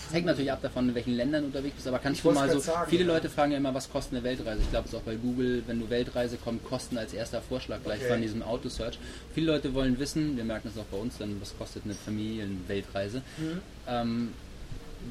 Das 0.05 0.13
hängt 0.13 0.25
natürlich 0.25 0.51
ab 0.51 0.61
davon, 0.61 0.89
in 0.89 0.95
welchen 0.95 1.13
Ländern 1.13 1.41
du 1.41 1.47
unterwegs 1.47 1.75
bist, 1.75 1.87
aber 1.87 1.99
kannst 1.99 2.19
ich 2.19 2.23
du 2.23 2.31
mal 2.31 2.49
so. 2.49 2.59
Sagen, 2.59 2.89
viele 2.89 3.03
ja. 3.03 3.13
Leute 3.13 3.29
fragen 3.29 3.51
ja 3.51 3.57
immer, 3.57 3.73
was 3.73 3.91
kostet 3.91 4.13
eine 4.13 4.23
Weltreise? 4.23 4.61
Ich 4.61 4.69
glaube, 4.69 4.85
es 4.85 4.93
ist 4.93 4.99
auch 4.99 5.03
bei 5.03 5.15
Google, 5.15 5.63
wenn 5.67 5.79
du 5.79 5.89
Weltreise 5.89 6.37
kommt, 6.37 6.63
Kosten 6.63 6.97
als 6.97 7.13
erster 7.13 7.41
Vorschlag 7.41 7.83
gleich 7.83 7.99
okay. 7.99 8.09
von 8.09 8.21
diesem 8.21 8.43
Autosearch. 8.43 8.97
Viele 9.33 9.47
Leute 9.47 9.73
wollen 9.73 9.99
wissen, 9.99 10.37
wir 10.37 10.45
merken 10.45 10.69
es 10.73 10.79
auch 10.79 10.85
bei 10.85 10.97
uns, 10.97 11.17
dann, 11.17 11.41
was 11.41 11.57
kostet 11.57 11.83
eine 11.83 11.95
Familienweltreise. 11.95 13.21
Mhm. 13.37 13.61
Ähm, 13.87 14.33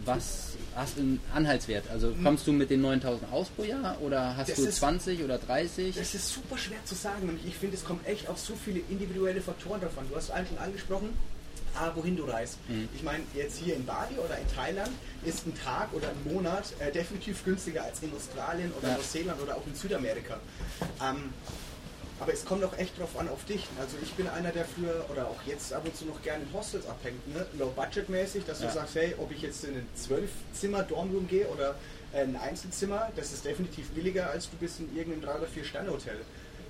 was 0.04 0.52
hast 0.74 0.96
du 0.96 1.00
einen 1.00 1.20
Anhaltswert? 1.34 1.84
Also 1.90 2.08
hm. 2.08 2.24
kommst 2.24 2.46
du 2.46 2.52
mit 2.52 2.70
den 2.70 2.80
9000 2.80 3.32
aus 3.32 3.48
pro 3.48 3.64
Jahr 3.64 4.00
oder 4.00 4.36
hast 4.36 4.50
das 4.50 4.56
du 4.56 4.70
20 4.70 5.18
ist, 5.18 5.24
oder 5.24 5.38
30? 5.38 5.94
Das 5.96 6.14
ist 6.14 6.28
super 6.32 6.56
schwer 6.58 6.84
zu 6.84 6.94
sagen 6.94 7.28
und 7.28 7.38
ich 7.46 7.54
finde, 7.56 7.76
es 7.76 7.84
kommt 7.84 8.06
echt 8.06 8.28
auf 8.28 8.38
so 8.38 8.54
viele 8.54 8.80
individuelle 8.88 9.40
Faktoren 9.40 9.80
davon. 9.80 10.08
Du 10.08 10.16
hast 10.16 10.30
einen 10.30 10.46
schon 10.46 10.58
angesprochen, 10.58 11.10
ah, 11.74 11.90
wohin 11.94 12.16
du 12.16 12.24
reist. 12.24 12.58
Mhm. 12.68 12.88
Ich 12.94 13.02
meine, 13.02 13.24
jetzt 13.34 13.58
hier 13.58 13.76
in 13.76 13.84
Bali 13.84 14.16
oder 14.16 14.38
in 14.38 14.48
Thailand 14.54 14.90
ist 15.24 15.46
ein 15.46 15.54
Tag 15.54 15.92
oder 15.92 16.08
ein 16.08 16.32
Monat 16.32 16.72
äh, 16.78 16.90
definitiv 16.90 17.44
günstiger 17.44 17.84
als 17.84 18.02
in 18.02 18.12
Australien 18.14 18.72
oder 18.78 18.88
Ja. 18.88 18.94
Neuseeland 18.96 19.40
oder 19.40 19.56
auch 19.56 19.66
in 19.66 19.74
Südamerika. 19.74 20.40
Ähm, 21.02 21.32
aber 22.22 22.32
es 22.32 22.44
kommt 22.44 22.62
auch 22.62 22.76
echt 22.78 22.98
drauf 23.00 23.18
an, 23.18 23.28
auf 23.28 23.44
dich. 23.46 23.66
Also 23.80 23.96
ich 24.00 24.12
bin 24.12 24.28
einer, 24.28 24.50
der 24.52 24.64
früher 24.64 25.04
oder 25.10 25.26
auch 25.26 25.42
jetzt 25.44 25.72
ab 25.72 25.82
und 25.84 25.96
zu 25.96 26.04
noch 26.04 26.22
gerne 26.22 26.44
in 26.44 26.52
Hostels 26.56 26.86
abhängt, 26.86 27.26
ne? 27.34 27.44
low-budget-mäßig, 27.58 28.44
dass 28.46 28.60
Ja. 28.60 28.68
du 28.68 28.74
sagst, 28.74 28.94
hey, 28.94 29.14
ob 29.18 29.32
ich 29.32 29.42
jetzt 29.42 29.64
in 29.64 29.74
ein 29.74 29.88
Zwölf-Zimmer-Dormroom 29.96 31.26
gehe 31.26 31.46
oder 31.48 31.74
ein 32.14 32.36
Einzelzimmer, 32.36 33.10
das 33.16 33.32
ist 33.32 33.44
definitiv 33.44 33.88
billiger, 33.90 34.30
als 34.30 34.48
du 34.50 34.56
bist 34.58 34.78
in 34.80 34.94
irgendeinem 34.96 35.30
3- 35.30 35.38
oder 35.38 35.46
4-Sterne-Hotel. 35.48 36.16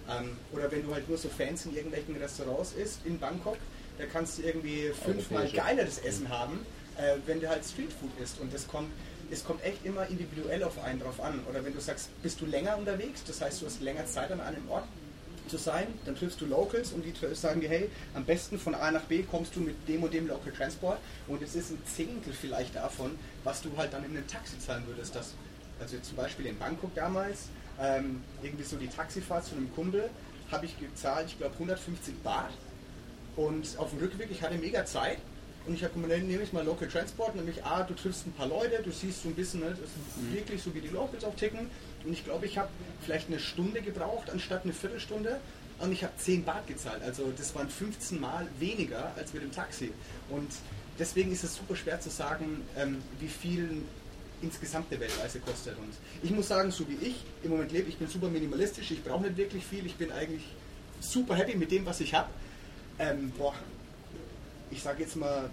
Ähm, 0.09 0.37
oder 0.52 0.71
wenn 0.73 0.82
du 0.85 0.94
halt 0.94 1.09
nur 1.09 1.18
so 1.18 1.28
Fans 1.28 1.66
in 1.66 1.75
irgendwelchen 1.76 2.16
Restaurants 2.16 2.73
isst 2.73 3.00
in 3.04 3.18
Bangkok, 3.18 3.59
da 3.99 4.06
kannst 4.06 4.38
du 4.38 4.42
irgendwie 4.42 4.90
fünfmal 5.04 5.49
geileres 5.50 5.99
Essen 5.99 6.28
haben, 6.30 6.64
äh, 6.97 7.16
wenn 7.26 7.40
du 7.40 7.49
halt 7.49 7.64
Streetfood 7.64 8.11
isst. 8.23 8.40
Und 8.40 8.54
das 8.54 8.66
kommt, 8.66 8.90
es 9.30 9.44
kommt 9.44 9.62
echt 9.64 9.85
immer 9.85 10.06
individuell 10.06 10.62
auf 10.64 10.82
einen 10.82 11.00
drauf 11.00 11.21
an. 11.21 11.40
Oder 11.50 11.62
wenn 11.64 11.75
du 11.75 11.80
sagst, 11.80 12.09
bist 12.23 12.40
du 12.40 12.47
länger 12.47 12.76
unterwegs, 12.78 13.23
das 13.26 13.40
heißt, 13.42 13.61
du 13.62 13.66
hast 13.66 13.80
länger 13.82 14.06
Zeit 14.06 14.32
an 14.32 14.40
einem 14.40 14.68
Ort 14.71 14.85
zu 15.49 15.57
sein, 15.57 15.87
dann 16.05 16.17
triffst 16.17 16.41
du 16.41 16.47
Locals 16.47 16.93
und 16.93 17.05
die 17.05 17.13
sagen 17.35 17.61
dir, 17.61 17.69
hey, 17.69 17.91
am 18.15 18.25
besten 18.25 18.59
von 18.59 18.75
A 18.75 18.91
nach 18.91 19.03
B 19.03 19.23
kommst 19.23 19.57
du 19.57 19.61
mit 19.61 19.77
dem 19.89 20.03
und 20.03 20.13
dem 20.15 20.29
Local 20.29 20.53
Transport 20.53 20.99
und 21.29 21.43
es 21.43 21.55
ist 21.55 21.71
ein 21.71 21.83
Zehntel 21.85 22.33
vielleicht 22.33 22.77
davon, 22.77 23.19
was 23.45 23.63
du 23.63 23.71
halt 23.77 23.93
dann 23.93 24.05
in 24.05 24.17
einem 24.17 24.27
Taxi 24.27 24.59
zahlen 24.59 24.85
würdest. 24.87 25.15
Das, 25.15 25.35
also 25.81 25.99
zum 25.99 26.17
Beispiel 26.17 26.47
in 26.47 26.59
Bangkok 26.59 26.95
damals, 26.95 27.49
ähm, 27.81 28.23
irgendwie 28.43 28.65
so 28.65 28.77
die 28.77 28.89
Taxifahrt 28.89 29.45
zu 29.45 29.55
einem 29.55 29.73
Kumpel, 29.75 30.09
habe 30.51 30.67
ich 30.67 30.79
gezahlt, 30.79 31.29
ich 31.29 31.39
glaube 31.39 31.55
150 31.55 32.23
Baht 32.23 32.53
und 33.37 33.79
auf 33.79 33.91
dem 33.91 34.01
Rückweg, 34.01 34.31
ich 34.31 34.43
hatte 34.43 34.57
mega 34.57 34.85
Zeit 34.85 35.19
und 35.66 35.75
ich 35.75 35.85
habe 35.85 35.95
gemeint, 35.95 36.26
nehme 36.26 36.42
ich 36.42 36.52
mal 36.52 36.64
Local 36.64 36.88
Transport, 36.88 37.37
nämlich 37.37 37.64
A, 37.64 37.83
du 37.83 37.95
triffst 37.95 38.26
ein 38.26 38.33
paar 38.33 38.49
Leute, 38.49 38.83
du 38.83 38.90
siehst 38.90 39.23
so 39.23 39.28
ein 39.28 39.35
bisschen, 39.35 39.61
ne, 39.61 39.71
das 39.71 39.78
ist 39.78 40.35
wirklich 40.35 40.62
so 40.62 40.75
wie 40.75 40.81
die 40.81 40.88
Locals 40.88 41.25
auch 41.25 41.37
ticken. 41.37 41.71
Und 42.04 42.12
ich 42.12 42.25
glaube, 42.25 42.47
ich 42.47 42.59
habe 42.59 42.69
vielleicht 43.00 43.28
eine 43.28 43.38
Stunde 43.38 43.81
gebraucht 43.81 44.31
anstatt 44.31 44.64
eine 44.64 44.73
Viertelstunde. 44.73 45.40
Und 45.78 45.92
ich 45.92 46.04
habe 46.04 46.12
10 46.16 46.45
Baht 46.45 46.66
gezahlt, 46.66 47.02
also 47.02 47.33
das 47.37 47.54
waren 47.54 47.69
15 47.69 48.21
Mal 48.21 48.47
weniger 48.59 49.12
als 49.16 49.33
mit 49.33 49.42
dem 49.42 49.50
Taxi. 49.50 49.92
Und 50.31 50.49
deswegen 50.99 51.33
ist 51.33 51.42
es 51.45 51.57
super 51.57 51.75
schwer 51.75 52.00
zu 52.00 52.11
sagen, 52.11 52.62
ähm, 52.76 53.02
wie 53.19 53.28
viel 53.28 53.83
insgesamt 54.42 54.90
eine 54.90 55.00
Weltreise 55.00 55.40
kostet. 55.40 55.76
Und 55.78 55.92
ich 56.23 56.31
muss 56.31 56.49
sagen, 56.49 56.71
so 56.71 56.88
wie 56.88 57.04
ich 57.04 57.25
im 57.42 57.50
Moment 57.50 57.73
lebe, 57.73 57.88
ich 57.88 57.97
bin 57.97 58.09
super 58.09 58.28
minimalistisch, 58.28 58.90
ich 58.90 59.02
brauche 59.02 59.23
nicht 59.23 59.37
wirklich 59.37 59.64
viel, 59.64 59.87
ich 59.87 59.95
bin 59.95 60.12
eigentlich 60.12 60.42
super 61.00 61.35
happy 61.35 61.57
mit 61.57 61.71
dem, 61.71 61.87
was 61.87 62.00
ich 62.00 62.14
habe. 62.14 62.28
Ähm, 62.99 63.33
boah, 63.37 63.54
ich 64.73 64.83
sage 64.83 65.02
jetzt 65.02 65.17
mal, 65.17 65.49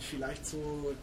vielleicht 0.00 0.46
so. 0.46 0.94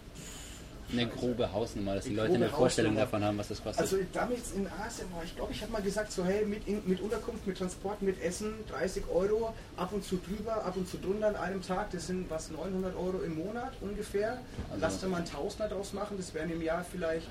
Eine 0.92 1.08
grobe 1.08 1.52
Hausnummer, 1.52 1.96
dass 1.96 2.04
die 2.04 2.14
Leute 2.14 2.36
eine 2.36 2.50
Vorstellung 2.50 2.92
Hausnummer. 2.92 3.06
davon 3.06 3.24
haben, 3.24 3.38
was 3.38 3.48
das 3.48 3.64
kostet. 3.64 3.82
Also 3.82 3.98
damals 4.12 4.52
in 4.52 4.68
Asien 4.68 5.08
war, 5.14 5.24
ich 5.24 5.36
glaube, 5.36 5.52
ich 5.54 5.62
habe 5.62 5.72
mal 5.72 5.82
gesagt, 5.82 6.12
so 6.12 6.24
hey, 6.26 6.46
mit, 6.46 6.68
in, 6.68 6.84
mit 6.86 7.00
Unterkunft, 7.00 7.48
mit 7.48 7.58
Transport, 7.58 8.02
mit 8.02 8.22
Essen, 8.22 8.54
30 8.70 9.04
Euro, 9.12 9.54
ab 9.78 9.92
und 9.94 10.04
zu 10.04 10.18
drüber, 10.18 10.64
ab 10.64 10.76
und 10.76 10.88
zu 10.88 10.98
drunter 10.98 11.30
an 11.30 11.36
einem 11.38 11.62
Tag, 11.64 11.90
das 11.92 12.08
sind 12.08 12.30
was, 12.30 12.52
900 12.52 12.96
Euro 12.96 13.22
im 13.22 13.36
Monat 13.38 13.72
ungefähr. 13.82 14.32
Also- 14.70 14.82
Lass 14.82 15.00
da 15.00 15.08
mal 15.08 15.18
einen 15.18 15.26
Tausender 15.26 15.70
draus 15.70 15.94
machen, 15.94 16.18
das 16.18 16.34
wären 16.34 16.52
im 16.52 16.62
Jahr 16.62 16.84
vielleicht 16.84 17.28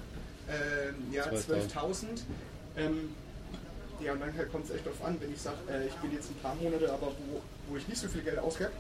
äh, 0.49 1.15
ja, 1.15 1.25
12.000. 1.25 1.73
12.000. 1.73 2.05
Ähm, 2.79 3.11
ja, 4.01 4.15
und 4.15 4.21
dann 4.21 4.51
kommt 4.51 4.65
es 4.65 4.71
echt 4.73 4.87
drauf 4.87 5.05
an, 5.05 5.17
wenn 5.21 5.33
ich 5.33 5.41
sage, 5.41 5.59
äh, 5.71 5.87
ich 5.87 5.95
bin 5.97 6.13
jetzt 6.13 6.31
ein 6.31 6.37
paar 6.43 6.55
Monate, 6.57 6.91
aber 6.93 7.09
wo, 7.29 7.41
wo 7.69 7.77
ich 7.77 7.87
nicht 7.87 8.01
so 8.01 8.09
viel 8.09 8.23
Geld 8.23 8.39
ausgebe, 8.39 8.71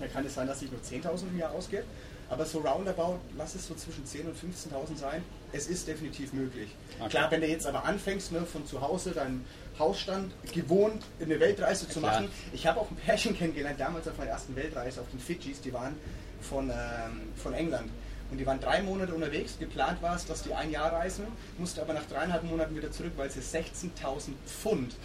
dann 0.00 0.12
kann 0.12 0.24
es 0.26 0.34
sein, 0.34 0.46
dass 0.46 0.62
ich 0.62 0.70
nur 0.70 0.80
10.000 0.80 1.28
im 1.28 1.38
Jahr 1.38 1.52
ausgebe. 1.52 1.84
Aber 2.30 2.46
so 2.46 2.60
roundabout, 2.60 3.18
lass 3.36 3.54
es 3.54 3.66
so 3.66 3.74
zwischen 3.74 4.04
10.000 4.04 4.26
und 4.26 4.36
15.000 4.36 4.96
sein. 4.96 5.22
Es 5.52 5.66
ist 5.66 5.86
definitiv 5.86 6.32
möglich. 6.32 6.70
Okay. 6.98 7.10
Klar, 7.10 7.30
wenn 7.30 7.42
du 7.42 7.46
jetzt 7.46 7.66
aber 7.66 7.84
anfängst, 7.84 8.32
ne, 8.32 8.46
von 8.46 8.66
zu 8.66 8.80
Hause 8.80 9.10
deinen 9.10 9.44
Hausstand 9.78 10.32
gewohnt, 10.52 11.02
eine 11.20 11.38
Weltreise 11.38 11.88
zu 11.88 12.00
Klar. 12.00 12.12
machen. 12.12 12.30
Ich 12.52 12.66
habe 12.66 12.80
auch 12.80 12.90
ein 12.90 12.96
Pärchen 12.96 13.36
kennengelernt, 13.36 13.78
damals 13.78 14.08
auf 14.08 14.16
meiner 14.16 14.30
ersten 14.30 14.56
Weltreise 14.56 15.00
auf 15.00 15.10
den 15.10 15.20
Fidschis, 15.20 15.60
die 15.60 15.72
waren 15.72 15.94
von, 16.40 16.70
ähm, 16.70 17.20
von 17.36 17.52
England. 17.52 17.90
Und 18.30 18.38
die 18.38 18.46
waren 18.46 18.58
drei 18.58 18.82
Monate 18.82 19.14
unterwegs. 19.14 19.58
Geplant 19.58 20.02
war 20.02 20.16
es, 20.16 20.26
dass 20.26 20.42
die 20.42 20.54
ein 20.54 20.70
Jahr 20.70 20.92
reisen, 20.92 21.26
musste 21.58 21.82
aber 21.82 21.92
nach 21.92 22.06
dreieinhalb 22.06 22.42
Monaten 22.44 22.74
wieder 22.74 22.90
zurück, 22.90 23.12
weil 23.16 23.30
sie 23.30 23.40
16.000 23.40 24.32
Pfund 24.46 24.96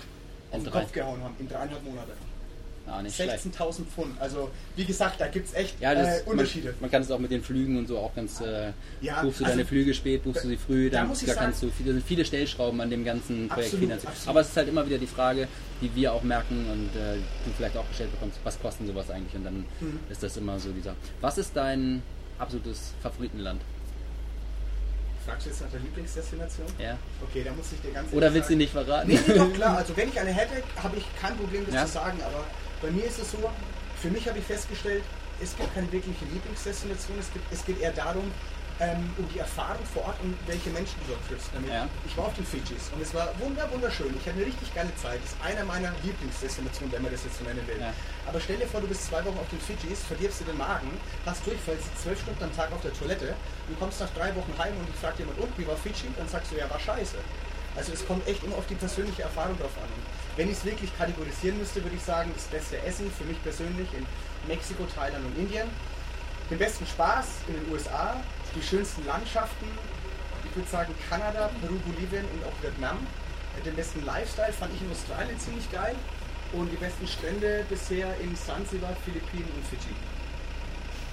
auf 0.51 0.63
den 0.63 0.71
Kopf 0.71 0.91
gehauen 0.91 1.21
haben 1.23 1.35
in 1.37 1.47
dreieinhalb 1.47 1.83
Monate. 1.83 2.13
Ah, 2.87 3.01
nicht 3.01 3.15
schlecht. 3.15 3.45
16.000 3.45 3.85
Pfund. 3.85 4.19
Also, 4.19 4.49
wie 4.75 4.85
gesagt, 4.85 5.19
da 5.21 5.27
gibt 5.27 5.47
es 5.47 5.53
echt 5.53 5.79
Ja, 5.79 5.93
das, 5.95 6.21
äh, 6.21 6.23
Unterschiede. 6.25 6.69
Man, 6.71 6.75
man 6.81 6.91
kann 6.91 7.01
es 7.01 7.11
auch 7.11 7.19
mit 7.19 7.31
den 7.31 7.43
Flügen 7.43 7.77
und 7.77 7.87
so 7.87 7.97
auch 7.99 8.13
ganz. 8.15 8.41
Äh, 8.41 8.71
Ja, 9.01 9.21
buchst 9.21 9.39
du 9.39 9.45
also- 9.45 9.55
deine 9.57 9.65
Flüge 9.67 9.93
spät, 9.93 10.23
buchst 10.23 10.43
du 10.43 10.47
sie 10.47 10.57
früh, 10.57 10.89
Da 10.89 10.99
dann 10.99 11.09
da 11.09 11.15
sagen- 11.15 11.33
kannst 11.39 11.63
du. 11.63 11.67
Da 11.67 11.91
sind 11.93 12.05
viele 12.05 12.25
Stellschrauben 12.25 12.79
an 12.81 12.89
dem 12.89 13.03
ganzen 13.05 13.47
Projekt 13.47 13.67
Absolut, 13.73 13.79
finanziert. 13.85 14.11
absolut. 14.11 14.29
Aber 14.29 14.41
es 14.41 14.49
ist 14.49 14.57
halt 14.57 14.67
immer 14.69 14.85
wieder 14.85 14.97
die 14.97 15.07
Frage, 15.07 15.47
die 15.81 15.93
wir 15.95 16.13
auch 16.13 16.23
merken 16.23 16.65
und 16.71 16.99
äh, 16.99 17.15
du 17.45 17.51
vielleicht 17.55 17.77
auch 17.77 17.87
gestellt 17.87 18.11
bekommst, 18.11 18.39
was 18.43 18.59
kosten 18.61 18.85
sowas 18.87 19.09
eigentlich? 19.09 19.35
Und 19.35 19.43
dann 19.45 19.65
Mhm. 19.79 19.99
ist 20.09 20.21
das 20.23 20.37
immer 20.37 20.59
so 20.59 20.71
dieser. 20.71 20.95
Was 21.21 21.37
ist 21.37 21.55
dein 21.55 22.01
absolutes 22.37 22.93
Favoritenland? 23.01 23.61
Fragst 25.25 25.45
du 25.45 25.49
jetzt 25.51 25.61
nach 25.61 25.69
der 25.69 25.79
Lieblingsdestination? 25.81 26.65
Ja? 26.79 26.97
Okay, 27.29 27.43
da 27.43 27.51
muss 27.53 27.67
ich 27.73 27.81
dir 27.81 27.91
ganz 27.93 28.11
Oder 28.13 28.33
willst 28.33 28.49
du 28.49 28.53
sagen- 28.53 28.57
nicht 28.57 28.71
verraten? 28.71 29.07
Nee, 29.09 29.19
nee, 29.27 29.33
doch 29.35 29.53
klar. 29.53 29.77
Also 29.79 29.95
wenn 29.95 30.09
ich 30.09 30.19
eine 30.19 30.31
hätte, 30.31 30.63
habe 30.81 30.97
ich 30.97 31.05
kein 31.21 31.35
Problem, 31.37 31.65
das 31.65 31.75
Ja. 31.75 31.85
zu 31.85 31.91
sagen. 31.91 32.17
Aber 32.25 32.43
bei 32.81 32.91
mir 32.91 33.05
ist 33.05 33.19
es 33.19 33.31
so, 33.31 33.37
für 34.01 34.09
mich 34.09 34.27
habe 34.27 34.39
ich 34.39 34.45
festgestellt, 34.45 35.03
es 35.41 35.55
gibt 35.55 35.73
keine 35.73 35.91
wirkliche 35.91 36.25
Lieblingsdestination. 36.25 37.17
Es, 37.19 37.31
gibt, 37.31 37.45
es 37.51 37.65
geht 37.65 37.79
eher 37.79 37.91
darum, 37.91 38.31
ähm, 38.79 39.11
um 39.17 39.27
die 39.33 39.39
Erfahrung 39.39 39.83
vor 39.93 40.05
Ort 40.05 40.15
und 40.23 40.35
welche 40.47 40.69
Menschen 40.69 40.95
du 41.03 41.11
dort 41.11 41.23
triffst. 41.27 41.51
Ja. 41.67 41.87
Ich 42.07 42.15
war 42.15 42.25
auf 42.27 42.35
den 42.35 42.45
Fidschis 42.45 42.91
und 42.95 43.01
es 43.01 43.13
war 43.13 43.27
wunder, 43.39 43.67
wunderschön. 43.71 44.07
Ich 44.15 44.25
hatte 44.27 44.39
eine 44.39 44.45
richtig 44.45 44.73
geile 44.73 44.93
Zeit. 44.95 45.19
Das 45.23 45.35
ist 45.35 45.39
einer 45.43 45.65
meiner 45.65 45.91
Lieblingsdestinationen, 46.03 46.91
wenn 46.91 47.03
man 47.03 47.11
das 47.11 47.23
jetzt 47.23 47.39
so 47.39 47.43
nennen 47.43 47.65
will. 47.67 47.79
Ja. 47.79 47.91
Aber 48.25 48.39
stell 48.39 48.57
dir 48.57 48.67
vor, 48.67 48.79
du 48.79 48.87
bist 48.87 49.05
zwei 49.07 49.23
Wochen 49.25 49.37
auf 49.37 49.49
den 49.51 49.59
Fidschis, 49.59 49.99
verdirbst 50.07 50.39
dir 50.41 50.45
den 50.45 50.57
Magen, 50.57 50.91
hast 51.25 51.45
Durchfall, 51.45 51.75
sitzt 51.75 52.03
zwölf 52.03 52.19
Stunden 52.21 52.43
am 52.43 52.55
Tag 52.55 52.71
auf 52.71 52.81
der 52.81 52.93
Toilette, 52.93 53.35
du 53.67 53.75
kommst 53.75 53.99
nach 53.99 54.11
drei 54.15 54.33
Wochen 54.35 54.53
heim 54.57 54.73
und 54.79 54.87
dich 54.87 54.95
fragt 54.95 55.19
jemand, 55.19 55.39
und 55.39 55.51
wie 55.57 55.67
war 55.67 55.75
Fidschi? 55.75 56.07
Dann 56.15 56.27
sagst 56.27 56.51
du, 56.51 56.55
ja, 56.55 56.69
war 56.69 56.79
scheiße. 56.79 57.17
Also 57.75 57.93
es 57.93 58.05
kommt 58.07 58.25
echt 58.27 58.43
immer 58.43 58.55
auf 58.55 58.67
die 58.67 58.75
persönliche 58.75 59.23
Erfahrung 59.23 59.57
drauf 59.59 59.75
an. 59.75 59.89
Wenn 60.39 60.47
ich 60.47 60.55
es 60.55 60.63
wirklich 60.63 60.97
kategorisieren 60.97 61.57
müsste, 61.57 61.83
würde 61.83 61.97
ich 61.97 62.01
sagen, 62.01 62.31
das 62.33 62.45
beste 62.45 62.81
Essen 62.83 63.11
für 63.11 63.25
mich 63.25 63.43
persönlich 63.43 63.89
in 63.91 64.05
Mexiko, 64.47 64.85
Thailand 64.85 65.25
und 65.25 65.37
Indien. 65.37 65.67
Den 66.49 66.57
besten 66.57 66.87
Spaß 66.87 67.43
in 67.49 67.55
den 67.55 67.69
USA, 67.69 68.15
die 68.55 68.63
schönsten 68.63 69.05
Landschaften, 69.05 69.67
ich 70.47 70.55
würde 70.55 70.69
sagen 70.69 70.95
Kanada, 71.09 71.49
Peru, 71.59 71.75
Bolivien 71.83 72.23
und 72.23 72.45
auch 72.47 72.55
Vietnam. 72.63 73.05
Den 73.65 73.75
besten 73.75 74.05
Lifestyle 74.05 74.53
fand 74.53 74.71
ich 74.73 74.81
in 74.81 74.89
Australien 74.89 75.37
ziemlich 75.37 75.69
geil. 75.73 75.93
Und 76.53 76.71
die 76.71 76.77
besten 76.77 77.05
Strände 77.05 77.65
bisher 77.67 78.07
in 78.23 78.33
Zanzibar, 78.37 78.95
Philippinen 79.03 79.51
und 79.57 79.65
Fidschi. 79.67 79.91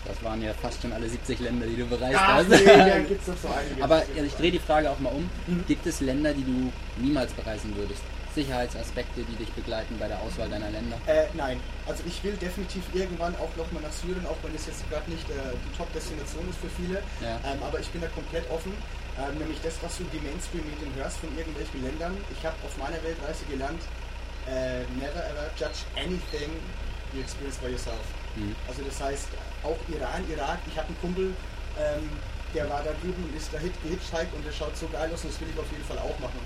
Das 0.06 0.22
waren 0.22 0.40
ja 0.40 0.54
fast 0.54 0.80
schon 0.80 0.92
alle 0.92 1.08
70 1.08 1.40
Länder, 1.40 1.66
die 1.66 1.74
du 1.74 1.86
bereist 1.86 2.16
Ach 2.16 2.34
hast. 2.34 2.48
nee, 2.48 2.64
da 2.64 2.98
gibt 3.08 3.22
es 3.22 3.26
noch 3.26 3.38
so 3.42 3.48
einige. 3.48 3.82
Aber 3.82 4.04
ja, 4.14 4.22
ich 4.22 4.34
drehe 4.34 4.52
die 4.52 4.60
Frage 4.60 4.88
auch 4.88 5.00
mal 5.00 5.10
um. 5.10 5.28
Mhm. 5.48 5.64
Gibt 5.66 5.84
es 5.84 6.00
Länder, 6.00 6.32
die 6.32 6.44
du 6.44 6.72
niemals 7.02 7.32
bereisen 7.32 7.74
würdest? 7.74 8.02
Sicherheitsaspekte, 8.36 9.24
die 9.24 9.36
dich 9.36 9.50
begleiten 9.56 9.96
bei 9.98 10.08
der 10.08 10.20
Auswahl 10.20 10.48
deiner 10.48 10.70
Länder? 10.70 11.00
Äh, 11.06 11.26
nein, 11.32 11.58
also 11.88 12.04
ich 12.06 12.22
will 12.22 12.36
definitiv 12.36 12.84
irgendwann 12.92 13.34
auch 13.36 13.50
nochmal 13.56 13.82
nach 13.82 13.92
Syrien, 13.92 14.26
auch 14.28 14.36
wenn 14.44 14.54
es 14.54 14.66
jetzt 14.68 14.84
gerade 14.92 15.10
nicht 15.10 15.24
äh, 15.32 15.56
die 15.56 15.72
Top-Destination 15.76 16.44
ist 16.52 16.60
für 16.60 16.68
viele. 16.68 17.00
Ja. 17.24 17.40
Ähm, 17.48 17.58
aber 17.64 17.80
ich 17.80 17.88
bin 17.88 18.04
da 18.04 18.08
komplett 18.12 18.44
offen. 18.52 18.76
Ähm, 19.16 19.40
nämlich 19.40 19.56
das, 19.64 19.80
was 19.80 19.96
du 19.96 20.04
in 20.04 20.12
die 20.12 20.20
Mainstream-Medien 20.20 20.92
hörst 21.00 21.16
von 21.24 21.32
irgendwelchen 21.32 21.80
Ländern. 21.80 22.12
Ich 22.28 22.44
habe 22.44 22.54
auf 22.60 22.76
meiner 22.76 23.00
Weltreise 23.00 23.48
gelernt, 23.48 23.80
äh, 24.44 24.84
never 25.00 25.24
ever 25.24 25.48
judge 25.56 25.88
anything 25.96 26.52
you 27.16 27.24
experience 27.24 27.56
by 27.56 27.72
yourself. 27.72 28.04
Mhm. 28.36 28.52
Also 28.68 28.84
das 28.84 29.00
heißt, 29.00 29.32
auch 29.64 29.80
Iran, 29.88 30.20
Irak, 30.28 30.60
ich 30.68 30.76
habe 30.76 30.92
einen 30.92 31.00
Kumpel, 31.00 31.32
ähm, 31.80 32.04
der 32.52 32.68
war 32.68 32.84
da 32.84 32.92
drüben 33.00 33.24
und 33.24 33.32
ist 33.32 33.48
da 33.48 33.58
hit, 33.58 33.72
gehitchhiked 33.82 34.32
und 34.36 34.44
der 34.44 34.52
schaut 34.52 34.76
so 34.76 34.86
geil 34.92 35.08
aus 35.08 35.24
und 35.24 35.32
das 35.32 35.40
will 35.40 35.48
ich 35.48 35.58
auf 35.58 35.70
jeden 35.72 35.84
Fall 35.88 35.98
auch 35.98 36.18
machen. 36.20 36.40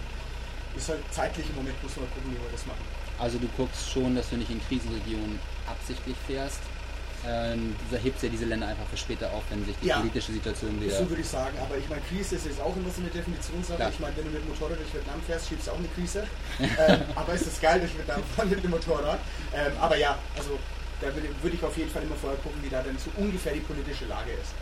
Ist 0.77 0.89
halt 0.89 1.01
zeitlich 1.11 1.49
im 1.51 1.57
Moment, 1.57 1.83
muss 1.83 1.97
man 1.97 2.07
gucken, 2.11 2.31
wie 2.33 2.43
wir 2.43 2.51
das 2.53 2.67
machen. 2.67 2.81
Also 3.19 3.39
du 3.39 3.49
guckst 3.57 3.91
schon, 3.91 4.15
dass 4.15 4.31
du 4.31 4.37
nicht 4.37 4.51
in 4.51 4.61
Krisenregionen 4.67 5.39
absichtlich 5.67 6.17
fährst. 6.27 6.61
Ähm, 7.27 7.77
du 7.91 7.99
hebst 7.99 8.23
ja 8.23 8.31
diese 8.31 8.47
Länder 8.47 8.67
einfach 8.69 8.87
für 8.89 8.97
später 8.97 9.31
auf, 9.33 9.43
wenn 9.51 9.63
sich 9.67 9.77
die 9.83 9.89
Ja. 9.89 9.99
politische 9.99 10.33
Situation 10.33 10.81
wieder... 10.81 10.97
So 10.97 11.09
würde 11.11 11.21
ich 11.21 11.29
sagen, 11.29 11.53
aber 11.61 11.77
ich 11.77 11.87
meine, 11.87 12.01
Krise 12.09 12.37
ist 12.37 12.47
jetzt 12.47 12.61
auch 12.63 12.75
immer 12.75 12.89
so 12.89 13.03
eine 13.03 13.11
Definitionssache. 13.11 13.77
Klar. 13.77 13.91
Ich 13.91 14.01
meine, 14.01 14.17
wenn 14.17 14.25
du 14.25 14.31
mit 14.31 14.41
dem 14.43 14.49
Motorrad 14.49 14.79
durch 14.79 14.95
Vietnam 14.95 15.21
fährst, 15.27 15.49
schiebst 15.49 15.67
du 15.67 15.73
auch 15.73 15.79
eine 15.79 15.89
Krise. 15.89 16.25
ähm, 16.61 17.01
aber 17.15 17.35
es 17.35 17.43
ist 17.43 17.61
geil 17.61 17.81
durch 17.81 17.93
Vietnam 17.93 18.23
fahren 18.35 18.49
mit 18.49 18.65
dem 18.65 18.71
Motorrad. 18.71 19.19
Ähm, 19.53 19.73
aber 19.79 19.97
ja, 19.99 20.17
also 20.39 20.59
da 21.03 21.13
würde, 21.15 21.29
würde 21.43 21.57
ich 21.57 21.63
auf 21.63 21.77
jeden 21.77 21.91
Fall 21.91 22.03
immer 22.05 22.17
vorher 22.17 22.39
gucken, 22.41 22.63
wie 22.63 22.71
da 22.71 22.81
denn 22.83 22.97
so 22.97 23.11
ungefähr 23.19 23.53
die 23.53 23.61
politische 23.61 24.07
Lage 24.07 24.31
ist. 24.33 24.53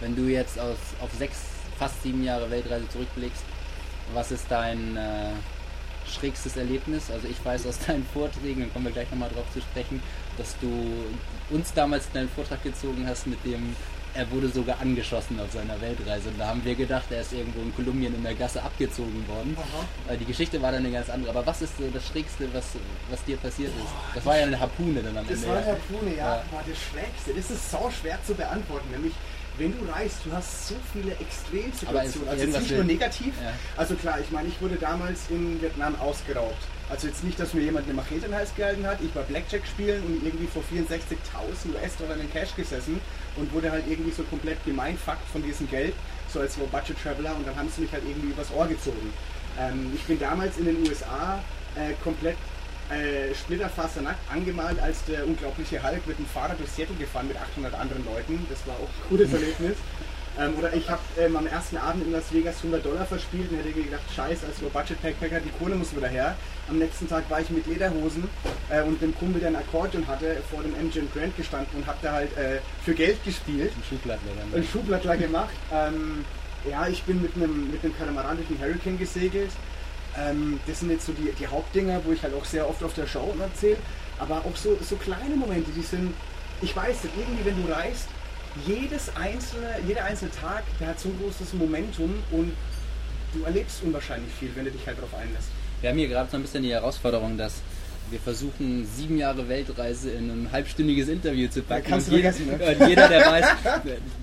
Wenn 0.00 0.16
du 0.16 0.22
jetzt 0.26 0.58
aus, 0.58 0.78
auf 1.00 1.10
sechs, 1.16 1.38
fast 1.78 2.02
sieben 2.02 2.24
Jahre 2.24 2.50
Weltreise 2.50 2.88
zurückblickst, 2.88 3.42
was 4.14 4.30
ist 4.30 4.46
dein 4.48 4.96
äh, 4.96 5.30
schrägstes 6.08 6.56
Erlebnis? 6.56 7.10
Also 7.10 7.28
ich 7.28 7.44
weiß 7.44 7.66
aus 7.66 7.78
deinen 7.86 8.06
Vorträgen, 8.12 8.60
dann 8.60 8.72
kommen 8.72 8.86
wir 8.86 8.92
gleich 8.92 9.10
nochmal 9.10 9.30
drauf 9.30 9.46
zu 9.52 9.60
sprechen, 9.60 10.02
dass 10.38 10.56
du 10.60 10.70
uns 11.50 11.72
damals 11.72 12.06
in 12.06 12.14
deinen 12.14 12.28
Vortrag 12.28 12.62
gezogen 12.62 13.06
hast 13.06 13.26
mit 13.26 13.44
dem 13.44 13.74
er 14.14 14.30
wurde 14.30 14.48
sogar 14.48 14.80
angeschossen 14.80 15.38
auf 15.40 15.52
seiner 15.52 15.80
Weltreise. 15.80 16.28
Und 16.30 16.38
da 16.38 16.48
haben 16.48 16.64
wir 16.64 16.74
gedacht, 16.74 17.04
er 17.10 17.20
ist 17.20 17.32
irgendwo 17.32 17.60
in 17.60 17.74
Kolumbien 17.74 18.14
in 18.14 18.22
der 18.22 18.34
Gasse 18.34 18.62
abgezogen 18.62 19.26
worden. 19.28 19.56
Aha. 19.58 20.16
Die 20.16 20.24
Geschichte 20.24 20.60
war 20.60 20.72
dann 20.72 20.84
eine 20.84 20.92
ganz 20.92 21.08
andere. 21.10 21.30
Aber 21.30 21.46
was 21.46 21.62
ist 21.62 21.74
das 21.92 22.06
Schrägste, 22.08 22.48
was, 22.52 22.64
was 23.08 23.24
dir 23.24 23.36
passiert 23.36 23.70
ist? 23.70 23.86
Das 24.14 24.24
war 24.26 24.36
ja 24.36 24.46
eine 24.46 24.58
Harpune 24.58 25.02
dann 25.02 25.16
am 25.16 25.26
das 25.26 25.42
Ende. 25.42 25.46
Das 25.46 25.48
war 25.48 25.56
eine 25.56 25.66
Harpune, 25.66 26.10
ja. 26.16 26.16
ja. 26.16 26.42
War 26.50 26.64
das 26.66 26.78
Schrägste. 26.78 27.34
Das 27.34 27.50
ist 27.50 27.70
so 27.70 27.90
schwer 27.90 28.18
zu 28.26 28.34
beantworten. 28.34 28.90
Nämlich, 28.90 29.12
wenn 29.60 29.78
du 29.78 29.92
reist, 29.92 30.16
du 30.24 30.32
hast 30.32 30.68
so 30.68 30.74
viele 30.92 31.12
Extremsituationen. 31.12 32.28
Also 32.28 32.44
jetzt 32.44 32.60
nicht 32.60 32.74
nur 32.74 32.84
negativ. 32.84 33.34
Ja. 33.40 33.52
Also 33.76 33.94
klar, 33.94 34.18
ich 34.18 34.30
meine, 34.30 34.48
ich 34.48 34.60
wurde 34.60 34.76
damals 34.76 35.20
in 35.28 35.60
Vietnam 35.60 35.94
ausgeraubt. 36.00 36.62
Also 36.88 37.06
jetzt 37.06 37.22
nicht, 37.22 37.38
dass 37.38 37.54
mir 37.54 37.60
jemand 37.60 37.86
eine 37.86 37.94
Machete 37.94 38.24
in 38.24 38.32
den 38.32 38.34
Hals 38.34 38.54
gehalten 38.56 38.84
hat. 38.86 38.98
Ich 39.00 39.14
war 39.14 39.22
Blackjack 39.22 39.64
spielen 39.66 40.02
und 40.02 40.24
irgendwie 40.24 40.46
vor 40.46 40.62
64.000 40.62 41.74
US-Dollar 41.74 42.16
in 42.16 42.32
Cash 42.32 42.56
gesessen 42.56 43.00
und 43.36 43.52
wurde 43.52 43.70
halt 43.70 43.84
irgendwie 43.86 44.10
so 44.10 44.24
komplett 44.24 44.64
gemeinfuckt 44.64 45.28
von 45.30 45.42
diesem 45.42 45.70
Geld, 45.70 45.94
so 46.32 46.40
als 46.40 46.56
Budget 46.56 47.00
Traveler 47.00 47.36
und 47.36 47.46
dann 47.46 47.54
haben 47.54 47.68
sie 47.68 47.82
mich 47.82 47.92
halt 47.92 48.02
irgendwie 48.08 48.30
übers 48.30 48.50
Ohr 48.52 48.66
gezogen. 48.66 49.12
Ähm, 49.58 49.92
ich 49.94 50.02
bin 50.04 50.18
damals 50.18 50.56
in 50.58 50.64
den 50.64 50.88
USA 50.88 51.38
äh, 51.76 51.92
komplett 52.02 52.36
äh, 52.90 53.34
splitterfasernackt 53.34 54.20
angemalt 54.32 54.80
als 54.80 55.04
der 55.04 55.26
unglaubliche 55.26 55.82
Hulk 55.82 56.06
mit 56.06 56.18
dem 56.18 56.26
Fahrrad 56.26 56.58
durch 56.58 56.70
Seattle 56.70 56.96
gefahren 56.96 57.28
mit 57.28 57.36
800 57.36 57.74
anderen 57.74 58.04
Leuten. 58.04 58.46
Das 58.48 58.66
war 58.66 58.74
auch 58.74 58.88
ein 58.88 59.08
gutes 59.08 59.32
Erlebnis. 59.32 59.76
Ähm, 60.38 60.54
oder 60.58 60.72
ich 60.72 60.88
habe 60.88 61.00
ähm, 61.18 61.36
am 61.36 61.46
ersten 61.46 61.76
Abend 61.76 62.06
in 62.06 62.12
Las 62.12 62.32
Vegas 62.32 62.56
100 62.58 62.84
Dollar 62.84 63.04
verspielt 63.04 63.50
und 63.50 63.58
hätte 63.58 63.72
gedacht, 63.72 64.02
scheiße, 64.14 64.46
als 64.46 64.58
Budget 64.58 65.02
Backpacker, 65.02 65.40
die 65.40 65.50
Kohle 65.58 65.74
muss 65.74 65.94
wieder 65.94 66.08
her. 66.08 66.36
Am 66.68 66.78
nächsten 66.78 67.08
Tag 67.08 67.28
war 67.28 67.40
ich 67.40 67.50
mit 67.50 67.66
Lederhosen 67.66 68.28
äh, 68.70 68.82
und 68.82 69.02
dem 69.02 69.14
Kumpel, 69.14 69.40
der 69.40 69.50
ein 69.50 69.56
Akkordeon 69.56 70.06
hatte, 70.06 70.36
vor 70.50 70.62
dem 70.62 70.74
MGM 70.74 71.08
Grand 71.12 71.36
gestanden 71.36 71.76
und 71.76 71.86
habe 71.86 71.98
da 72.02 72.12
halt 72.12 72.36
äh, 72.36 72.58
für 72.84 72.94
Geld 72.94 73.22
gespielt. 73.24 73.72
Ein 73.76 73.84
Schublattler 73.88 74.30
dann. 74.38 74.60
Ein 74.60 74.66
Schublattler 74.66 75.16
gemacht. 75.16 75.54
Ähm, 75.72 76.24
ja, 76.68 76.86
ich 76.86 77.02
bin 77.02 77.20
mit 77.22 77.34
einem 77.34 77.70
mit 77.70 77.82
einem 77.82 77.96
Katamaran 77.96 78.36
durch 78.36 78.48
den 78.48 78.60
Hurricane 78.60 78.98
gesegelt. 78.98 79.50
Ähm, 80.18 80.60
das 80.66 80.80
sind 80.80 80.90
jetzt 80.90 81.06
so 81.06 81.12
die, 81.12 81.32
die 81.38 81.46
Hauptdinger, 81.46 82.00
wo 82.04 82.12
ich 82.12 82.22
halt 82.22 82.34
auch 82.34 82.44
sehr 82.44 82.68
oft 82.68 82.82
auf 82.82 82.94
der 82.94 83.06
Show 83.06 83.34
erzähle. 83.40 83.78
Aber 84.18 84.38
auch 84.38 84.56
so, 84.56 84.78
so 84.82 84.96
kleine 84.96 85.36
Momente, 85.36 85.70
die 85.74 85.82
sind, 85.82 86.12
ich 86.60 86.74
weiß 86.74 87.04
nicht, 87.04 87.14
irgendwie, 87.16 87.44
wenn 87.44 87.62
du 87.64 87.72
reist, 87.72 88.08
jedes 88.66 89.14
einzelne, 89.16 89.76
jeder 89.86 90.04
einzelne 90.04 90.30
Tag, 90.32 90.64
der 90.78 90.88
hat 90.88 91.00
so 91.00 91.08
ein 91.08 91.18
großes 91.22 91.54
Momentum 91.54 92.22
und 92.32 92.52
du 93.32 93.44
erlebst 93.44 93.82
unwahrscheinlich 93.82 94.32
viel, 94.34 94.50
wenn 94.54 94.64
du 94.64 94.70
dich 94.72 94.86
halt 94.86 94.98
darauf 94.98 95.14
einlässt. 95.14 95.48
Wir 95.80 95.90
haben 95.90 95.98
hier 95.98 96.08
gerade 96.08 96.30
so 96.30 96.36
ein 96.36 96.42
bisschen 96.42 96.62
die 96.62 96.72
Herausforderung, 96.72 97.38
dass 97.38 97.62
wir 98.10 98.18
versuchen, 98.18 98.86
sieben 98.86 99.18
Jahre 99.18 99.48
Weltreise 99.48 100.10
in 100.10 100.30
ein 100.30 100.48
halbstündiges 100.52 101.08
Interview 101.08 101.48
zu 101.48 101.62
packen. 101.62 101.84
Ja, 101.84 101.90
kannst 101.90 102.08
du 102.08 102.12
vergessen, 102.12 102.46
ne? 102.46 102.54
Und 102.54 102.88
jeder, 102.88 103.08
der 103.08 103.20
weiß, 103.26 103.46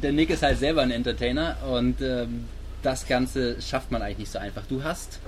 der 0.04 0.12
Nick 0.12 0.30
ist 0.30 0.44
halt 0.44 0.60
selber 0.60 0.82
ein 0.82 0.92
Entertainer 0.92 1.56
und 1.72 2.02
ähm, 2.02 2.46
das 2.84 3.08
Ganze 3.08 3.62
schafft 3.62 3.92
man 3.92 4.02
eigentlich 4.02 4.20
nicht 4.20 4.32
so 4.32 4.40
einfach. 4.40 4.64
Du 4.68 4.84
hast 4.84 5.20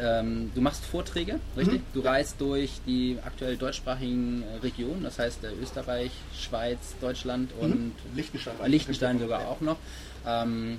ähm, 0.00 0.50
du 0.54 0.60
machst 0.60 0.84
Vorträge, 0.84 1.40
richtig? 1.56 1.80
Mhm. 1.80 1.84
Du 1.94 2.00
reist 2.00 2.40
durch 2.40 2.80
die 2.86 3.18
aktuell 3.24 3.56
deutschsprachigen 3.56 4.44
Regionen, 4.62 5.02
das 5.02 5.18
heißt 5.18 5.44
äh, 5.44 5.52
Österreich, 5.60 6.12
Schweiz, 6.38 6.94
Deutschland 7.00 7.54
mhm. 7.56 7.62
und 7.62 7.92
Liechtenstein, 8.14 8.54
Liechtenstein 8.66 9.18
sogar 9.18 9.48
auch 9.48 9.60
noch. 9.60 9.76
Ähm, 10.26 10.78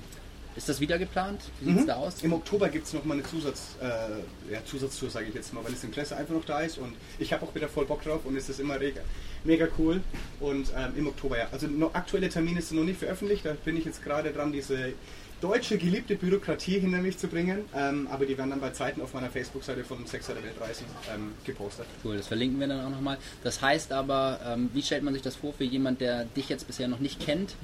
ist 0.56 0.68
das 0.68 0.80
wieder 0.80 0.98
geplant? 0.98 1.40
Wie 1.60 1.66
sieht 1.66 1.76
es 1.76 1.82
mhm. 1.82 1.86
da 1.86 1.94
aus? 1.96 2.22
Im 2.22 2.32
Oktober 2.32 2.68
gibt 2.68 2.86
es 2.86 2.92
nochmal 2.92 3.18
eine 3.18 3.26
Zusatz, 3.26 3.76
äh, 3.80 4.52
ja, 4.52 4.64
Zusatztour, 4.64 5.08
sage 5.08 5.26
ich 5.28 5.34
jetzt 5.34 5.54
mal, 5.54 5.62
weil 5.64 5.72
das 5.72 5.84
Interesse 5.84 6.16
einfach 6.16 6.34
noch 6.34 6.44
da 6.44 6.60
ist 6.60 6.78
und 6.78 6.92
ich 7.18 7.32
habe 7.32 7.46
auch 7.46 7.54
wieder 7.54 7.68
voll 7.68 7.86
Bock 7.86 8.02
drauf 8.02 8.22
und 8.24 8.36
es 8.36 8.48
ist 8.48 8.58
immer 8.58 8.78
mega, 8.78 9.00
mega 9.44 9.68
cool. 9.78 10.00
Und 10.40 10.72
ähm, 10.76 10.92
im 10.96 11.06
Oktober, 11.06 11.38
ja. 11.38 11.46
Also 11.52 11.68
aktuelle 11.92 12.28
Termine 12.28 12.60
sind 12.62 12.78
noch 12.78 12.84
nicht 12.84 12.98
veröffentlicht, 12.98 13.44
da 13.44 13.52
bin 13.64 13.76
ich 13.76 13.84
jetzt 13.84 14.02
gerade 14.02 14.32
dran, 14.32 14.52
diese 14.52 14.92
deutsche 15.40 15.78
geliebte 15.78 16.16
Bürokratie 16.16 16.80
hinter 16.80 16.98
mich 16.98 17.18
zu 17.18 17.28
bringen. 17.28 17.64
Ähm, 17.74 18.08
aber 18.10 18.26
die 18.26 18.36
werden 18.36 18.50
dann 18.50 18.60
bei 18.60 18.70
Zeiten 18.70 19.00
auf 19.00 19.14
meiner 19.14 19.30
Facebook-Seite 19.30 19.84
von 19.84 20.06
Sechser 20.06 20.34
der 20.34 20.42
Weltreisen 20.44 20.86
ähm, 21.14 21.32
gepostet. 21.44 21.86
Cool, 22.04 22.16
das 22.16 22.26
verlinken 22.26 22.60
wir 22.60 22.68
dann 22.68 22.84
auch 22.84 22.90
nochmal. 22.90 23.18
Das 23.42 23.62
heißt 23.62 23.92
aber, 23.92 24.40
ähm, 24.46 24.70
wie 24.72 24.82
stellt 24.82 25.02
man 25.02 25.14
sich 25.14 25.22
das 25.22 25.36
vor 25.36 25.52
für 25.52 25.64
jemand, 25.64 26.00
der 26.00 26.24
dich 26.24 26.48
jetzt 26.48 26.66
bisher 26.66 26.88
noch 26.88 27.00
nicht 27.00 27.20
kennt 27.20 27.54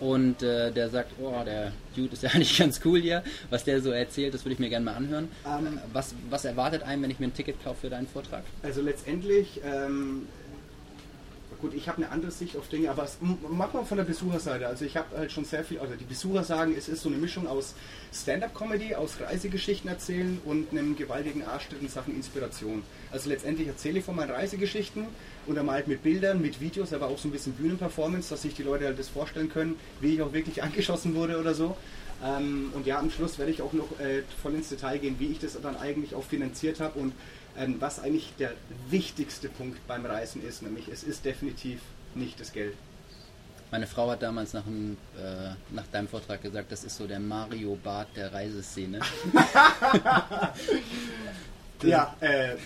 und 0.00 0.42
äh, 0.42 0.72
der 0.72 0.88
sagt, 0.90 1.12
oh, 1.20 1.34
der 1.44 1.72
Dude 1.94 2.12
ist 2.12 2.22
ja 2.22 2.30
eigentlich 2.34 2.56
ganz 2.58 2.80
cool 2.84 3.00
hier, 3.00 3.22
was 3.50 3.64
der 3.64 3.80
so 3.82 3.90
erzählt, 3.90 4.34
das 4.34 4.44
würde 4.44 4.54
ich 4.54 4.58
mir 4.58 4.68
gerne 4.68 4.84
mal 4.84 4.94
anhören. 4.94 5.28
Ähm, 5.46 5.78
was, 5.92 6.14
was 6.30 6.44
erwartet 6.44 6.82
einen, 6.82 7.02
wenn 7.02 7.10
ich 7.10 7.18
mir 7.18 7.26
ein 7.26 7.34
Ticket 7.34 7.62
kaufe 7.62 7.82
für 7.82 7.90
deinen 7.90 8.06
Vortrag? 8.06 8.42
Also 8.62 8.82
letztendlich 8.82 9.60
ähm, 9.64 10.26
gut, 11.60 11.74
ich 11.74 11.88
habe 11.88 11.98
eine 11.98 12.10
andere 12.10 12.30
Sicht 12.30 12.56
auf 12.56 12.68
Dinge, 12.68 12.90
aber 12.90 13.04
es, 13.04 13.18
mach 13.20 13.72
mal 13.72 13.84
von 13.84 13.98
der 13.98 14.04
Besucherseite. 14.04 14.66
Also 14.66 14.84
ich 14.84 14.96
habe 14.96 15.16
halt 15.16 15.32
schon 15.32 15.44
sehr 15.44 15.64
viel, 15.64 15.78
also 15.78 15.94
die 15.94 16.04
Besucher 16.04 16.44
sagen, 16.44 16.74
es 16.76 16.88
ist 16.88 17.02
so 17.02 17.08
eine 17.08 17.18
Mischung 17.18 17.46
aus 17.46 17.74
Stand-up-Comedy, 18.12 18.94
aus 18.94 19.20
Reisegeschichten 19.20 19.88
erzählen 19.88 20.40
und 20.44 20.70
einem 20.70 20.96
gewaltigen 20.96 21.44
Arschtritt 21.44 21.82
in 21.82 21.88
Sachen 21.88 22.14
Inspiration. 22.14 22.82
Also 23.10 23.28
letztendlich 23.28 23.68
erzähle 23.68 23.98
ich 23.98 24.04
von 24.04 24.16
meinen 24.16 24.30
Reisegeschichten 24.30 25.06
halt 25.68 25.88
mit 25.88 26.02
Bildern, 26.02 26.40
mit 26.40 26.60
Videos, 26.60 26.92
aber 26.92 27.08
auch 27.08 27.18
so 27.18 27.28
ein 27.28 27.30
bisschen 27.30 27.52
Bühnenperformance, 27.52 28.30
dass 28.30 28.42
sich 28.42 28.54
die 28.54 28.62
Leute 28.62 28.86
halt 28.86 28.98
das 28.98 29.08
vorstellen 29.08 29.48
können, 29.48 29.76
wie 30.00 30.14
ich 30.14 30.22
auch 30.22 30.32
wirklich 30.32 30.62
angeschossen 30.68 31.14
wurde 31.14 31.38
oder 31.38 31.54
so. 31.54 31.76
Ähm, 32.24 32.72
und 32.74 32.86
ja, 32.86 32.98
am 32.98 33.10
Schluss 33.10 33.38
werde 33.38 33.52
ich 33.52 33.62
auch 33.62 33.72
noch 33.72 34.00
äh, 34.00 34.22
voll 34.42 34.54
ins 34.54 34.68
Detail 34.68 34.98
gehen, 34.98 35.16
wie 35.18 35.26
ich 35.26 35.38
das 35.38 35.60
dann 35.60 35.76
eigentlich 35.76 36.14
auch 36.14 36.24
finanziert 36.24 36.80
habe 36.80 36.98
und 36.98 37.12
ähm, 37.58 37.76
was 37.80 38.00
eigentlich 38.00 38.32
der 38.38 38.52
wichtigste 38.88 39.48
Punkt 39.48 39.86
beim 39.86 40.06
Reisen 40.06 40.46
ist, 40.46 40.62
nämlich 40.62 40.88
es 40.88 41.02
ist 41.02 41.24
definitiv 41.24 41.80
nicht 42.14 42.40
das 42.40 42.52
Geld. 42.52 42.74
Meine 43.70 43.86
Frau 43.86 44.10
hat 44.10 44.22
damals 44.22 44.54
nach, 44.54 44.66
einem, 44.66 44.96
äh, 45.16 45.50
nach 45.74 45.86
deinem 45.92 46.08
Vortrag 46.08 46.40
gesagt, 46.40 46.72
das 46.72 46.84
ist 46.84 46.96
so 46.96 47.06
der 47.06 47.20
Mario 47.20 47.78
Bart 47.82 48.08
der 48.16 48.32
Reiseszene. 48.32 49.00
ja, 51.82 52.16
äh, 52.20 52.56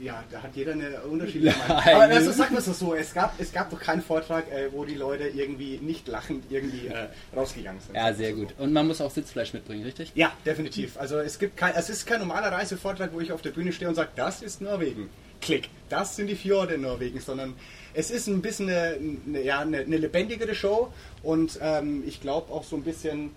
ja, 0.00 0.24
da 0.30 0.42
hat 0.42 0.56
jeder 0.56 0.72
eine 0.72 1.00
unterschiedliche 1.02 1.56
Meinung. 1.68 2.02
Aber 2.02 2.14
also 2.14 2.32
sagen 2.32 2.54
wir 2.54 2.58
es 2.58 2.78
so, 2.78 2.94
es 2.94 3.12
gab, 3.12 3.38
es 3.38 3.52
gab 3.52 3.70
doch 3.70 3.80
keinen 3.80 4.02
Vortrag, 4.02 4.50
äh, 4.50 4.72
wo 4.72 4.84
die 4.84 4.94
Leute 4.94 5.28
irgendwie 5.28 5.78
nicht 5.78 6.08
lachend 6.08 6.44
irgendwie 6.50 6.86
äh, 6.86 7.08
rausgegangen 7.36 7.80
sind. 7.80 7.94
Ja, 7.94 8.12
sehr 8.12 8.32
gut. 8.32 8.54
Und 8.58 8.72
man 8.72 8.86
muss 8.86 9.00
auch 9.00 9.10
Sitzfleisch 9.10 9.52
mitbringen, 9.52 9.84
richtig? 9.84 10.12
Ja, 10.14 10.32
definitiv. 10.46 10.98
Also 10.98 11.18
es 11.18 11.38
gibt 11.38 11.56
kein, 11.56 11.74
es 11.74 11.90
ist 11.90 12.06
kein 12.06 12.20
normaler 12.20 12.52
Reisevortrag, 12.52 13.12
wo 13.12 13.20
ich 13.20 13.32
auf 13.32 13.42
der 13.42 13.50
Bühne 13.50 13.72
stehe 13.72 13.88
und 13.88 13.94
sage, 13.94 14.10
das 14.16 14.42
ist 14.42 14.60
Norwegen. 14.60 15.10
Klick, 15.40 15.70
das 15.88 16.16
sind 16.16 16.26
die 16.26 16.36
Fjorde 16.36 16.74
in 16.74 16.82
Norwegen, 16.82 17.20
sondern 17.20 17.54
es 17.94 18.10
ist 18.10 18.26
ein 18.26 18.42
bisschen 18.42 18.68
eine, 18.68 18.98
eine 19.26 19.42
ja, 19.42 19.60
eine, 19.60 19.78
eine 19.78 19.96
lebendigere 19.96 20.54
Show 20.54 20.92
und 21.22 21.58
ähm, 21.62 22.04
ich 22.06 22.20
glaube 22.20 22.52
auch 22.52 22.64
so 22.64 22.76
ein 22.76 22.82
bisschen, 22.82 23.30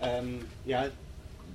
ähm, 0.00 0.40
ja, 0.64 0.86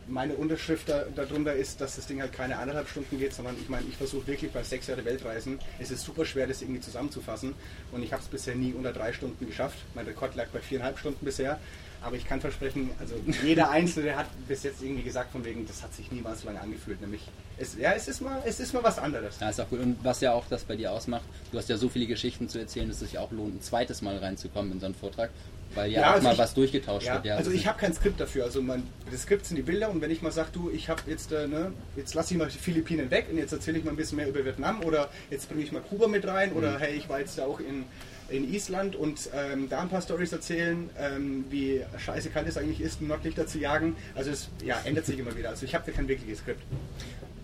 meine 0.07 0.35
Unterschrift 0.35 0.89
da, 0.89 1.05
darunter 1.15 1.53
ist, 1.53 1.81
dass 1.81 1.95
das 1.95 2.07
Ding 2.07 2.21
halt 2.21 2.33
keine 2.33 2.57
anderthalb 2.57 2.89
Stunden 2.89 3.17
geht, 3.19 3.33
sondern 3.33 3.55
ich 3.59 3.69
meine, 3.69 3.85
ich 3.87 3.97
versuche 3.97 4.27
wirklich 4.27 4.51
bei 4.51 4.63
sechs 4.63 4.87
Jahre 4.87 5.05
Weltreisen, 5.05 5.59
es 5.79 5.91
ist 5.91 6.03
super 6.03 6.25
schwer, 6.25 6.47
das 6.47 6.61
irgendwie 6.61 6.81
zusammenzufassen 6.81 7.53
und 7.91 8.03
ich 8.03 8.11
habe 8.11 8.21
es 8.21 8.27
bisher 8.27 8.55
nie 8.55 8.73
unter 8.73 8.93
drei 8.93 9.13
Stunden 9.13 9.45
geschafft. 9.45 9.77
Mein 9.95 10.05
Rekord 10.05 10.35
lag 10.35 10.47
bei 10.47 10.59
viereinhalb 10.59 10.99
Stunden 10.99 11.23
bisher, 11.25 11.59
aber 12.03 12.15
ich 12.15 12.27
kann 12.27 12.41
versprechen, 12.41 12.89
also 12.99 13.15
jeder 13.43 13.69
Einzelne 13.69 14.15
hat 14.15 14.27
bis 14.47 14.63
jetzt 14.63 14.81
irgendwie 14.81 15.03
gesagt 15.03 15.31
von 15.31 15.43
wegen, 15.45 15.65
das 15.65 15.81
hat 15.83 15.93
sich 15.93 16.11
niemals 16.11 16.41
so 16.41 16.47
lange 16.47 16.61
angefühlt, 16.61 17.01
nämlich 17.01 17.21
es, 17.57 17.77
ja, 17.77 17.93
es 17.93 18.07
ist 18.07 18.21
mal, 18.21 18.41
es 18.45 18.59
ist 18.59 18.73
mal 18.73 18.83
was 18.83 18.99
anderes. 18.99 19.39
Ja, 19.39 19.49
ist 19.49 19.61
auch 19.61 19.69
gut. 19.69 19.79
Und 19.79 19.97
was 20.03 20.21
ja 20.21 20.33
auch 20.33 20.45
das 20.49 20.63
bei 20.63 20.75
dir 20.75 20.91
ausmacht, 20.91 21.23
du 21.51 21.57
hast 21.57 21.69
ja 21.69 21.77
so 21.77 21.89
viele 21.89 22.07
Geschichten 22.07 22.49
zu 22.49 22.59
erzählen, 22.59 22.87
dass 22.87 23.01
es 23.01 23.09
sich 23.09 23.19
auch 23.19 23.31
lohnt, 23.31 23.55
ein 23.55 23.61
zweites 23.61 24.01
Mal 24.01 24.17
reinzukommen 24.17 24.71
in 24.73 24.79
so 24.79 24.85
einen 24.85 24.95
Vortrag 24.95 25.29
weil 25.75 25.91
ja, 25.91 26.01
ja 26.01 26.09
auch 26.09 26.13
also 26.13 26.27
mal 26.27 26.33
ich, 26.33 26.39
was 26.39 26.53
durchgetauscht 26.53 27.07
ja, 27.07 27.15
wird. 27.15 27.25
Ja, 27.25 27.35
also 27.35 27.51
ich 27.51 27.67
habe 27.67 27.79
kein 27.79 27.93
Skript 27.93 28.19
dafür. 28.19 28.45
Also 28.45 28.61
mein, 28.61 28.83
das 29.11 29.23
Skript 29.23 29.45
sind 29.45 29.57
die 29.57 29.63
Bilder 29.63 29.89
und 29.89 30.01
wenn 30.01 30.11
ich 30.11 30.21
mal 30.21 30.31
sage, 30.31 30.49
du, 30.53 30.69
ich 30.69 30.89
habe 30.89 31.01
jetzt, 31.07 31.31
äh, 31.31 31.47
ne, 31.47 31.71
jetzt 31.95 32.13
lasse 32.13 32.33
ich 32.33 32.37
mal 32.37 32.49
die 32.49 32.57
Philippinen 32.57 33.09
weg 33.11 33.27
und 33.31 33.37
jetzt 33.37 33.53
erzähle 33.53 33.79
ich 33.79 33.83
mal 33.83 33.91
ein 33.91 33.97
bisschen 33.97 34.17
mehr 34.17 34.27
über 34.27 34.43
Vietnam 34.45 34.83
oder 34.83 35.09
jetzt 35.29 35.49
bringe 35.49 35.63
ich 35.63 35.71
mal 35.71 35.81
Kuba 35.81 36.07
mit 36.07 36.27
rein 36.27 36.51
mhm. 36.51 36.57
oder 36.57 36.79
hey, 36.79 36.95
ich 36.95 37.09
war 37.09 37.19
jetzt 37.19 37.37
ja 37.37 37.45
auch 37.45 37.59
in, 37.59 37.85
in 38.29 38.51
Island 38.53 38.95
und 38.95 39.29
ähm, 39.33 39.69
da 39.69 39.81
ein 39.81 39.89
paar 39.89 40.01
Stories 40.01 40.31
erzählen, 40.31 40.89
ähm, 40.99 41.45
wie 41.49 41.81
scheiße 41.97 42.29
kalt 42.29 42.47
es 42.47 42.57
eigentlich 42.57 42.81
ist, 42.81 43.01
Nordlichter 43.01 43.47
zu 43.47 43.59
jagen. 43.59 43.95
Also 44.15 44.31
es 44.31 44.49
ja, 44.63 44.79
ändert 44.83 45.05
sich 45.05 45.19
immer 45.19 45.35
wieder. 45.37 45.49
Also 45.49 45.65
ich 45.65 45.75
habe 45.75 45.91
kein 45.91 46.07
wirkliches 46.07 46.39
Skript. 46.39 46.61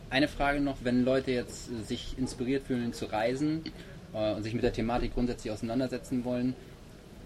Eine 0.10 0.28
Frage 0.28 0.60
noch, 0.60 0.78
wenn 0.84 1.06
Leute 1.06 1.32
jetzt 1.32 1.70
sich 1.88 2.18
inspiriert 2.18 2.64
fühlen 2.66 2.94
zu 2.94 3.06
reisen 3.06 3.64
äh, 4.14 4.34
und 4.34 4.44
sich 4.44 4.54
mit 4.54 4.64
der 4.64 4.74
Thematik 4.74 5.14
grundsätzlich 5.14 5.52
auseinandersetzen 5.54 6.26
wollen, 6.26 6.56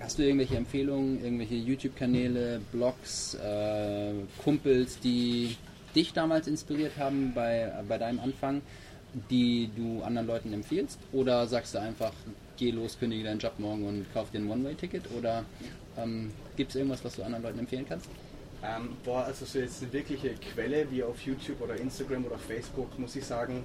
Hast 0.04 0.20
du 0.20 0.24
irgendwelche 0.24 0.58
Empfehlungen, 0.58 1.24
irgendwelche 1.24 1.56
YouTube-Kanäle, 1.56 2.60
Blogs, 2.74 3.36
äh, 3.36 4.12
Kumpels, 4.44 5.00
die 5.00 5.56
dich 5.96 6.12
damals 6.12 6.48
inspiriert 6.48 6.98
haben 6.98 7.32
bei, 7.34 7.72
bei 7.88 7.98
deinem 7.98 8.20
Anfang, 8.20 8.62
die 9.30 9.70
du 9.74 10.04
anderen 10.04 10.28
Leuten 10.28 10.52
empfiehlst? 10.52 11.00
Oder 11.14 11.48
sagst 11.48 11.76
du 11.76 11.80
einfach, 11.80 12.12
geh 12.58 12.72
los, 12.72 12.98
kündige 13.00 13.24
deinen 13.24 13.40
Job 13.40 13.54
morgen 13.58 13.86
und 13.88 14.06
kauf 14.14 14.32
dir 14.32 14.40
ein 14.40 14.50
One-Way-Ticket? 14.50 15.04
Oder 15.18 15.46
ähm, 15.98 16.32
gibt 16.56 16.72
es 16.72 16.76
irgendwas, 16.76 17.04
was 17.04 17.16
du 17.16 17.24
anderen 17.24 17.44
Leuten 17.44 17.60
empfehlen 17.60 17.86
kannst? 17.88 18.10
Ähm, 18.64 18.96
boah, 19.04 19.26
also 19.26 19.46
so 19.46 19.60
jetzt 19.60 19.84
eine 19.84 19.92
wirkliche 19.92 20.36
Quelle 20.36 20.90
wie 20.90 21.04
auf 21.04 21.22
YouTube 21.22 21.60
oder 21.62 21.76
Instagram 21.76 22.26
oder 22.26 22.38
Facebook, 22.38 22.98
muss 22.98 23.16
ich 23.16 23.26
sagen, 23.26 23.64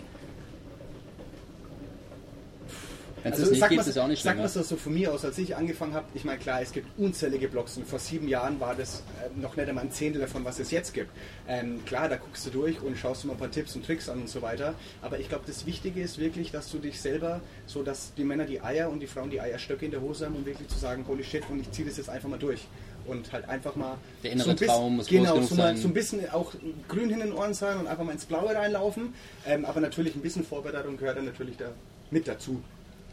Wenn 3.22 3.32
es 3.32 3.40
Also 3.40 3.50
nicht 3.50 3.60
sag 3.60 3.68
gibt, 3.70 3.78
mal, 3.78 3.82
ist 3.82 3.88
es 3.88 3.98
auch 3.98 4.08
nicht 4.08 4.22
sag 4.22 4.36
mal 4.36 4.48
so, 4.48 4.62
so 4.62 4.76
von 4.76 4.94
mir 4.94 5.12
aus, 5.12 5.24
als 5.24 5.38
ich 5.38 5.56
angefangen 5.56 5.94
habe, 5.94 6.06
ich 6.14 6.24
meine 6.24 6.38
klar, 6.38 6.60
es 6.62 6.72
gibt 6.72 6.86
unzählige 6.98 7.48
Blogs 7.48 7.76
und 7.76 7.86
vor 7.86 7.98
sieben 7.98 8.28
Jahren 8.28 8.60
war 8.60 8.74
das 8.74 9.02
äh, 9.22 9.40
noch 9.40 9.56
nicht 9.56 9.68
einmal 9.68 9.84
ein 9.84 9.92
Zehntel 9.92 10.20
davon, 10.20 10.44
was 10.44 10.58
es 10.58 10.70
jetzt 10.70 10.94
gibt. 10.94 11.10
Ähm, 11.46 11.84
klar, 11.84 12.08
da 12.08 12.16
guckst 12.16 12.46
du 12.46 12.50
durch 12.50 12.80
und 12.80 12.96
schaust 12.96 13.22
dir 13.22 13.28
mal 13.28 13.34
ein 13.34 13.38
paar 13.38 13.50
Tipps 13.50 13.74
und 13.76 13.84
Tricks 13.84 14.08
an 14.08 14.20
und 14.20 14.28
so 14.28 14.42
weiter, 14.42 14.74
aber 15.02 15.18
ich 15.18 15.28
glaube, 15.28 15.44
das 15.46 15.66
Wichtige 15.66 16.00
ist 16.00 16.18
wirklich, 16.18 16.50
dass 16.50 16.70
du 16.70 16.78
dich 16.78 17.00
selber, 17.00 17.40
so 17.66 17.82
dass 17.82 18.14
die 18.14 18.24
Männer 18.24 18.44
die 18.44 18.60
Eier 18.60 18.90
und 18.90 19.00
die 19.00 19.06
Frauen 19.06 19.30
die 19.30 19.40
Eierstöcke 19.40 19.84
in 19.84 19.90
der 19.90 20.00
Hose 20.00 20.26
haben, 20.26 20.36
um 20.36 20.46
wirklich 20.46 20.68
zu 20.68 20.78
sagen, 20.78 21.04
holy 21.08 21.24
shit, 21.24 21.42
und 21.50 21.60
ich 21.60 21.70
ziehe 21.70 21.86
das 21.86 21.96
jetzt 21.96 22.10
einfach 22.10 22.28
mal 22.28 22.38
durch. 22.38 22.66
Und 23.06 23.32
halt 23.32 23.48
einfach 23.48 23.74
mal 23.74 23.96
Der 24.22 24.32
innere 24.32 24.44
so 24.44 24.50
ein 24.50 24.56
bisschen, 24.56 24.74
Traum 24.74 24.96
muss 24.96 25.06
genau, 25.06 25.40
so, 25.40 25.54
mal, 25.54 25.74
so 25.76 25.88
ein 25.88 25.94
bisschen 25.94 26.28
auch 26.30 26.52
grün 26.88 27.08
in 27.08 27.20
den 27.20 27.32
Ohren 27.32 27.54
sein 27.54 27.78
und 27.78 27.86
einfach 27.86 28.04
mal 28.04 28.12
ins 28.12 28.26
Blaue 28.26 28.54
reinlaufen. 28.54 29.14
Ähm, 29.46 29.64
aber 29.64 29.80
natürlich 29.80 30.14
ein 30.14 30.20
bisschen 30.20 30.44
Vorbereitung 30.44 30.98
gehört 30.98 31.16
dann 31.16 31.24
natürlich 31.24 31.56
da 31.56 31.70
mit 32.10 32.28
dazu. 32.28 32.62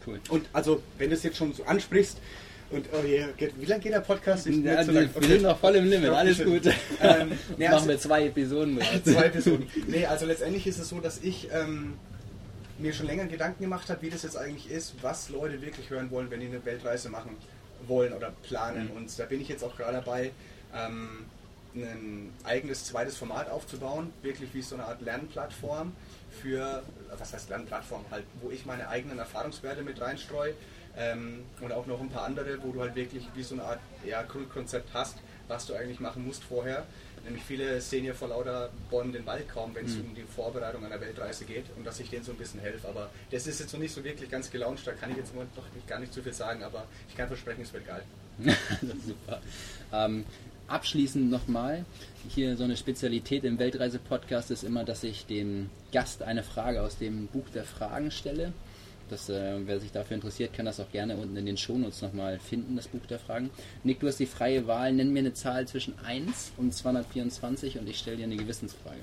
Cool. 0.06 0.20
Und 0.28 0.46
also, 0.52 0.82
wenn 0.98 1.10
du 1.10 1.16
es 1.16 1.22
jetzt 1.22 1.36
schon 1.36 1.52
so 1.52 1.64
ansprichst, 1.64 2.18
und 2.68 2.88
oh 2.92 3.02
geht, 3.36 3.60
wie 3.60 3.64
lange 3.64 3.80
geht 3.82 3.92
der 3.92 4.00
Podcast? 4.00 4.46
Ich- 4.46 4.56
nicht 4.56 4.84
so 4.84 4.92
wir, 4.92 5.14
wir 5.14 5.28
sind 5.28 5.42
noch 5.42 5.58
voll 5.58 5.76
im 5.76 5.84
Limit, 5.84 6.10
alles 6.10 6.42
gut. 6.42 6.66
Ähm, 7.00 7.32
nee, 7.56 7.64
Machen 7.64 7.74
also- 7.74 7.88
wir 7.88 7.98
zwei 7.98 8.26
Episoden 8.26 8.74
mit. 8.74 8.84
Zwei 9.04 9.26
Episoden. 9.26 9.68
Nee, 9.86 10.04
also 10.06 10.26
letztendlich 10.26 10.66
ist 10.66 10.78
es 10.78 10.88
so, 10.88 10.98
dass 11.00 11.22
ich 11.22 11.48
ähm, 11.52 11.94
mir 12.78 12.92
schon 12.92 13.06
länger 13.06 13.26
Gedanken 13.26 13.62
gemacht 13.62 13.88
habe, 13.88 14.02
wie 14.02 14.10
das 14.10 14.24
jetzt 14.24 14.36
eigentlich 14.36 14.70
ist, 14.70 14.94
was 15.00 15.28
Leute 15.28 15.62
wirklich 15.62 15.90
hören 15.90 16.10
wollen, 16.10 16.30
wenn 16.30 16.40
die 16.40 16.46
eine 16.46 16.64
Weltreise 16.64 17.08
machen 17.08 17.36
wollen 17.86 18.12
oder 18.12 18.32
planen. 18.42 18.86
Mhm. 18.90 18.96
Und 18.96 19.18
da 19.18 19.24
bin 19.26 19.40
ich 19.40 19.48
jetzt 19.48 19.62
auch 19.62 19.76
gerade 19.76 19.98
dabei, 19.98 20.32
ähm, 20.74 21.26
ein 21.82 22.32
eigenes 22.44 22.84
zweites 22.86 23.16
Format 23.16 23.50
aufzubauen, 23.50 24.12
wirklich 24.22 24.52
wie 24.54 24.62
so 24.62 24.74
eine 24.76 24.84
Art 24.84 25.00
Lernplattform 25.02 25.92
für, 26.42 26.82
was 27.18 27.32
heißt 27.32 27.48
Lernplattform, 27.50 28.04
halt, 28.10 28.24
wo 28.42 28.50
ich 28.50 28.66
meine 28.66 28.88
eigenen 28.88 29.18
Erfahrungswerte 29.18 29.82
mit 29.82 30.00
reinstreue 30.00 30.54
ähm, 30.96 31.44
und 31.60 31.72
auch 31.72 31.86
noch 31.86 32.00
ein 32.00 32.10
paar 32.10 32.24
andere, 32.24 32.62
wo 32.62 32.72
du 32.72 32.80
halt 32.80 32.94
wirklich 32.94 33.26
wie 33.34 33.42
so 33.42 33.54
eine 33.54 33.64
Art 33.64 33.80
ja, 34.04 34.22
Grundkonzept 34.22 34.90
hast, 34.94 35.16
was 35.48 35.66
du 35.66 35.74
eigentlich 35.74 36.00
machen 36.00 36.26
musst 36.26 36.42
vorher. 36.44 36.84
Nämlich 37.24 37.42
viele 37.44 37.80
sehen 37.80 38.04
ja 38.04 38.14
vor 38.14 38.28
lauter 38.28 38.70
Bäumen 38.88 39.12
den 39.12 39.26
Wald 39.26 39.48
kaum, 39.48 39.74
wenn 39.74 39.84
es 39.86 39.94
Mhm. 39.96 40.04
um 40.10 40.14
die 40.14 40.22
Vorbereitung 40.22 40.84
einer 40.84 41.00
Weltreise 41.00 41.44
geht 41.44 41.64
und 41.76 41.84
dass 41.84 41.98
ich 41.98 42.08
denen 42.08 42.24
so 42.24 42.30
ein 42.32 42.38
bisschen 42.38 42.60
helfe. 42.60 42.86
Aber 42.88 43.10
das 43.32 43.46
ist 43.48 43.58
jetzt 43.58 43.72
noch 43.72 43.80
nicht 43.80 43.92
so 43.92 44.04
wirklich 44.04 44.30
ganz 44.30 44.48
gelauncht, 44.50 44.86
da 44.86 44.92
kann 44.92 45.10
ich 45.10 45.16
jetzt 45.16 45.34
noch 45.34 45.44
gar 45.88 45.98
nicht 45.98 46.12
zu 46.14 46.22
viel 46.22 46.32
sagen, 46.32 46.62
aber 46.62 46.84
ich 47.08 47.16
kann 47.16 47.26
versprechen, 47.26 47.62
es 47.62 47.72
wird 47.72 47.84
geil. 47.86 48.02
Super. 49.06 49.40
Ähm, 49.92 50.24
abschließend 50.68 51.30
nochmal, 51.30 51.84
hier 52.28 52.56
so 52.56 52.64
eine 52.64 52.76
Spezialität 52.76 53.44
im 53.44 53.58
Weltreise-Podcast 53.58 54.50
ist 54.50 54.64
immer, 54.64 54.84
dass 54.84 55.04
ich 55.04 55.26
dem 55.26 55.70
Gast 55.92 56.22
eine 56.22 56.42
Frage 56.42 56.82
aus 56.82 56.98
dem 56.98 57.26
Buch 57.28 57.48
der 57.54 57.64
Fragen 57.64 58.10
stelle. 58.10 58.52
Das, 59.08 59.28
äh, 59.28 59.54
wer 59.66 59.78
sich 59.78 59.92
dafür 59.92 60.16
interessiert, 60.16 60.52
kann 60.52 60.66
das 60.66 60.80
auch 60.80 60.90
gerne 60.90 61.16
unten 61.16 61.36
in 61.36 61.46
den 61.46 61.56
Shownotes 61.56 62.02
nochmal 62.02 62.40
finden, 62.40 62.74
das 62.74 62.88
Buch 62.88 63.06
der 63.08 63.20
Fragen. 63.20 63.50
Nick, 63.84 64.00
du 64.00 64.08
hast 64.08 64.18
die 64.18 64.26
freie 64.26 64.66
Wahl. 64.66 64.92
Nenn 64.92 65.12
mir 65.12 65.20
eine 65.20 65.32
Zahl 65.32 65.68
zwischen 65.68 65.96
1 66.00 66.52
und 66.56 66.74
224 66.74 67.78
und 67.78 67.88
ich 67.88 67.98
stelle 67.98 68.16
dir 68.16 68.24
eine 68.24 68.36
Gewissensfrage. 68.36 69.02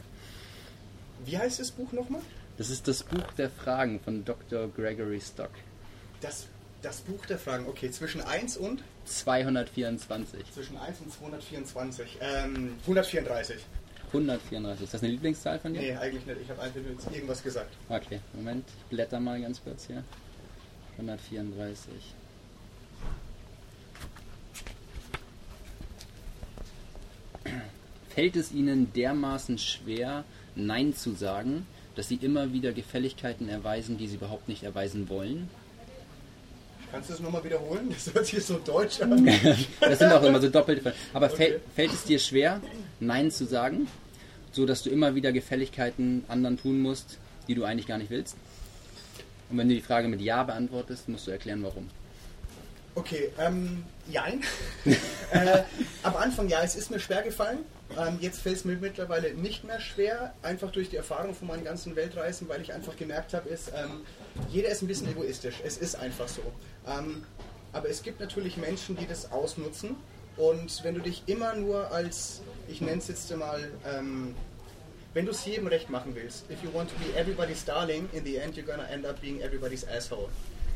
Wie 1.26 1.38
heißt 1.38 1.60
das 1.60 1.72
Buch 1.72 1.94
nochmal? 1.94 2.22
Das 2.58 2.70
ist 2.70 2.88
das 2.88 3.04
Buch 3.04 3.32
der 3.38 3.50
Fragen 3.50 4.00
von 4.02 4.26
Dr. 4.26 4.68
Gregory 4.68 5.22
Stock. 5.22 5.52
Das, 6.20 6.48
das 6.84 7.02
Buch 7.02 7.26
der 7.26 7.40
Fragen, 7.40 7.66
okay, 7.68 7.90
zwischen 7.90 8.22
1 8.22 8.58
und? 8.58 8.84
224. 9.06 10.52
Zwischen 10.54 10.78
1 10.78 11.00
und 11.00 11.12
224. 11.12 12.18
Ähm, 12.22 12.76
134. 12.82 13.58
134. 14.08 14.84
Ist 14.84 14.94
das 14.94 15.02
eine 15.02 15.12
Lieblingszahl 15.14 15.60
von 15.60 15.74
dir? 15.74 15.82
Nee, 15.82 15.96
eigentlich 15.96 16.26
nicht. 16.26 16.42
Ich 16.42 16.50
habe 16.50 16.62
einfach 16.62 16.80
nur 16.80 17.14
irgendwas 17.14 17.42
gesagt. 17.42 17.74
Okay, 17.90 18.20
Moment, 18.34 18.66
ich 18.68 18.84
blätter 18.90 19.20
mal 19.20 19.42
ganz 19.42 19.64
kurz 19.64 19.88
hier. 19.88 20.04
134. 20.98 22.14
Fällt 28.10 28.36
es 28.36 28.52
Ihnen 28.52 28.94
dermaßen 28.94 29.58
schwer, 29.58 30.24
Nein 30.56 30.94
zu 30.94 31.14
sagen, 31.14 31.66
dass 31.96 32.10
Sie 32.10 32.16
immer 32.16 32.54
wieder 32.54 32.72
Gefälligkeiten 32.72 33.50
erweisen, 33.50 33.98
die 33.98 34.08
Sie 34.08 34.18
überhaupt 34.18 34.48
nicht 34.48 34.64
erweisen 34.64 35.10
wollen? 35.10 35.50
Kannst 36.94 37.10
du 37.10 37.14
das 37.14 37.24
nochmal 37.24 37.44
wiederholen? 37.44 37.90
Das 37.90 38.14
hört 38.14 38.28
sich 38.28 38.46
so 38.46 38.60
deutsch 38.60 39.02
an. 39.02 39.26
Das 39.80 39.98
sind 39.98 40.12
auch 40.12 40.22
immer 40.22 40.40
so 40.40 40.48
doppelte 40.48 40.84
Fragen. 40.84 40.96
Aber 41.12 41.26
Okay. 41.26 41.36
fällt, 41.36 41.62
fällt 41.76 41.92
es 41.94 42.04
dir 42.04 42.20
schwer, 42.20 42.62
Nein 43.00 43.32
zu 43.32 43.46
sagen, 43.46 43.88
so 44.52 44.68
dass 44.68 44.84
du 44.84 44.92
immer 44.92 45.16
wieder 45.16 45.32
Gefälligkeiten 45.32 46.24
anderen 46.28 46.60
tun 46.60 46.82
musst, 46.82 47.18
die 47.48 47.56
du 47.56 47.64
eigentlich 47.64 47.88
gar 47.88 47.98
nicht 47.98 48.12
willst? 48.12 48.36
Und 49.50 49.58
wenn 49.58 49.70
du 49.70 49.74
die 49.74 49.82
Frage 49.82 50.08
mit 50.08 50.22
Ja 50.22 50.44
beantwortest, 50.44 51.10
musst 51.10 51.26
du 51.26 51.32
erklären, 51.32 51.64
warum. 51.64 51.90
Okay, 52.94 53.32
ähm, 53.40 53.84
jein. 54.08 54.44
äh, 55.32 55.64
am 56.04 56.16
Anfang 56.16 56.48
ja, 56.48 56.62
es 56.62 56.76
ist 56.76 56.92
mir 56.92 57.00
schwer 57.00 57.24
gefallen. 57.24 57.58
Ähm, 57.98 58.18
jetzt 58.22 58.42
fällt 58.42 58.58
es 58.58 58.66
mir 58.66 58.76
mittlerweile 58.76 59.34
nicht 59.34 59.64
mehr 59.64 59.80
schwer, 59.80 60.34
einfach 60.42 60.72
durch 60.72 60.90
die 60.90 60.98
Erfahrung 60.98 61.34
von 61.36 61.48
meinen 61.48 61.64
ganzen 61.64 61.96
Weltreisen, 61.96 62.48
weil 62.50 62.62
ich 62.62 62.74
einfach 62.74 62.96
gemerkt 62.96 63.34
habe, 63.34 63.50
ist, 63.50 63.70
ähm, 63.70 64.02
jeder 64.50 64.70
ist 64.70 64.82
ein 64.82 64.88
bisschen 64.88 65.10
egoistisch. 65.10 65.56
Es 65.64 65.78
ist 65.78 65.96
einfach 65.96 66.28
so. 66.28 66.42
Ähm, 66.88 67.24
aber 67.72 67.90
es 67.90 68.04
gibt 68.04 68.20
natürlich 68.20 68.58
Menschen, 68.58 68.96
die 68.96 69.08
das 69.08 69.32
ausnutzen. 69.32 69.96
Und 70.38 70.84
wenn 70.84 70.96
du 70.96 71.02
dich 71.02 71.24
immer 71.28 71.56
nur 71.56 71.92
als, 71.92 72.42
ich 72.68 72.82
nenne 72.82 72.98
es 72.98 73.08
jetzt 73.08 73.36
mal, 73.36 73.72
ähm, 73.86 74.36
wenn 75.14 75.26
du 75.26 75.32
es 75.32 75.46
jedem 75.46 75.68
recht 75.68 75.90
machen 75.90 76.16
willst, 76.16 76.50
if 76.50 76.64
you 76.64 76.74
want 76.74 76.90
to 76.90 76.96
be 76.98 77.16
everybody's 77.18 77.64
darling, 77.64 78.10
in 78.14 78.26
the 78.26 78.38
end 78.38 78.56
you're 78.56 78.66
gonna 78.66 78.88
end 78.90 79.06
up 79.06 79.22
being 79.22 79.42
everybody's 79.42 79.88
asshole. 79.88 80.30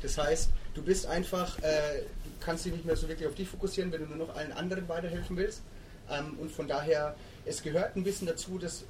Das 0.04 0.18
heißt, 0.18 0.50
du 0.76 0.84
bist 0.84 1.08
einfach, 1.08 1.58
äh, 1.64 2.02
du 2.24 2.30
kannst 2.40 2.66
dich 2.66 2.74
nicht 2.74 2.86
mehr 2.86 2.96
so 2.96 3.08
wirklich 3.08 3.28
auf 3.28 3.34
dich 3.34 3.48
fokussieren, 3.48 3.92
wenn 3.92 4.02
du 4.02 4.06
nur 4.16 4.28
noch 4.28 4.36
allen 4.36 4.52
anderen 4.52 4.88
weiterhelfen 4.88 5.38
willst. 5.38 5.64
Ähm, 6.10 6.38
und 6.40 6.52
von 6.52 6.68
daher, 6.68 7.16
es 7.46 7.62
gehört 7.62 7.96
ein 7.96 8.04
bisschen 8.04 8.28
dazu, 8.28 8.58
das 8.58 8.84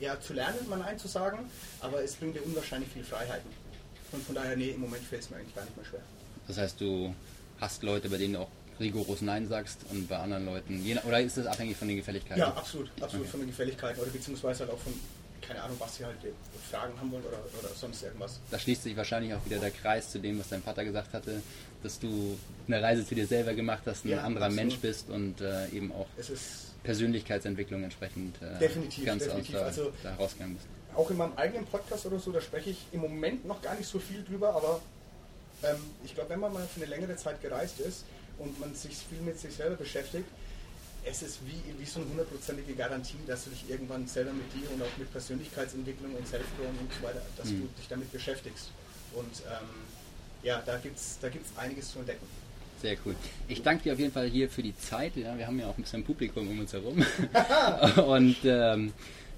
ja, 0.00 0.18
zu 0.20 0.32
lernen, 0.32 0.58
mal 0.68 0.78
Nein 0.78 0.98
zu 0.98 1.08
sagen, 1.08 1.38
aber 1.80 2.02
es 2.02 2.14
bringt 2.14 2.34
dir 2.36 2.44
unwahrscheinlich 2.44 2.90
viel 2.90 3.04
Freiheiten. 3.04 3.48
Und 4.12 4.24
von 4.24 4.34
daher, 4.34 4.56
nee, 4.56 4.70
im 4.70 4.80
Moment 4.80 5.02
fällt 5.04 5.22
es 5.22 5.30
mir 5.30 5.36
eigentlich 5.36 5.54
gar 5.54 5.64
nicht 5.64 5.76
mehr 5.76 5.86
schwer. 5.86 6.00
Das 6.46 6.58
heißt, 6.58 6.80
du 6.80 7.14
hast 7.60 7.82
Leute, 7.82 8.08
bei 8.08 8.18
denen 8.18 8.34
du 8.34 8.40
auch 8.40 8.48
rigoros 8.80 9.22
Nein 9.22 9.46
sagst 9.48 9.78
und 9.90 10.08
bei 10.08 10.16
anderen 10.18 10.46
Leuten, 10.46 10.84
je, 10.84 10.98
oder 11.06 11.20
ist 11.20 11.36
das 11.36 11.46
abhängig 11.46 11.76
von 11.76 11.86
den 11.88 11.96
Gefälligkeiten? 11.96 12.38
Ja, 12.40 12.48
absolut, 12.54 12.90
absolut 13.00 13.22
Okay. 13.22 13.30
von 13.30 13.40
den 13.40 13.48
Gefälligkeiten 13.50 14.00
oder 14.02 14.10
beziehungsweise 14.10 14.60
halt 14.64 14.70
auch 14.72 14.78
von, 14.78 14.92
keine 15.40 15.62
Ahnung, 15.62 15.76
was 15.78 15.96
sie 15.96 16.04
halt 16.04 16.16
Fragen 16.70 16.92
haben 16.98 17.12
wollen 17.12 17.24
oder, 17.24 17.38
oder 17.60 17.68
sonst 17.74 18.02
irgendwas. 18.02 18.40
Da 18.50 18.58
schließt 18.58 18.82
sich 18.82 18.96
wahrscheinlich 18.96 19.32
auch 19.32 19.44
wieder 19.46 19.58
der 19.60 19.70
Kreis 19.70 20.10
zu 20.10 20.18
dem, 20.18 20.40
was 20.40 20.48
dein 20.48 20.62
Vater 20.62 20.84
gesagt 20.84 21.12
hatte, 21.12 21.40
dass 21.84 22.00
du 22.00 22.36
eine 22.66 22.82
Reise 22.82 23.06
zu 23.06 23.14
dir 23.14 23.26
selber 23.28 23.54
gemacht 23.54 23.82
hast, 23.86 24.04
ein 24.04 24.10
Ja, 24.10 24.22
anderer 24.22 24.46
absolut. 24.46 24.64
Mensch 24.70 24.78
bist 24.80 25.08
und 25.08 25.40
äh, 25.40 25.68
eben 25.68 25.92
auch 25.92 26.06
Persönlichkeitsentwicklung 26.84 27.82
entsprechend 27.82 28.36
äh, 28.40 28.58
Definitiv, 28.60 29.04
ganz 29.04 29.24
definitiv. 29.24 29.54
aus 29.56 29.60
da, 29.60 29.66
Also- 29.66 29.92
da 30.02 30.14
rausgegangen 30.14 30.54
bist. 30.56 30.66
auch 30.96 31.10
in 31.10 31.16
meinem 31.16 31.32
eigenen 31.36 31.66
Podcast 31.66 32.06
oder 32.06 32.18
so, 32.20 32.30
da 32.30 32.40
spreche 32.40 32.70
ich 32.70 32.78
im 32.92 33.00
Moment 33.00 33.44
noch 33.44 33.60
gar 33.60 33.74
nicht 33.74 33.88
so 33.88 33.98
viel 33.98 34.22
drüber, 34.22 34.54
aber 34.54 34.80
ähm, 35.64 35.76
ich 36.04 36.14
glaube, 36.14 36.30
wenn 36.30 36.40
man 36.40 36.52
mal 36.52 36.66
für 36.66 36.80
eine 36.82 36.90
längere 36.90 37.16
Zeit 37.16 37.42
gereist 37.42 37.80
ist 37.80 38.04
und 38.38 38.58
man 38.60 38.74
sich 38.74 38.96
viel 38.96 39.20
mit 39.20 39.38
sich 39.40 39.54
selber 39.54 39.76
beschäftigt, 39.76 40.26
es 41.06 41.22
ist 41.22 41.40
wie, 41.46 41.60
wie 41.78 41.84
so 41.84 42.00
eine 42.00 42.08
hundertprozentige 42.10 42.74
Garantie, 42.74 43.18
dass 43.26 43.44
du 43.44 43.50
dich 43.50 43.68
irgendwann 43.68 44.06
selber 44.06 44.32
mit 44.32 44.52
dir 44.54 44.70
und 44.70 44.80
auch 44.82 44.96
mit 44.96 45.10
Persönlichkeitsentwicklung 45.12 46.14
und 46.14 46.26
Self-Growing 46.26 46.78
und 46.80 46.90
so 46.98 47.06
weiter, 47.06 47.20
dass 47.36 47.48
Mhm. 47.48 47.62
du 47.62 47.68
dich 47.78 47.88
damit 47.88 48.10
beschäftigst. 48.10 48.70
Und 49.12 49.42
ähm, 49.46 49.68
ja, 50.42 50.62
da 50.64 50.78
gibt 50.78 50.96
es 50.98 51.18
da 51.20 51.28
gibt's 51.28 51.50
einiges 51.56 51.90
zu 51.92 51.98
entdecken. 51.98 52.26
Sehr 52.84 52.98
cool. 53.06 53.14
Ich 53.48 53.62
danke 53.62 53.84
dir 53.84 53.94
auf 53.94 53.98
jeden 53.98 54.12
Fall 54.12 54.26
hier 54.26 54.50
für 54.50 54.62
die 54.62 54.76
Zeit. 54.76 55.16
Ja, 55.16 55.38
wir 55.38 55.46
haben 55.46 55.58
ja 55.58 55.68
auch 55.68 55.78
ein 55.78 55.82
bisschen 55.84 56.04
Publikum 56.04 56.46
um 56.50 56.60
uns 56.60 56.74
herum. 56.74 57.02
Und 58.06 58.36
ähm, 58.44 58.92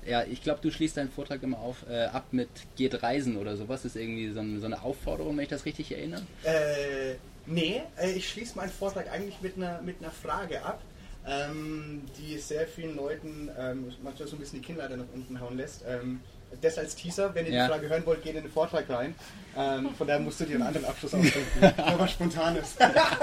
ja, 0.04 0.24
ich 0.24 0.42
glaube, 0.42 0.59
du 0.62 0.72
schließt 0.72 0.96
deinen 0.96 1.12
Vortrag 1.12 1.44
immer 1.44 1.61
auf, 1.61 1.88
äh, 1.88 2.06
ab 2.06 2.24
mit 2.32 2.48
geht 2.74 3.00
reisen 3.04 3.37
oder 3.37 3.56
sowas. 3.56 3.82
Das 3.85 3.94
ist 3.94 4.02
irgendwie 4.02 4.32
so, 4.32 4.40
ein, 4.40 4.59
so 4.59 4.66
eine 4.66 4.82
Aufforderung, 4.82 5.37
wenn 5.37 5.44
ich 5.44 5.48
das 5.48 5.64
richtig 5.64 5.92
erinnere. 5.92 6.22
Äh, 6.42 7.14
nee, 7.46 7.82
äh, 7.96 8.11
ich 8.14 8.28
schließe 8.28 8.56
meinen 8.56 8.70
Vortrag 8.70 9.09
eigentlich 9.12 9.40
mit 9.40 9.56
einer, 9.56 9.80
mit 9.80 10.02
einer 10.02 10.11
Frage 10.11 10.64
ab, 10.64 10.82
ähm, 11.24 12.02
die 12.18 12.38
sehr 12.38 12.66
vielen 12.66 12.96
Leuten 12.96 13.48
ähm, 13.56 13.92
manchmal 14.02 14.26
so 14.26 14.35
ein 14.35 14.40
bisschen 14.40 14.61
die 14.61 14.66
Kinnlade 14.66 14.96
nach 14.96 15.06
unten 15.14 15.40
hauen 15.40 15.56
lässt. 15.56 15.85
Ähm, 15.87 16.18
das 16.61 16.78
als 16.78 16.94
Teaser, 16.94 17.35
wenn 17.35 17.46
ihr 17.46 17.52
Ja. 17.52 17.64
die 17.66 17.72
Frage 17.72 17.88
hören 17.88 18.06
wollt, 18.06 18.22
geht 18.22 18.35
in 18.37 18.42
den 18.42 18.50
Vortrag 18.52 18.88
rein. 18.88 19.14
Ähm, 19.56 19.90
von 19.96 20.06
daher 20.06 20.20
musst 20.20 20.40
du 20.40 20.44
dir 20.44 20.54
einen 20.54 20.62
anderen 20.64 20.87
Abschluss 20.87 21.14
ausdenken. 21.14 21.80
Aber 21.82 22.06
spontanes. 22.09 22.76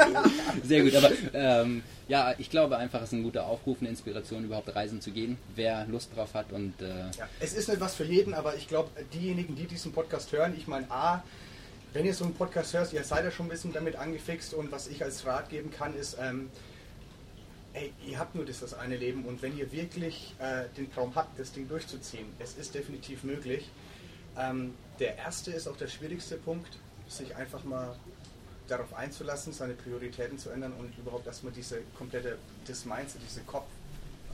Sehr 0.64 0.82
gut, 0.84 0.96
aber 0.96 1.12
ähm, 1.34 1.84
ja, 2.08 2.34
ich 2.38 2.50
glaube 2.50 2.78
einfach, 2.78 3.00
es 3.02 3.08
ist 3.10 3.14
ein 3.14 3.24
guter 3.24 3.46
Aufruf, 3.46 3.78
eine 3.80 3.90
Inspiration, 3.90 4.44
überhaupt 4.44 4.76
reisen 4.76 5.02
zu 5.02 5.12
gehen, 5.12 5.38
wer 5.56 5.86
Lust 5.88 6.16
drauf 6.16 6.34
hat 6.34 6.52
und 6.52 6.74
äh, 6.82 6.88
Ja, 7.18 7.28
es 7.40 7.54
ist 7.54 7.70
nicht 7.70 7.80
was 7.82 7.96
für 7.96 8.04
jeden, 8.06 8.34
aber 8.34 8.56
ich 8.56 8.68
glaube, 8.68 8.90
diejenigen, 9.14 9.56
die 9.56 9.66
diesen 9.66 9.92
Podcast 9.94 10.32
hören, 10.32 10.54
ich 10.58 10.68
meine, 10.68 10.90
A, 10.92 11.24
wenn 11.94 12.06
ihr 12.06 12.14
so 12.14 12.26
einen 12.26 12.34
Podcast 12.34 12.74
hört, 12.74 12.92
ihr 12.94 13.04
seid 13.04 13.24
ja 13.24 13.32
schon 13.32 13.46
ein 13.46 13.50
bisschen 13.50 13.72
damit 13.74 13.96
angefixt 13.96 14.54
und 14.54 14.72
was 14.72 14.88
ich 14.88 15.04
als 15.04 15.26
Rat 15.26 15.50
geben 15.50 15.72
kann, 15.72 15.96
ist, 15.96 16.18
ähm, 16.22 16.50
ey, 17.74 17.94
ihr 18.06 18.20
habt 18.20 18.36
nur 18.36 18.46
das, 18.46 18.60
das 18.60 18.74
eine 18.74 18.98
Leben 18.98 19.26
und 19.26 19.42
wenn 19.42 19.58
ihr 19.58 19.72
wirklich 19.72 20.36
äh, 20.40 20.66
den 20.78 20.92
Traum 20.92 21.14
habt, 21.16 21.40
das 21.40 21.52
Ding 21.52 21.68
durchzuziehen, 21.68 22.28
es 22.40 22.56
ist 22.58 22.76
definitiv 22.76 23.24
möglich. 23.24 23.70
Ähm, 24.38 24.74
der 25.00 25.18
erste 25.18 25.52
ist 25.52 25.68
auch 25.68 25.78
der 25.78 25.88
schwierigste 25.88 26.38
Punkt, 26.38 26.78
sich 27.08 27.36
einfach 27.36 27.64
mal 27.64 27.96
darauf 28.68 28.94
einzulassen, 28.94 29.54
seine 29.54 29.74
Prioritäten 29.74 30.38
zu 30.38 30.50
ändern 30.50 30.74
und 30.74 30.98
überhaupt 30.98 31.28
erstmal 31.28 31.52
diese 31.52 31.82
komplette, 31.98 32.38
das 32.66 32.86
Mindset, 32.86 33.22
diese 33.28 33.42
Kopf, 33.42 33.68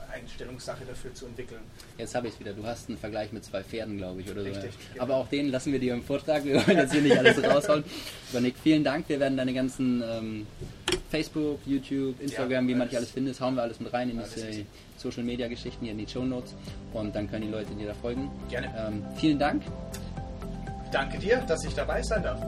Einstellungssache 0.10 0.84
dafür 0.86 1.14
zu 1.14 1.26
entwickeln. 1.26 1.62
Jetzt 1.98 2.16
habe 2.16 2.28
ich 2.28 2.34
es 2.34 2.40
wieder. 2.40 2.54
Du 2.54 2.66
hast 2.66 2.90
einen 2.90 2.98
Vergleich 2.98 3.32
mit 3.32 3.44
zwei 3.46 3.64
Pferden, 3.64 3.98
glaube 3.98 4.22
ich, 4.22 4.30
oder 4.30 4.44
Richtig, 4.44 4.72
so. 4.72 4.78
genau. 4.94 5.04
Aber 5.04 5.16
auch 5.16 5.28
den 5.28 5.50
lassen 5.50 5.72
wir 5.72 5.80
dir 5.80 5.94
im 5.94 6.04
Vortrag. 6.04 6.44
Wir 6.46 6.56
wollen 6.56 6.78
jetzt 6.78 6.92
hier 6.94 7.02
nicht 7.02 7.18
alles 7.18 7.44
raushauen. 7.44 7.84
Aber 8.32 8.42
Nick, 8.42 8.56
vielen 8.62 8.84
Dank. 8.84 9.08
Wir 9.10 9.20
werden 9.20 9.38
deine 9.38 9.54
ganzen 9.54 10.04
ähm, 10.04 10.48
Facebook, 11.10 11.60
YouTube, 11.66 12.20
Instagram, 12.22 12.66
Ja, 12.68 12.74
wie 12.74 12.78
man 12.78 12.88
dich 12.88 12.98
alles 12.98 13.12
findet, 13.12 13.40
hauen 13.40 13.56
wir 13.56 13.64
alles 13.64 13.80
mit 13.80 13.92
rein 13.94 14.10
in 14.10 14.20
diese 14.20 14.48
richtig. 14.48 14.66
Social 14.98 15.24
Media 15.24 15.48
Geschichten 15.48 15.84
hier 15.86 15.92
in 15.94 15.98
die 15.98 16.08
Show 16.08 16.24
Notes. 16.26 16.54
Und 16.94 17.16
dann 17.16 17.30
können 17.30 17.46
die 17.46 17.52
Leute 17.52 17.74
dir 17.76 17.88
da 17.88 17.94
folgen. 17.94 18.30
Gerne. 18.50 18.68
Ähm, 18.78 19.04
vielen 19.16 19.40
Dank. 19.40 19.64
Danke 20.92 21.20
dir, 21.20 21.38
dass 21.48 21.64
ich 21.64 21.74
dabei 21.74 22.02
sein 22.02 22.24
darf. 22.24 22.42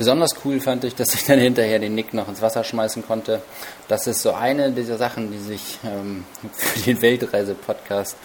Besonders 0.00 0.34
cool 0.46 0.60
fand 0.60 0.84
ich, 0.84 0.94
dass 0.94 1.12
ich 1.14 1.26
dann 1.26 1.38
hinterher 1.38 1.78
den 1.78 1.94
Nick 1.94 2.14
noch 2.14 2.26
ins 2.26 2.40
Wasser 2.40 2.64
schmeißen 2.64 3.06
konnte. 3.06 3.42
Das 3.86 4.06
ist 4.06 4.22
so 4.22 4.32
eine 4.32 4.72
dieser 4.72 4.96
Sachen, 4.96 5.30
die 5.30 5.36
sich 5.36 5.78
ähm, 5.84 6.24
für 6.54 6.80
den 6.80 7.02
Weltreise-Podcast 7.02 8.16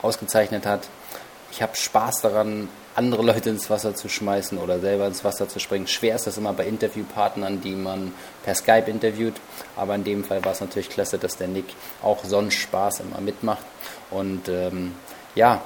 ausgezeichnet 0.00 0.64
hat. 0.64 0.88
Ich 1.50 1.60
habe 1.60 1.74
Spaß 1.74 2.20
daran, 2.20 2.68
andere 2.94 3.24
Leute 3.24 3.50
ins 3.50 3.68
Wasser 3.68 3.96
zu 3.96 4.08
schmeißen 4.08 4.58
oder 4.58 4.78
selber 4.78 5.08
ins 5.08 5.24
Wasser 5.24 5.48
zu 5.48 5.58
springen. 5.58 5.88
Schwer 5.88 6.14
ist 6.14 6.28
das 6.28 6.38
immer 6.38 6.52
bei 6.52 6.66
Interviewpartnern, 6.66 7.60
die 7.60 7.74
man 7.74 8.12
per 8.44 8.54
Skype 8.54 8.88
interviewt. 8.88 9.34
Aber 9.74 9.96
in 9.96 10.04
dem 10.04 10.22
Fall 10.22 10.44
war 10.44 10.52
es 10.52 10.60
natürlich 10.60 10.88
klasse, 10.88 11.18
dass 11.18 11.36
der 11.36 11.48
Nick 11.48 11.66
auch 12.00 12.22
sonst 12.22 12.54
Spaß 12.54 13.00
immer 13.00 13.20
mitmacht. 13.20 13.64
Und 14.12 14.48
ähm, 14.48 14.94
ja, 15.34 15.62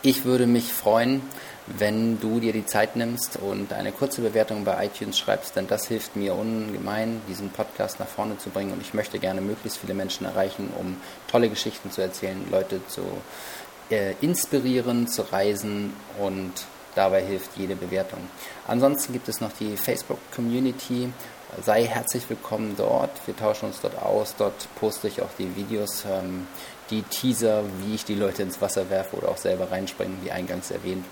ich 0.00 0.24
würde 0.24 0.46
mich 0.46 0.72
freuen, 0.72 1.20
wenn 1.66 2.20
du 2.20 2.38
dir 2.38 2.52
die 2.52 2.64
Zeit 2.64 2.96
nimmst 2.96 3.36
und 3.36 3.72
eine 3.72 3.92
kurze 3.92 4.20
Bewertung 4.20 4.64
bei 4.64 4.86
iTunes 4.86 5.18
schreibst, 5.18 5.56
denn 5.56 5.66
das 5.66 5.88
hilft 5.88 6.14
mir 6.14 6.34
ungemein, 6.34 7.20
diesen 7.28 7.50
Podcast 7.50 7.98
nach 7.98 8.06
vorne 8.06 8.38
zu 8.38 8.50
bringen. 8.50 8.72
Und 8.72 8.80
ich 8.80 8.94
möchte 8.94 9.18
gerne 9.18 9.40
möglichst 9.40 9.78
viele 9.78 9.94
Menschen 9.94 10.26
erreichen, 10.26 10.72
um 10.78 10.96
tolle 11.28 11.48
Geschichten 11.48 11.90
zu 11.90 12.02
erzählen, 12.02 12.40
Leute 12.50 12.80
zu 12.86 13.02
äh, 13.90 14.14
inspirieren, 14.20 15.08
zu 15.08 15.22
reisen 15.22 15.92
und 16.20 16.52
dabei 16.94 17.22
hilft 17.22 17.56
jede 17.56 17.76
Bewertung. 17.76 18.20
Ansonsten 18.66 19.12
gibt 19.12 19.28
es 19.28 19.40
noch 19.40 19.52
die 19.52 19.76
Facebook-Community. 19.76 21.12
Sei 21.64 21.84
herzlich 21.84 22.28
willkommen 22.28 22.74
dort. 22.76 23.10
Wir 23.26 23.36
tauschen 23.36 23.66
uns 23.66 23.80
dort 23.80 24.00
aus. 24.02 24.34
Dort 24.36 24.68
poste 24.76 25.08
ich 25.08 25.22
auch 25.22 25.30
die 25.38 25.54
Videos, 25.56 26.04
ähm, 26.04 26.46
die 26.90 27.02
Teaser, 27.02 27.64
wie 27.80 27.94
ich 27.94 28.04
die 28.04 28.14
Leute 28.14 28.42
ins 28.42 28.60
Wasser 28.60 28.88
werfe 28.90 29.16
oder 29.16 29.28
auch 29.28 29.36
selber 29.36 29.70
reinspringe, 29.70 30.14
wie 30.22 30.30
eingangs 30.30 30.70
erwähnt. 30.70 31.04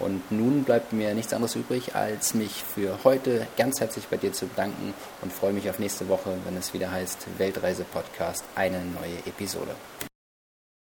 Und 0.00 0.32
nun 0.32 0.64
bleibt 0.64 0.92
mir 0.92 1.14
nichts 1.14 1.32
anderes 1.32 1.54
übrig, 1.54 1.94
als 1.94 2.34
mich 2.34 2.64
für 2.64 2.98
heute 3.04 3.46
ganz 3.56 3.80
herzlich 3.80 4.06
bei 4.08 4.16
dir 4.16 4.32
zu 4.32 4.46
bedanken 4.46 4.94
und 5.22 5.32
freue 5.32 5.52
mich 5.52 5.68
auf 5.70 5.78
nächste 5.78 6.08
Woche, 6.08 6.36
wenn 6.44 6.56
es 6.56 6.74
wieder 6.74 6.90
heißt 6.90 7.26
Weltreise 7.38 7.84
Podcast, 7.84 8.44
eine 8.56 8.78
neue 8.78 9.18
Episode. 9.26 9.74